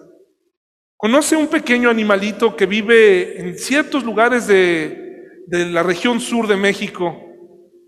¿Conoce 1.02 1.36
un 1.36 1.48
pequeño 1.48 1.90
animalito 1.90 2.56
que 2.56 2.68
vive 2.68 3.42
en 3.42 3.58
ciertos 3.58 4.04
lugares 4.04 4.46
de, 4.46 5.42
la 5.48 5.82
región 5.82 6.20
sur 6.20 6.46
de 6.46 6.56
México? 6.56 7.20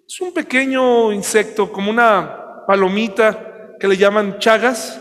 Es 0.07 0.19
un 0.19 0.33
pequeño 0.33 1.13
insecto, 1.13 1.71
como 1.71 1.91
una 1.91 2.65
palomita 2.65 3.75
que 3.79 3.87
le 3.87 3.97
llaman 3.97 4.39
chagas. 4.39 4.99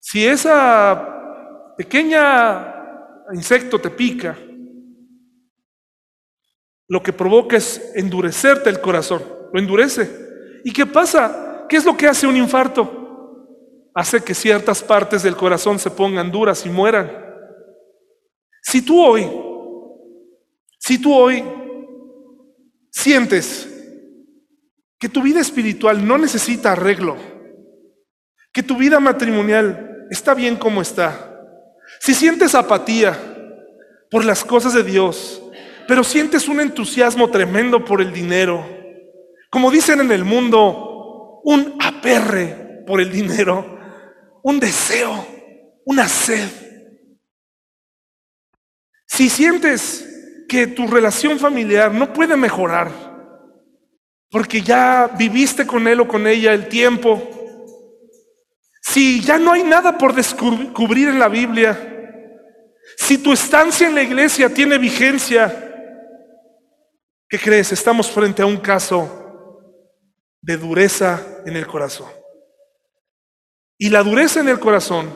Si 0.00 0.26
esa 0.26 1.74
pequeña 1.78 2.74
insecto 3.32 3.80
te 3.80 3.90
pica, 3.90 4.36
lo 6.88 7.00
que 7.04 7.12
provoca 7.12 7.56
es 7.56 7.92
endurecerte 7.94 8.68
el 8.68 8.80
corazón, 8.80 9.22
lo 9.52 9.60
endurece. 9.60 10.10
¿Y 10.64 10.72
qué 10.72 10.86
pasa? 10.86 11.66
¿Qué 11.68 11.76
es 11.76 11.84
lo 11.84 11.96
que 11.96 12.08
hace 12.08 12.26
un 12.26 12.36
infarto? 12.36 13.01
Hace 13.94 14.22
que 14.22 14.34
ciertas 14.34 14.82
partes 14.82 15.22
del 15.22 15.36
corazón 15.36 15.78
se 15.78 15.90
pongan 15.90 16.30
duras 16.30 16.64
y 16.64 16.70
mueran. 16.70 17.10
Si 18.62 18.82
tú 18.82 19.04
hoy, 19.04 19.28
si 20.78 20.98
tú 20.98 21.14
hoy 21.14 21.44
sientes 22.90 23.68
que 24.98 25.08
tu 25.08 25.22
vida 25.22 25.40
espiritual 25.40 26.06
no 26.06 26.16
necesita 26.16 26.72
arreglo, 26.72 27.16
que 28.52 28.62
tu 28.62 28.76
vida 28.76 29.00
matrimonial 29.00 30.06
está 30.10 30.34
bien 30.34 30.56
como 30.56 30.80
está, 30.80 31.28
si 32.00 32.14
sientes 32.14 32.54
apatía 32.54 33.18
por 34.10 34.24
las 34.24 34.44
cosas 34.44 34.74
de 34.74 34.84
Dios, 34.84 35.42
pero 35.88 36.04
sientes 36.04 36.48
un 36.48 36.60
entusiasmo 36.60 37.30
tremendo 37.30 37.84
por 37.84 38.00
el 38.00 38.12
dinero, 38.12 38.64
como 39.50 39.70
dicen 39.70 40.00
en 40.00 40.12
el 40.12 40.24
mundo, 40.24 41.40
un 41.44 41.76
aperre 41.80 42.84
por 42.86 43.00
el 43.00 43.10
dinero, 43.10 43.78
un 44.42 44.60
deseo, 44.60 45.26
una 45.84 46.08
sed. 46.08 46.48
Si 49.06 49.28
sientes 49.28 50.08
que 50.48 50.66
tu 50.66 50.86
relación 50.86 51.38
familiar 51.38 51.92
no 51.92 52.12
puede 52.12 52.36
mejorar, 52.36 52.90
porque 54.30 54.62
ya 54.62 55.10
viviste 55.18 55.66
con 55.66 55.86
él 55.86 56.00
o 56.00 56.08
con 56.08 56.26
ella 56.26 56.52
el 56.52 56.68
tiempo, 56.68 57.22
si 58.80 59.20
ya 59.20 59.38
no 59.38 59.52
hay 59.52 59.62
nada 59.62 59.96
por 59.96 60.14
descubrir 60.14 61.08
en 61.08 61.18
la 61.18 61.28
Biblia, 61.28 61.88
si 62.96 63.18
tu 63.18 63.32
estancia 63.32 63.86
en 63.86 63.94
la 63.94 64.02
iglesia 64.02 64.52
tiene 64.52 64.76
vigencia, 64.78 65.48
¿qué 67.28 67.38
crees? 67.38 67.72
Estamos 67.72 68.10
frente 68.10 68.42
a 68.42 68.46
un 68.46 68.56
caso 68.56 69.18
de 70.40 70.56
dureza 70.56 71.20
en 71.46 71.56
el 71.56 71.66
corazón. 71.66 72.21
Y 73.82 73.90
la 73.90 74.04
dureza 74.04 74.38
en 74.38 74.48
el 74.48 74.60
corazón 74.60 75.12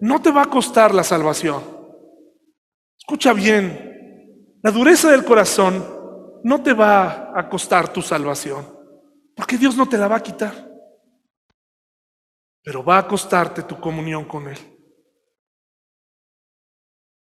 no 0.00 0.20
te 0.20 0.30
va 0.30 0.42
a 0.42 0.50
costar 0.50 0.94
la 0.94 1.02
salvación. 1.02 1.62
Escucha 2.98 3.32
bien, 3.32 4.58
la 4.62 4.70
dureza 4.70 5.10
del 5.10 5.24
corazón 5.24 5.82
no 6.44 6.62
te 6.62 6.74
va 6.74 7.32
a 7.34 7.48
costar 7.48 7.90
tu 7.90 8.02
salvación, 8.02 8.66
porque 9.34 9.56
Dios 9.56 9.78
no 9.78 9.88
te 9.88 9.96
la 9.96 10.08
va 10.08 10.16
a 10.16 10.22
quitar, 10.22 10.52
pero 12.62 12.84
va 12.84 12.98
a 12.98 13.08
costarte 13.08 13.62
tu 13.62 13.80
comunión 13.80 14.26
con 14.26 14.46
Él. 14.46 14.58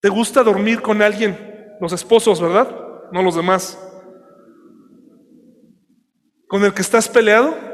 ¿Te 0.02 0.10
gusta 0.10 0.44
dormir 0.44 0.82
con 0.82 1.02
alguien? 1.02 1.78
Los 1.80 1.94
esposos, 1.94 2.42
¿verdad? 2.42 2.68
No 3.10 3.24
los 3.24 3.36
demás. 3.38 3.80
¿Con 6.46 6.62
el 6.66 6.74
que 6.74 6.82
estás 6.82 7.08
peleado? 7.08 7.73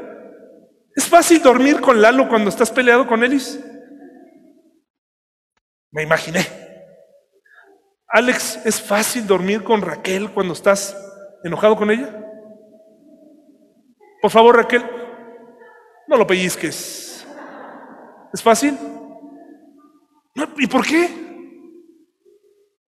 ¿Es 1.00 1.08
fácil 1.08 1.40
dormir 1.40 1.80
con 1.80 2.02
Lalo 2.02 2.28
cuando 2.28 2.50
estás 2.50 2.70
peleado 2.70 3.06
con 3.06 3.24
Elis? 3.24 3.58
Me 5.90 6.02
imaginé. 6.02 6.46
Alex, 8.06 8.60
¿es 8.66 8.82
fácil 8.82 9.26
dormir 9.26 9.64
con 9.64 9.80
Raquel 9.80 10.30
cuando 10.30 10.52
estás 10.52 10.94
enojado 11.42 11.74
con 11.74 11.90
ella? 11.90 12.22
Por 14.20 14.30
favor, 14.30 14.54
Raquel, 14.54 14.84
no 16.06 16.18
lo 16.18 16.26
pellizques. 16.26 17.26
¿Es 18.34 18.42
fácil? 18.42 18.76
¿Y 20.58 20.66
por 20.66 20.86
qué? 20.86 21.08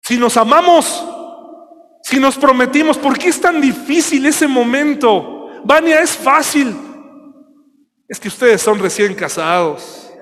Si 0.03 0.19
nos 0.19 0.37
amamos, 0.37 1.07
si 2.03 2.19
nos 2.19 2.37
prometimos, 2.37 2.99
¿por 2.99 3.17
qué 3.17 3.29
es 3.29 3.41
tan 3.41 3.61
difícil 3.61 4.27
ese 4.27 4.49
momento? 4.49 5.63
Vania, 5.65 6.01
es 6.01 6.17
fácil. 6.17 6.89
Es 8.11 8.19
que 8.19 8.27
ustedes 8.27 8.61
son 8.61 8.81
recién 8.81 9.15
casados, 9.15 10.13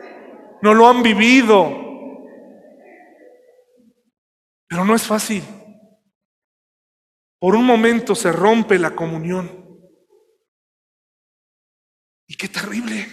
no 0.61 0.74
lo 0.74 0.86
han 0.86 1.03
vivido. 1.03 1.70
Pero 4.68 4.84
no 4.84 4.95
es 4.95 5.07
fácil. 5.07 5.43
Por 7.41 7.57
un 7.57 7.64
momento 7.64 8.14
se 8.14 8.30
rompe 8.30 8.78
la 8.78 8.95
comunión. 8.95 9.66
Y 12.26 12.36
qué 12.36 12.47
terrible. 12.47 13.07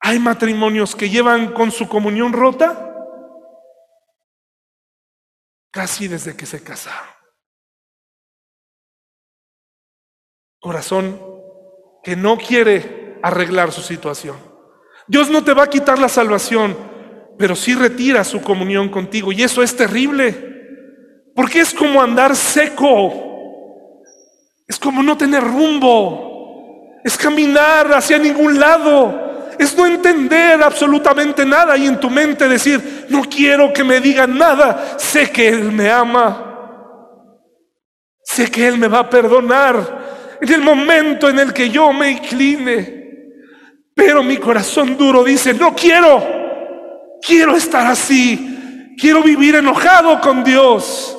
Hay 0.00 0.18
matrimonios 0.18 0.94
que 0.94 1.08
llevan 1.08 1.54
con 1.54 1.70
su 1.70 1.88
comunión 1.88 2.34
rota 2.34 2.94
casi 5.72 6.08
desde 6.08 6.36
que 6.36 6.44
se 6.44 6.62
casaron. 6.62 7.08
Corazón 10.60 11.18
que 12.02 12.16
no 12.16 12.36
quiere 12.36 12.99
arreglar 13.22 13.72
su 13.72 13.82
situación. 13.82 14.36
Dios 15.06 15.30
no 15.30 15.42
te 15.42 15.54
va 15.54 15.64
a 15.64 15.70
quitar 15.70 15.98
la 15.98 16.08
salvación, 16.08 16.76
pero 17.38 17.56
sí 17.56 17.74
retira 17.74 18.22
su 18.24 18.40
comunión 18.40 18.88
contigo. 18.88 19.32
Y 19.32 19.42
eso 19.42 19.62
es 19.62 19.74
terrible, 19.74 21.32
porque 21.34 21.60
es 21.60 21.74
como 21.74 22.02
andar 22.02 22.36
seco, 22.36 24.12
es 24.68 24.78
como 24.78 25.02
no 25.02 25.16
tener 25.16 25.42
rumbo, 25.42 27.00
es 27.04 27.16
caminar 27.16 27.92
hacia 27.92 28.18
ningún 28.18 28.60
lado 28.60 29.30
es 29.60 29.76
no 29.76 29.84
entender 29.86 30.62
absolutamente 30.62 31.44
nada 31.44 31.76
y 31.76 31.86
en 31.86 32.00
tu 32.00 32.08
mente 32.08 32.48
decir, 32.48 33.06
no 33.10 33.20
quiero 33.24 33.74
que 33.74 33.84
me 33.84 34.00
digan 34.00 34.38
nada, 34.38 34.98
sé 34.98 35.30
que 35.30 35.48
Él 35.48 35.70
me 35.70 35.90
ama, 35.90 37.36
sé 38.24 38.50
que 38.50 38.66
Él 38.66 38.78
me 38.78 38.88
va 38.88 39.00
a 39.00 39.10
perdonar 39.10 40.38
en 40.40 40.50
el 40.50 40.62
momento 40.62 41.28
en 41.28 41.40
el 41.40 41.52
que 41.52 41.68
yo 41.68 41.92
me 41.92 42.10
incline, 42.10 42.99
pero 43.94 44.22
mi 44.22 44.36
corazón 44.36 44.96
duro 44.96 45.22
dice, 45.24 45.54
no 45.54 45.74
quiero, 45.74 46.22
quiero 47.20 47.56
estar 47.56 47.86
así, 47.86 48.94
quiero 48.98 49.22
vivir 49.22 49.56
enojado 49.56 50.20
con 50.20 50.44
Dios. 50.44 51.16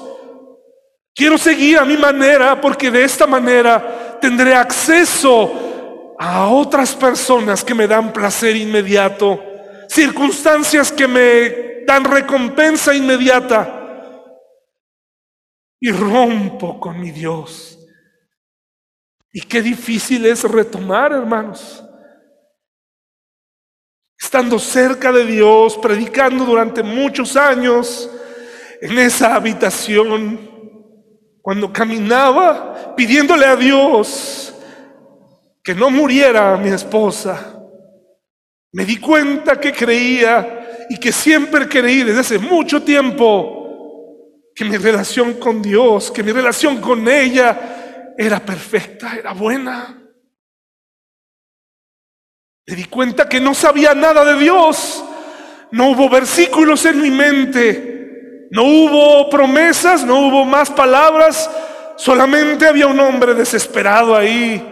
Quiero 1.14 1.38
seguir 1.38 1.78
a 1.78 1.86
mi 1.86 1.98
manera 1.98 2.60
porque 2.60 2.90
de 2.90 3.04
esta 3.04 3.28
manera 3.28 4.18
tendré 4.22 4.56
acceso 4.56 6.16
a 6.18 6.48
otras 6.48 6.96
personas 6.96 7.64
que 7.64 7.74
me 7.74 7.88
dan 7.88 8.14
placer 8.14 8.56
inmediato, 8.56 9.44
circunstancias 9.90 10.92
que 10.92 11.08
me 11.08 11.84
dan 11.86 12.06
recompensa 12.06 12.94
inmediata. 12.94 13.80
Y 15.84 15.92
rompo 15.92 16.80
con 16.80 17.00
mi 17.00 17.10
Dios. 17.10 17.80
Y 19.34 19.42
qué 19.42 19.62
difícil 19.62 20.26
es 20.28 20.44
retomar, 20.44 21.12
hermanos. 21.12 21.84
Estando 24.22 24.60
cerca 24.60 25.12
de 25.12 25.26
Dios, 25.26 25.80
predicando 25.80 26.46
durante 26.46 26.84
muchos 26.84 27.36
años 27.36 28.08
en 28.80 29.00
esa 29.00 29.34
habitación, 29.34 30.40
cuando 31.42 31.74
caminaba 31.74 32.96
pidiéndole 32.96 33.46
a 33.46 33.56
Dios 33.56 34.54
que 35.64 35.74
no 35.74 35.90
muriera 35.90 36.56
mi 36.58 36.70
esposa. 36.70 37.60
Me 38.74 38.86
di 38.86 38.98
cuenta 38.98 39.60
que 39.60 39.74
creía 39.74 40.86
y 40.88 40.98
que 40.98 41.12
siempre 41.12 41.68
creí 41.68 42.04
desde 42.04 42.20
hace 42.20 42.40
mucho 42.40 42.84
tiempo 42.84 44.46
que 44.56 44.66
mi 44.66 44.78
relación 44.78 45.34
con 45.34 45.64
Dios, 45.64 46.12
que 46.12 46.24
mi 46.24 46.32
relación 46.32 46.80
con 46.80 47.08
ella 47.08 48.14
era 48.16 48.40
perfecta, 48.40 49.16
era 49.18 49.34
buena. 49.34 50.01
Me 52.72 52.78
di 52.78 52.86
cuenta 52.86 53.28
que 53.28 53.42
no 53.42 53.54
sabía 53.54 53.94
nada 53.94 54.24
de 54.24 54.40
Dios. 54.40 55.04
No 55.72 55.90
hubo 55.90 56.08
versículos 56.08 56.86
en 56.86 57.02
mi 57.02 57.12
mente. 57.12 58.48
No 58.50 58.64
hubo 58.64 59.30
promesas, 59.30 60.06
no 60.06 60.22
hubo 60.22 60.46
más 60.46 60.70
palabras. 60.70 61.50
Solamente 61.98 62.66
había 62.66 62.88
un 62.88 62.98
hombre 63.02 63.34
desesperado 63.34 64.16
ahí 64.16 64.66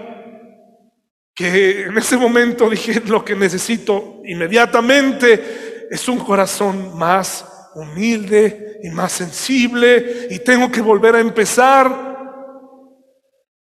que 1.36 1.88
en 1.88 1.98
ese 1.98 2.16
momento 2.16 2.70
dije 2.70 3.02
lo 3.06 3.26
que 3.26 3.36
necesito 3.36 4.22
inmediatamente 4.24 5.88
es 5.92 6.08
un 6.08 6.20
corazón 6.20 6.98
más 6.98 7.46
humilde 7.76 8.80
y 8.82 8.92
más 8.92 9.12
sensible 9.12 10.28
y 10.30 10.40
tengo 10.40 10.72
que 10.72 10.80
volver 10.80 11.16
a 11.16 11.20
empezar. 11.20 12.09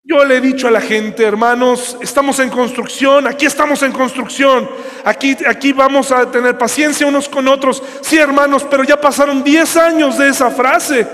Yo 0.06 0.22
le 0.22 0.36
he 0.36 0.40
dicho 0.42 0.68
a 0.68 0.70
la 0.70 0.82
gente, 0.82 1.24
hermanos, 1.24 1.96
estamos 2.02 2.38
en 2.38 2.50
construcción, 2.50 3.26
aquí 3.26 3.46
estamos 3.46 3.82
en 3.82 3.90
construcción, 3.90 4.68
aquí, 5.02 5.34
aquí 5.46 5.72
vamos 5.72 6.12
a 6.12 6.30
tener 6.30 6.58
paciencia 6.58 7.06
unos 7.06 7.26
con 7.26 7.48
otros. 7.48 7.82
Sí, 8.02 8.18
hermanos, 8.18 8.66
pero 8.70 8.84
ya 8.84 9.00
pasaron 9.00 9.42
10 9.42 9.76
años 9.78 10.18
de 10.18 10.28
esa 10.28 10.50
frase. 10.50 11.08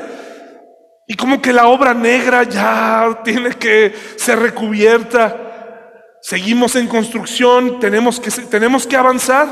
Y 1.06 1.14
como 1.14 1.40
que 1.40 1.52
la 1.52 1.68
obra 1.68 1.94
negra 1.94 2.42
ya 2.42 3.20
tiene 3.22 3.50
que 3.50 3.94
ser 4.16 4.40
recubierta. 4.40 5.36
Seguimos 6.20 6.74
en 6.74 6.88
construcción, 6.88 7.78
tenemos 7.78 8.18
que, 8.18 8.30
tenemos 8.30 8.88
que 8.88 8.96
avanzar. 8.96 9.46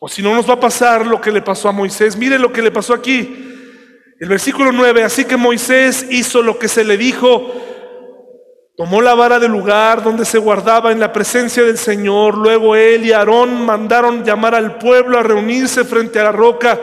O 0.00 0.08
si 0.08 0.20
no 0.20 0.34
nos 0.34 0.48
va 0.48 0.54
a 0.54 0.60
pasar 0.60 1.06
lo 1.06 1.20
que 1.20 1.30
le 1.30 1.42
pasó 1.42 1.68
a 1.68 1.72
Moisés. 1.72 2.16
Mire 2.16 2.40
lo 2.40 2.52
que 2.52 2.60
le 2.60 2.72
pasó 2.72 2.92
aquí. 2.92 3.52
El 4.18 4.28
versículo 4.28 4.72
9, 4.72 5.04
así 5.04 5.24
que 5.24 5.36
Moisés 5.36 6.06
hizo 6.10 6.42
lo 6.42 6.58
que 6.58 6.68
se 6.68 6.84
le 6.84 6.96
dijo, 6.96 7.52
tomó 8.76 9.00
la 9.00 9.14
vara 9.14 9.38
del 9.38 9.52
lugar 9.52 10.02
donde 10.02 10.24
se 10.24 10.38
guardaba 10.38 10.92
en 10.92 11.00
la 11.00 11.12
presencia 11.12 11.62
del 11.62 11.78
Señor, 11.78 12.36
luego 12.36 12.76
él 12.76 13.06
y 13.06 13.12
Aarón 13.12 13.64
mandaron 13.64 14.24
llamar 14.24 14.54
al 14.54 14.78
pueblo 14.78 15.18
a 15.18 15.22
reunirse 15.22 15.84
frente 15.84 16.18
a 16.18 16.24
la 16.24 16.32
roca. 16.32 16.78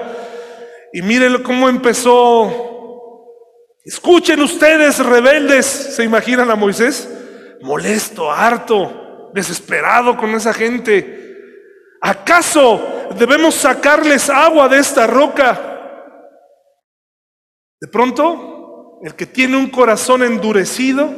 Y 0.93 1.01
miren 1.01 1.41
cómo 1.43 1.69
empezó. 1.69 2.67
Escuchen 3.83 4.41
ustedes, 4.41 4.99
rebeldes, 4.99 5.65
¿se 5.65 6.03
imaginan 6.03 6.51
a 6.51 6.55
Moisés? 6.55 7.09
molesto, 7.61 8.31
harto, 8.31 9.31
desesperado 9.33 10.17
con 10.17 10.31
esa 10.31 10.53
gente. 10.53 11.19
¿Acaso 12.01 13.09
debemos 13.17 13.55
sacarles 13.55 14.29
agua 14.29 14.67
de 14.67 14.79
esta 14.79 15.07
roca? 15.07 15.67
De 17.79 17.87
pronto, 17.87 18.99
el 19.03 19.15
que 19.15 19.25
tiene 19.25 19.57
un 19.57 19.69
corazón 19.69 20.23
endurecido, 20.23 21.09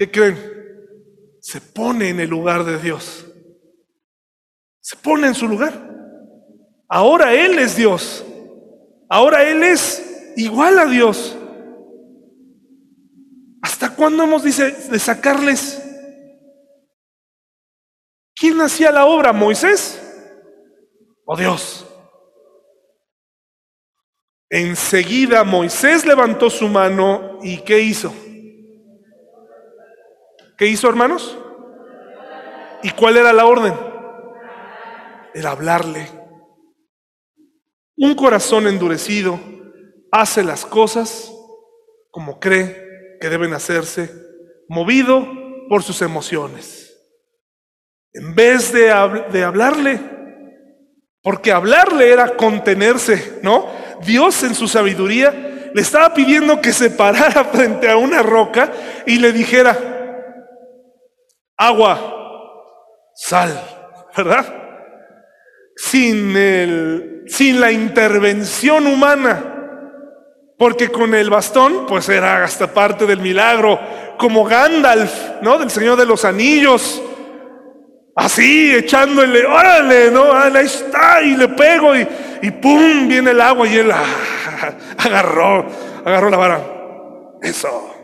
¿qué 0.00 0.10
creen? 0.10 0.38
Se 1.42 1.60
pone 1.60 2.08
en 2.08 2.20
el 2.20 2.30
lugar 2.30 2.64
de 2.64 2.78
Dios. 2.78 3.26
Se 4.80 4.96
pone 4.96 5.26
en 5.26 5.34
su 5.34 5.46
lugar. 5.46 5.74
Ahora 6.88 7.34
Él 7.34 7.58
es 7.58 7.76
Dios. 7.76 8.24
Ahora 9.10 9.46
Él 9.46 9.62
es 9.62 10.32
igual 10.36 10.78
a 10.78 10.86
Dios. 10.86 11.36
¿Hasta 13.60 13.94
cuándo 13.94 14.22
hemos 14.22 14.42
dice, 14.42 14.70
de 14.70 14.98
sacarles? 14.98 15.82
¿Quién 18.34 18.58
hacía 18.62 18.90
la 18.90 19.04
obra? 19.04 19.34
¿Moisés 19.34 20.00
o 21.26 21.36
Dios? 21.36 21.86
Enseguida 24.48 25.44
Moisés 25.44 26.06
levantó 26.06 26.48
su 26.48 26.68
mano 26.68 27.38
y 27.42 27.58
¿qué 27.58 27.80
hizo? 27.82 28.14
¿Qué 30.60 30.66
hizo, 30.66 30.90
hermanos? 30.90 31.38
¿Y 32.82 32.90
cuál 32.90 33.16
era 33.16 33.32
la 33.32 33.46
orden? 33.46 33.72
El 35.32 35.46
hablarle. 35.46 36.06
Un 37.96 38.14
corazón 38.14 38.66
endurecido 38.66 39.40
hace 40.12 40.44
las 40.44 40.66
cosas 40.66 41.32
como 42.10 42.38
cree 42.38 43.16
que 43.22 43.30
deben 43.30 43.54
hacerse, 43.54 44.10
movido 44.68 45.26
por 45.70 45.82
sus 45.82 46.02
emociones. 46.02 46.94
En 48.12 48.34
vez 48.34 48.70
de, 48.70 48.92
de 49.32 49.42
hablarle, 49.42 49.98
porque 51.22 51.52
hablarle 51.52 52.12
era 52.12 52.36
contenerse, 52.36 53.40
¿no? 53.42 53.66
Dios 54.04 54.42
en 54.42 54.54
su 54.54 54.68
sabiduría 54.68 55.70
le 55.72 55.80
estaba 55.80 56.12
pidiendo 56.12 56.60
que 56.60 56.74
se 56.74 56.90
parara 56.90 57.44
frente 57.50 57.88
a 57.88 57.96
una 57.96 58.22
roca 58.22 58.70
y 59.06 59.16
le 59.16 59.32
dijera, 59.32 59.99
agua, 61.60 61.98
sal, 63.14 63.62
¿verdad? 64.16 64.46
Sin, 65.76 66.34
el, 66.34 67.24
sin 67.26 67.60
la 67.60 67.70
intervención 67.70 68.86
humana. 68.86 69.56
Porque 70.58 70.90
con 70.90 71.14
el 71.14 71.30
bastón, 71.30 71.86
pues 71.86 72.08
era 72.08 72.44
hasta 72.44 72.72
parte 72.72 73.06
del 73.06 73.20
milagro, 73.20 73.78
como 74.18 74.44
Gandalf, 74.44 75.42
¿no? 75.42 75.58
Del 75.58 75.70
Señor 75.70 75.98
de 75.98 76.06
los 76.06 76.24
Anillos. 76.24 77.02
Así, 78.16 78.74
echándole, 78.74 79.44
órale, 79.46 80.10
¿no? 80.10 80.32
Ahí 80.32 80.64
está, 80.64 81.22
y 81.22 81.36
le 81.36 81.48
pego, 81.48 81.94
y, 81.94 82.06
y 82.42 82.50
¡pum! 82.50 83.08
viene 83.08 83.30
el 83.30 83.40
agua, 83.40 83.66
y 83.66 83.76
él 83.76 83.90
ah, 83.90 84.74
agarró, 84.98 85.66
agarró 86.04 86.30
la 86.30 86.36
vara. 86.36 86.60
Eso. 87.42 87.94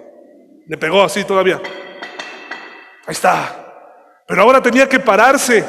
Le 0.66 0.76
pegó 0.78 1.02
así 1.02 1.24
todavía. 1.24 1.60
Ahí 3.06 3.12
está. 3.12 4.24
Pero 4.26 4.42
ahora 4.42 4.60
tenía 4.60 4.88
que 4.88 4.98
pararse 4.98 5.64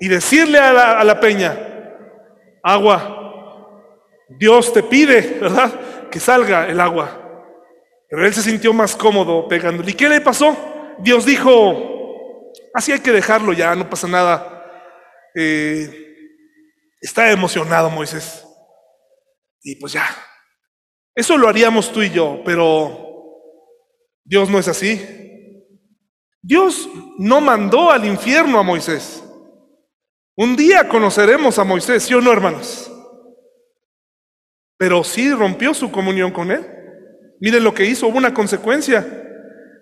y 0.00 0.08
decirle 0.08 0.58
a 0.58 1.04
la, 1.04 1.20
peña, 1.20 1.56
agua, 2.62 3.80
Dios 4.28 4.72
te 4.72 4.82
pide, 4.82 5.38
¿verdad? 5.40 5.72
que 6.10 6.18
salga 6.18 6.66
el 6.68 6.80
agua. 6.80 7.20
Pero 8.08 8.26
él 8.26 8.32
se 8.32 8.42
sintió 8.42 8.72
más 8.72 8.96
cómodo 8.96 9.48
pegándole. 9.48 9.90
¿Y 9.90 9.94
qué 9.94 10.08
le 10.08 10.20
pasó? 10.20 10.56
Dios 10.98 11.26
dijo, 11.26 12.52
así 12.72 12.92
hay 12.92 13.00
que 13.00 13.12
dejarlo 13.12 13.52
ya, 13.52 13.74
no 13.74 13.90
pasa 13.90 14.06
nada. 14.08 14.64
Eh, 15.34 16.16
está 17.00 17.30
emocionado 17.30 17.90
Moisés. 17.90 18.46
Y 19.62 19.76
pues 19.76 19.92
ya, 19.92 20.06
eso 21.14 21.36
lo 21.36 21.48
haríamos 21.48 21.92
tú 21.92 22.02
y 22.02 22.10
yo, 22.10 22.42
pero 22.44 23.04
Dios 24.24 24.48
no 24.50 24.58
es 24.58 24.68
así. 24.68 25.23
Dios 26.44 26.88
no 27.18 27.40
mandó 27.40 27.90
al 27.90 28.04
infierno 28.04 28.58
a 28.58 28.62
Moisés. 28.62 29.24
Un 30.36 30.56
día 30.56 30.88
conoceremos 30.88 31.58
a 31.58 31.64
Moisés, 31.64 32.02
¿sí 32.02 32.14
o 32.14 32.20
no, 32.20 32.32
hermanos? 32.32 32.90
pero 34.76 35.04
sí 35.04 35.32
rompió 35.32 35.72
su 35.72 35.90
comunión 35.90 36.30
con 36.30 36.50
él. 36.50 36.66
Miren 37.40 37.64
lo 37.64 37.72
que 37.74 37.86
hizo, 37.86 38.06
hubo 38.06 38.18
una 38.18 38.34
consecuencia. 38.34 39.06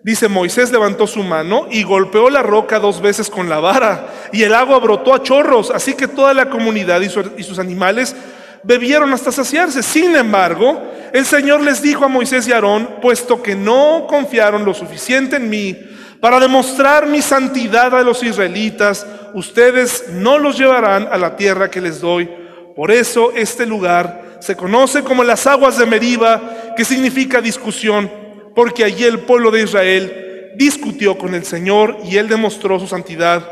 Dice, 0.04 0.28
Moisés 0.28 0.72
levantó 0.72 1.06
su 1.06 1.22
mano 1.22 1.66
y 1.70 1.82
golpeó 1.82 2.28
la 2.28 2.42
roca 2.42 2.78
dos 2.78 3.00
veces 3.00 3.30
con 3.30 3.48
la 3.48 3.60
vara, 3.60 4.08
y 4.32 4.42
el 4.42 4.54
agua 4.54 4.78
brotó 4.78 5.14
a 5.14 5.22
chorros, 5.22 5.70
así 5.70 5.94
que 5.94 6.08
toda 6.08 6.34
la 6.34 6.50
comunidad 6.50 7.00
y, 7.00 7.06
y 7.40 7.42
sus 7.42 7.58
animales 7.58 8.16
bebieron 8.64 9.12
hasta 9.12 9.30
saciarse. 9.32 9.82
Sin 9.82 10.14
embargo, 10.16 10.80
el 11.12 11.24
Señor 11.24 11.62
les 11.62 11.82
dijo 11.82 12.04
a 12.04 12.08
Moisés 12.08 12.46
y 12.48 12.52
Aarón, 12.52 13.00
puesto 13.00 13.42
que 13.42 13.54
no 13.54 14.06
confiaron 14.08 14.64
lo 14.64 14.74
suficiente 14.74 15.36
en 15.36 15.50
mí 15.50 15.91
para 16.22 16.38
demostrar 16.38 17.04
mi 17.08 17.20
santidad 17.20 17.92
a 17.98 18.02
los 18.04 18.22
israelitas, 18.22 19.04
ustedes 19.34 20.04
no 20.08 20.38
los 20.38 20.56
llevarán 20.56 21.08
a 21.10 21.18
la 21.18 21.34
tierra 21.34 21.68
que 21.68 21.80
les 21.80 22.00
doy. 22.00 22.30
Por 22.76 22.92
eso 22.92 23.32
este 23.34 23.66
lugar 23.66 24.36
se 24.38 24.54
conoce 24.54 25.02
como 25.02 25.24
las 25.24 25.48
aguas 25.48 25.78
de 25.78 25.84
Meriba, 25.84 26.74
que 26.76 26.84
significa 26.84 27.40
discusión, 27.40 28.08
porque 28.54 28.84
allí 28.84 29.02
el 29.02 29.18
pueblo 29.18 29.50
de 29.50 29.62
Israel 29.62 30.52
discutió 30.54 31.18
con 31.18 31.34
el 31.34 31.44
Señor 31.44 31.96
y 32.04 32.16
él 32.18 32.28
demostró 32.28 32.78
su 32.78 32.86
santidad 32.86 33.44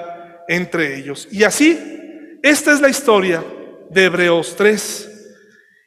entre 0.46 0.96
ellos. 0.96 1.26
Y 1.32 1.42
así, 1.42 1.76
esta 2.40 2.72
es 2.72 2.80
la 2.80 2.88
historia 2.88 3.42
de 3.90 4.04
Hebreos 4.04 4.54
3. 4.56 5.10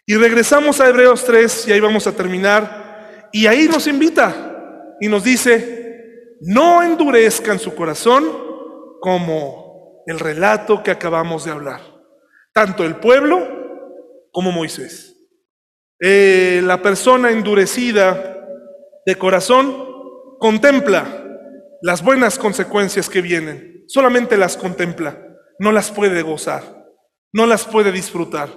Y 0.06 0.16
regresamos 0.16 0.82
a 0.82 0.90
Hebreos 0.90 1.24
3 1.24 1.66
y 1.70 1.72
ahí 1.72 1.80
vamos 1.80 2.08
a 2.08 2.12
terminar. 2.12 3.30
Y 3.32 3.48
ahí 3.48 3.70
nos 3.70 3.88
invita 3.88 4.96
y 5.00 5.08
nos 5.08 5.24
dice, 5.24 5.83
no 6.46 6.84
endurezcan 6.84 7.58
su 7.58 7.74
corazón 7.74 8.26
como 9.00 10.04
el 10.08 10.20
relato 10.20 10.84
que 10.84 10.92
acabamos 10.92 11.46
de 11.46 11.52
hablar. 11.52 11.82
Tanto 12.54 12.84
el 12.84 12.98
pueblo 12.98 13.48
como 14.32 14.52
Moisés. 14.52 15.16
Eh, 16.00 16.62
la 16.64 16.82
persona 16.82 17.32
endurecida 17.32 18.46
de 19.06 19.16
corazón 19.16 19.88
contempla 20.40 21.26
las 21.82 22.04
buenas 22.04 22.38
consecuencias 22.38 23.10
que 23.10 23.22
vienen, 23.22 23.86
solamente 23.88 24.38
las 24.38 24.58
contempla, 24.58 25.18
no 25.60 25.72
las 25.72 25.92
puede 25.92 26.22
gozar, 26.22 26.64
no 27.32 27.46
las 27.46 27.66
puede 27.66 27.92
disfrutar. 27.92 28.50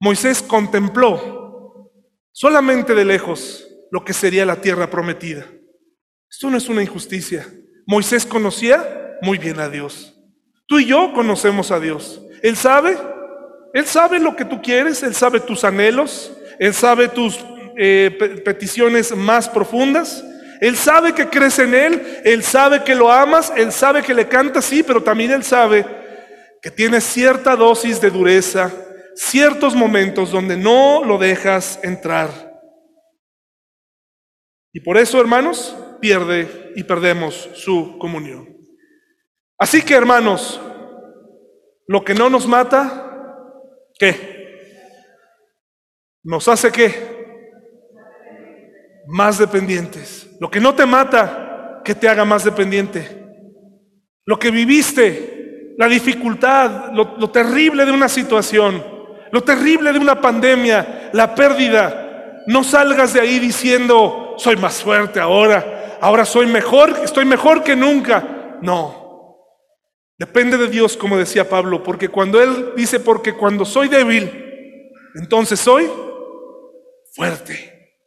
Moisés 0.00 0.42
contempló 0.42 1.90
solamente 2.32 2.94
de 2.94 3.04
lejos 3.04 3.66
lo 3.90 4.04
que 4.04 4.12
sería 4.12 4.46
la 4.46 4.56
tierra 4.56 4.88
prometida. 4.90 5.46
Esto 6.34 6.50
no 6.50 6.58
es 6.58 6.68
una 6.68 6.82
injusticia. 6.82 7.46
Moisés 7.86 8.26
conocía 8.26 9.16
muy 9.22 9.38
bien 9.38 9.60
a 9.60 9.68
Dios. 9.68 10.14
Tú 10.66 10.80
y 10.80 10.86
yo 10.86 11.12
conocemos 11.14 11.70
a 11.70 11.78
Dios. 11.78 12.20
Él 12.42 12.56
sabe 12.56 12.98
él 13.72 13.86
sabe 13.86 14.20
lo 14.20 14.36
que 14.36 14.44
tú 14.44 14.60
quieres, 14.60 15.02
Él 15.02 15.14
sabe 15.16 15.40
tus 15.40 15.64
anhelos, 15.64 16.32
Él 16.60 16.72
sabe 16.72 17.08
tus 17.08 17.44
eh, 17.76 18.40
peticiones 18.44 19.14
más 19.16 19.48
profundas. 19.48 20.24
Él 20.60 20.76
sabe 20.76 21.12
que 21.12 21.28
crees 21.28 21.58
en 21.58 21.74
Él, 21.74 22.20
Él 22.24 22.44
sabe 22.44 22.84
que 22.84 22.94
lo 22.94 23.10
amas, 23.10 23.52
Él 23.56 23.72
sabe 23.72 24.02
que 24.02 24.14
le 24.14 24.28
cantas, 24.28 24.64
sí, 24.64 24.84
pero 24.84 25.02
también 25.02 25.32
Él 25.32 25.42
sabe 25.42 25.84
que 26.62 26.70
tienes 26.70 27.02
cierta 27.02 27.56
dosis 27.56 28.00
de 28.00 28.10
dureza, 28.10 28.72
ciertos 29.16 29.74
momentos 29.74 30.30
donde 30.30 30.56
no 30.56 31.04
lo 31.04 31.18
dejas 31.18 31.80
entrar. 31.82 32.30
Y 34.72 34.80
por 34.80 34.96
eso, 34.98 35.20
hermanos, 35.20 35.76
pierde 36.04 36.74
y 36.76 36.82
perdemos 36.82 37.48
su 37.54 37.96
comunión. 37.98 38.46
Así 39.56 39.80
que, 39.80 39.94
hermanos, 39.94 40.60
lo 41.86 42.04
que 42.04 42.12
no 42.12 42.28
nos 42.28 42.46
mata, 42.46 43.04
¿Qué? 43.98 44.34
Nos 46.24 46.46
hace 46.48 46.70
qué? 46.70 46.92
Más 49.06 49.38
dependientes. 49.38 50.28
Lo 50.40 50.50
que 50.50 50.60
no 50.60 50.74
te 50.74 50.84
mata, 50.84 51.80
que 51.82 51.94
te 51.94 52.06
haga 52.06 52.26
más 52.26 52.44
dependiente. 52.44 53.24
Lo 54.26 54.38
que 54.38 54.50
viviste, 54.50 55.74
la 55.78 55.88
dificultad, 55.88 56.92
lo, 56.92 57.16
lo 57.18 57.30
terrible 57.30 57.86
de 57.86 57.92
una 57.92 58.10
situación, 58.10 58.84
lo 59.30 59.42
terrible 59.42 59.90
de 59.90 59.98
una 59.98 60.20
pandemia, 60.20 61.10
la 61.14 61.34
pérdida. 61.34 62.42
No 62.46 62.62
salgas 62.62 63.14
de 63.14 63.20
ahí 63.20 63.38
diciendo, 63.38 64.34
soy 64.36 64.56
más 64.56 64.82
fuerte 64.82 65.18
ahora, 65.18 65.73
ahora 66.04 66.24
soy 66.24 66.46
mejor, 66.46 66.90
estoy 67.02 67.24
mejor 67.24 67.62
que 67.62 67.74
nunca. 67.74 68.58
No, 68.60 69.04
Depende 70.16 70.56
de 70.56 70.68
Dios, 70.68 70.96
como 70.96 71.16
decía 71.18 71.48
Pablo, 71.48 71.82
porque 71.82 72.08
cuando 72.08 72.40
Él 72.40 72.72
dice, 72.76 73.00
porque 73.00 73.34
cuando 73.34 73.64
soy 73.64 73.88
débil, 73.88 74.30
entonces 75.16 75.58
soy 75.58 75.90
fuerte. 77.14 77.98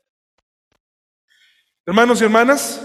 Hermanos 1.85 2.21
y 2.21 2.23
hermanas, 2.23 2.81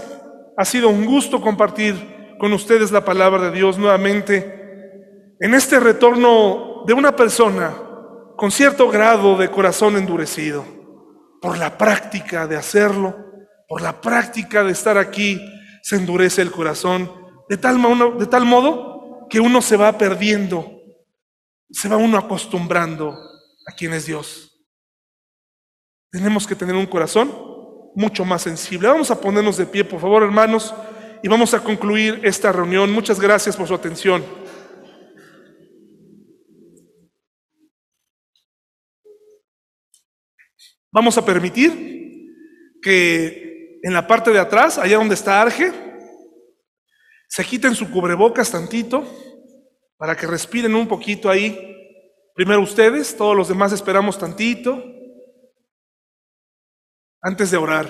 ha 0.57 0.65
sido 0.65 0.89
un 0.89 1.05
gusto 1.05 1.39
compartir 1.39 2.35
con 2.37 2.51
ustedes 2.51 2.91
la 2.91 3.05
palabra 3.05 3.43
de 3.43 3.51
Dios 3.51 3.77
nuevamente 3.77 5.35
en 5.39 5.53
este 5.53 5.79
retorno 5.79 6.83
de 6.85 6.93
una 6.93 7.15
persona 7.15 7.73
con 8.35 8.51
cierto 8.51 8.89
grado 8.89 9.37
de 9.37 9.49
corazón 9.49 9.95
endurecido, 9.95 10.65
por 11.41 11.57
la 11.57 11.77
práctica 11.77 12.45
de 12.45 12.57
hacerlo, 12.57 13.32
por 13.67 13.81
la 13.81 14.01
práctica 14.01 14.63
de 14.63 14.71
estar 14.71 14.97
aquí, 14.97 15.39
se 15.81 15.97
endurece 15.97 16.41
el 16.41 16.51
corazón, 16.51 17.11
de 17.49 17.57
tal, 17.57 17.77
modo 17.77 19.27
que 19.29 19.39
uno 19.39 19.61
se 19.61 19.77
va 19.77 19.97
perdiendo, 19.97 20.81
se 21.69 21.89
va 21.89 21.97
uno 21.97 22.17
acostumbrando 22.17 23.11
a 23.67 23.71
quién 23.75 23.93
es 23.93 24.05
Dios. 24.05 24.49
Tenemos 26.11 26.47
que 26.47 26.55
tener 26.55 26.75
un 26.75 26.85
corazón 26.85 27.31
mucho 27.95 28.23
más 28.25 28.43
sensible. 28.43 28.87
Vamos 28.87 29.11
a 29.11 29.19
ponernos 29.19 29.57
de 29.57 29.65
pie, 29.65 29.83
por 29.83 29.99
favor, 29.99 30.23
hermanos, 30.23 30.73
y 31.21 31.27
vamos 31.27 31.53
a 31.53 31.63
concluir 31.63 32.21
esta 32.23 32.51
reunión. 32.51 32.91
Muchas 32.91 33.19
gracias 33.19 33.55
por 33.55 33.67
su 33.67 33.73
atención. 33.73 34.23
Vamos 40.91 41.17
a 41.17 41.25
permitir 41.25 41.93
que 42.81 43.42
en 43.83 43.93
la 43.93 44.07
parte 44.07 44.31
de 44.31 44.39
atrás, 44.39 44.77
allá 44.77 44.97
donde 44.97 45.13
está 45.13 45.41
Arge, 45.41 45.71
se 47.27 47.43
quiten 47.43 47.75
su 47.75 47.91
cubrebocas 47.91 48.49
tantito 48.49 49.05
para 49.97 50.15
que 50.15 50.25
respiren 50.25 50.73
un 50.73 50.87
poquito 50.87 51.29
ahí. 51.29 51.69
Primero 52.33 52.61
ustedes, 52.61 53.15
todos 53.15 53.35
los 53.35 53.49
demás 53.49 53.73
esperamos 53.73 54.17
tantito 54.17 54.81
antes 57.21 57.51
de 57.51 57.57
orar. 57.57 57.87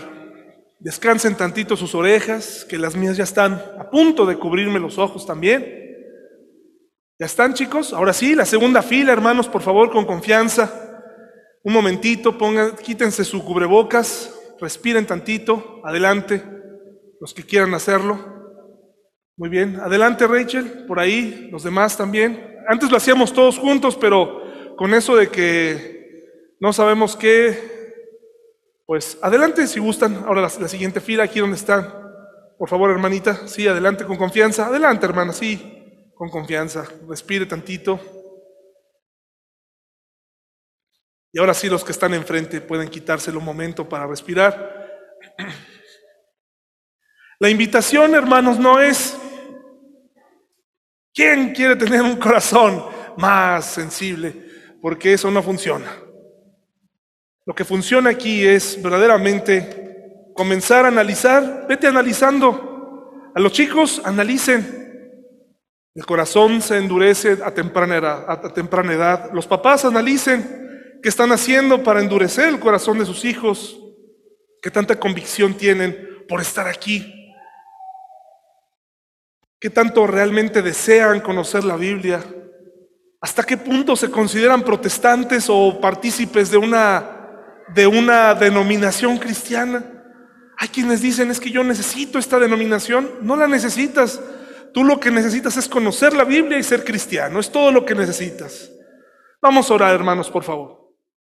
Descansen 0.79 1.35
tantito 1.35 1.77
sus 1.77 1.93
orejas, 1.93 2.65
que 2.67 2.77
las 2.77 2.95
mías 2.95 3.15
ya 3.15 3.23
están 3.23 3.53
a 3.79 3.89
punto 3.89 4.25
de 4.25 4.37
cubrirme 4.37 4.79
los 4.79 4.97
ojos 4.97 5.27
también. 5.27 5.63
¿Ya 7.19 7.27
están 7.27 7.53
chicos? 7.53 7.93
Ahora 7.93 8.13
sí, 8.13 8.33
la 8.33 8.45
segunda 8.45 8.81
fila, 8.81 9.13
hermanos, 9.13 9.47
por 9.47 9.61
favor, 9.61 9.91
con 9.91 10.05
confianza. 10.05 10.71
Un 11.63 11.73
momentito, 11.73 12.35
pongan, 12.35 12.75
quítense 12.75 13.23
su 13.23 13.45
cubrebocas, 13.45 14.33
respiren 14.63 15.05
tantito, 15.05 15.81
adelante, 15.83 16.41
los 17.19 17.33
que 17.33 17.43
quieran 17.43 17.73
hacerlo. 17.73 18.17
Muy 19.35 19.49
bien, 19.49 19.75
adelante 19.81 20.25
Rachel, 20.25 20.85
por 20.87 20.99
ahí, 20.99 21.49
los 21.51 21.63
demás 21.63 21.97
también. 21.97 22.61
Antes 22.67 22.89
lo 22.89 22.95
hacíamos 22.95 23.33
todos 23.33 23.59
juntos, 23.59 23.97
pero 23.99 24.41
con 24.77 24.93
eso 24.93 25.17
de 25.17 25.27
que 25.27 26.55
no 26.61 26.71
sabemos 26.71 27.17
qué, 27.17 27.59
pues 28.85 29.17
adelante 29.21 29.67
si 29.67 29.81
gustan. 29.81 30.23
Ahora 30.25 30.41
la, 30.41 30.49
siguiente 30.49 31.01
fila, 31.01 31.25
aquí 31.25 31.41
donde 31.41 31.57
están. 31.57 31.93
Por 32.57 32.69
favor, 32.69 32.89
hermanita, 32.89 33.47
sí, 33.47 33.67
adelante 33.67 34.05
con 34.05 34.15
confianza. 34.15 34.67
Adelante, 34.67 35.05
hermana, 35.05 35.33
sí, 35.33 36.09
con 36.15 36.29
confianza. 36.29 36.85
Respire 37.09 37.45
tantito. 37.45 37.99
Y 41.35 41.39
ahora 41.39 41.55
sí 41.55 41.67
los 41.67 41.83
que 41.83 41.91
están 41.91 42.13
enfrente 42.13 42.61
pueden 42.61 42.87
quitárselo 42.87 43.39
un 43.39 43.45
momento 43.45 43.89
para 43.89 44.05
respirar. 44.05 44.87
La 47.39 47.49
invitación, 47.49 48.13
hermanos, 48.13 48.59
no 48.59 48.79
es 48.79 49.17
¿quién 51.11 51.53
quiere 51.55 51.75
tener 51.75 52.03
un 52.03 52.17
corazón 52.17 52.85
más 53.17 53.65
sensible? 53.65 54.45
Porque 54.79 55.13
eso 55.13 55.31
no 55.31 55.41
funciona. 55.41 55.91
Lo 57.45 57.55
que 57.55 57.65
funciona 57.65 58.11
aquí 58.11 58.45
es 58.45 58.79
verdaderamente 58.81 60.31
comenzar 60.35 60.85
a 60.85 60.89
analizar, 60.89 61.65
vete 61.67 61.87
analizando. 61.87 63.31
A 63.33 63.39
los 63.39 63.51
chicos, 63.51 64.03
analicen. 64.05 64.81
El 65.95 66.05
corazón 66.05 66.61
se 66.61 66.77
endurece 66.77 67.39
a 67.43 67.51
temprana 67.51 67.97
edad. 67.97 68.25
A 68.27 68.53
temprana 68.53 68.93
edad. 68.93 69.31
Los 69.33 69.47
papás 69.47 69.83
analicen 69.83 70.61
¿Qué 71.03 71.09
están 71.09 71.33
haciendo 71.33 71.83
para 71.83 71.99
endurecer 71.99 72.47
el 72.47 72.61
corazón 72.61 72.97
de 72.97 73.05
sus 73.05 73.25
hijos? 73.25 73.77
¿Qué 74.61 74.71
tanta 74.71 74.97
convicción 74.97 75.53
tienen 75.53 76.23
por 76.29 76.39
estar 76.39 76.65
aquí? 76.65 77.35
¿Qué 79.59 79.69
tanto 79.69 80.07
realmente 80.07 80.61
desean 80.61 81.19
conocer 81.19 81.65
la 81.65 81.75
Biblia? 81.75 82.23
¿Hasta 83.19 83.43
qué 83.43 83.57
punto 83.57 83.97
se 83.97 84.09
consideran 84.09 84.63
protestantes 84.63 85.47
o 85.49 85.77
partícipes 85.81 86.49
de 86.49 86.57
una, 86.57 87.65
de 87.75 87.85
una 87.85 88.33
denominación 88.33 89.17
cristiana? 89.17 89.83
Hay 90.57 90.69
quienes 90.69 91.01
dicen, 91.01 91.31
es 91.31 91.41
que 91.41 91.51
yo 91.51 91.65
necesito 91.65 92.17
esta 92.17 92.39
denominación. 92.39 93.11
No 93.19 93.35
la 93.35 93.49
necesitas. 93.49 94.21
Tú 94.73 94.85
lo 94.85 95.01
que 95.01 95.11
necesitas 95.11 95.57
es 95.57 95.67
conocer 95.67 96.13
la 96.13 96.23
Biblia 96.23 96.57
y 96.57 96.63
ser 96.63 96.85
cristiano. 96.85 97.41
Es 97.41 97.51
todo 97.51 97.73
lo 97.73 97.85
que 97.85 97.93
necesitas. 97.93 98.71
Vamos 99.41 99.69
a 99.69 99.73
orar, 99.73 99.93
hermanos, 99.93 100.29
por 100.29 100.45
favor. 100.45 100.82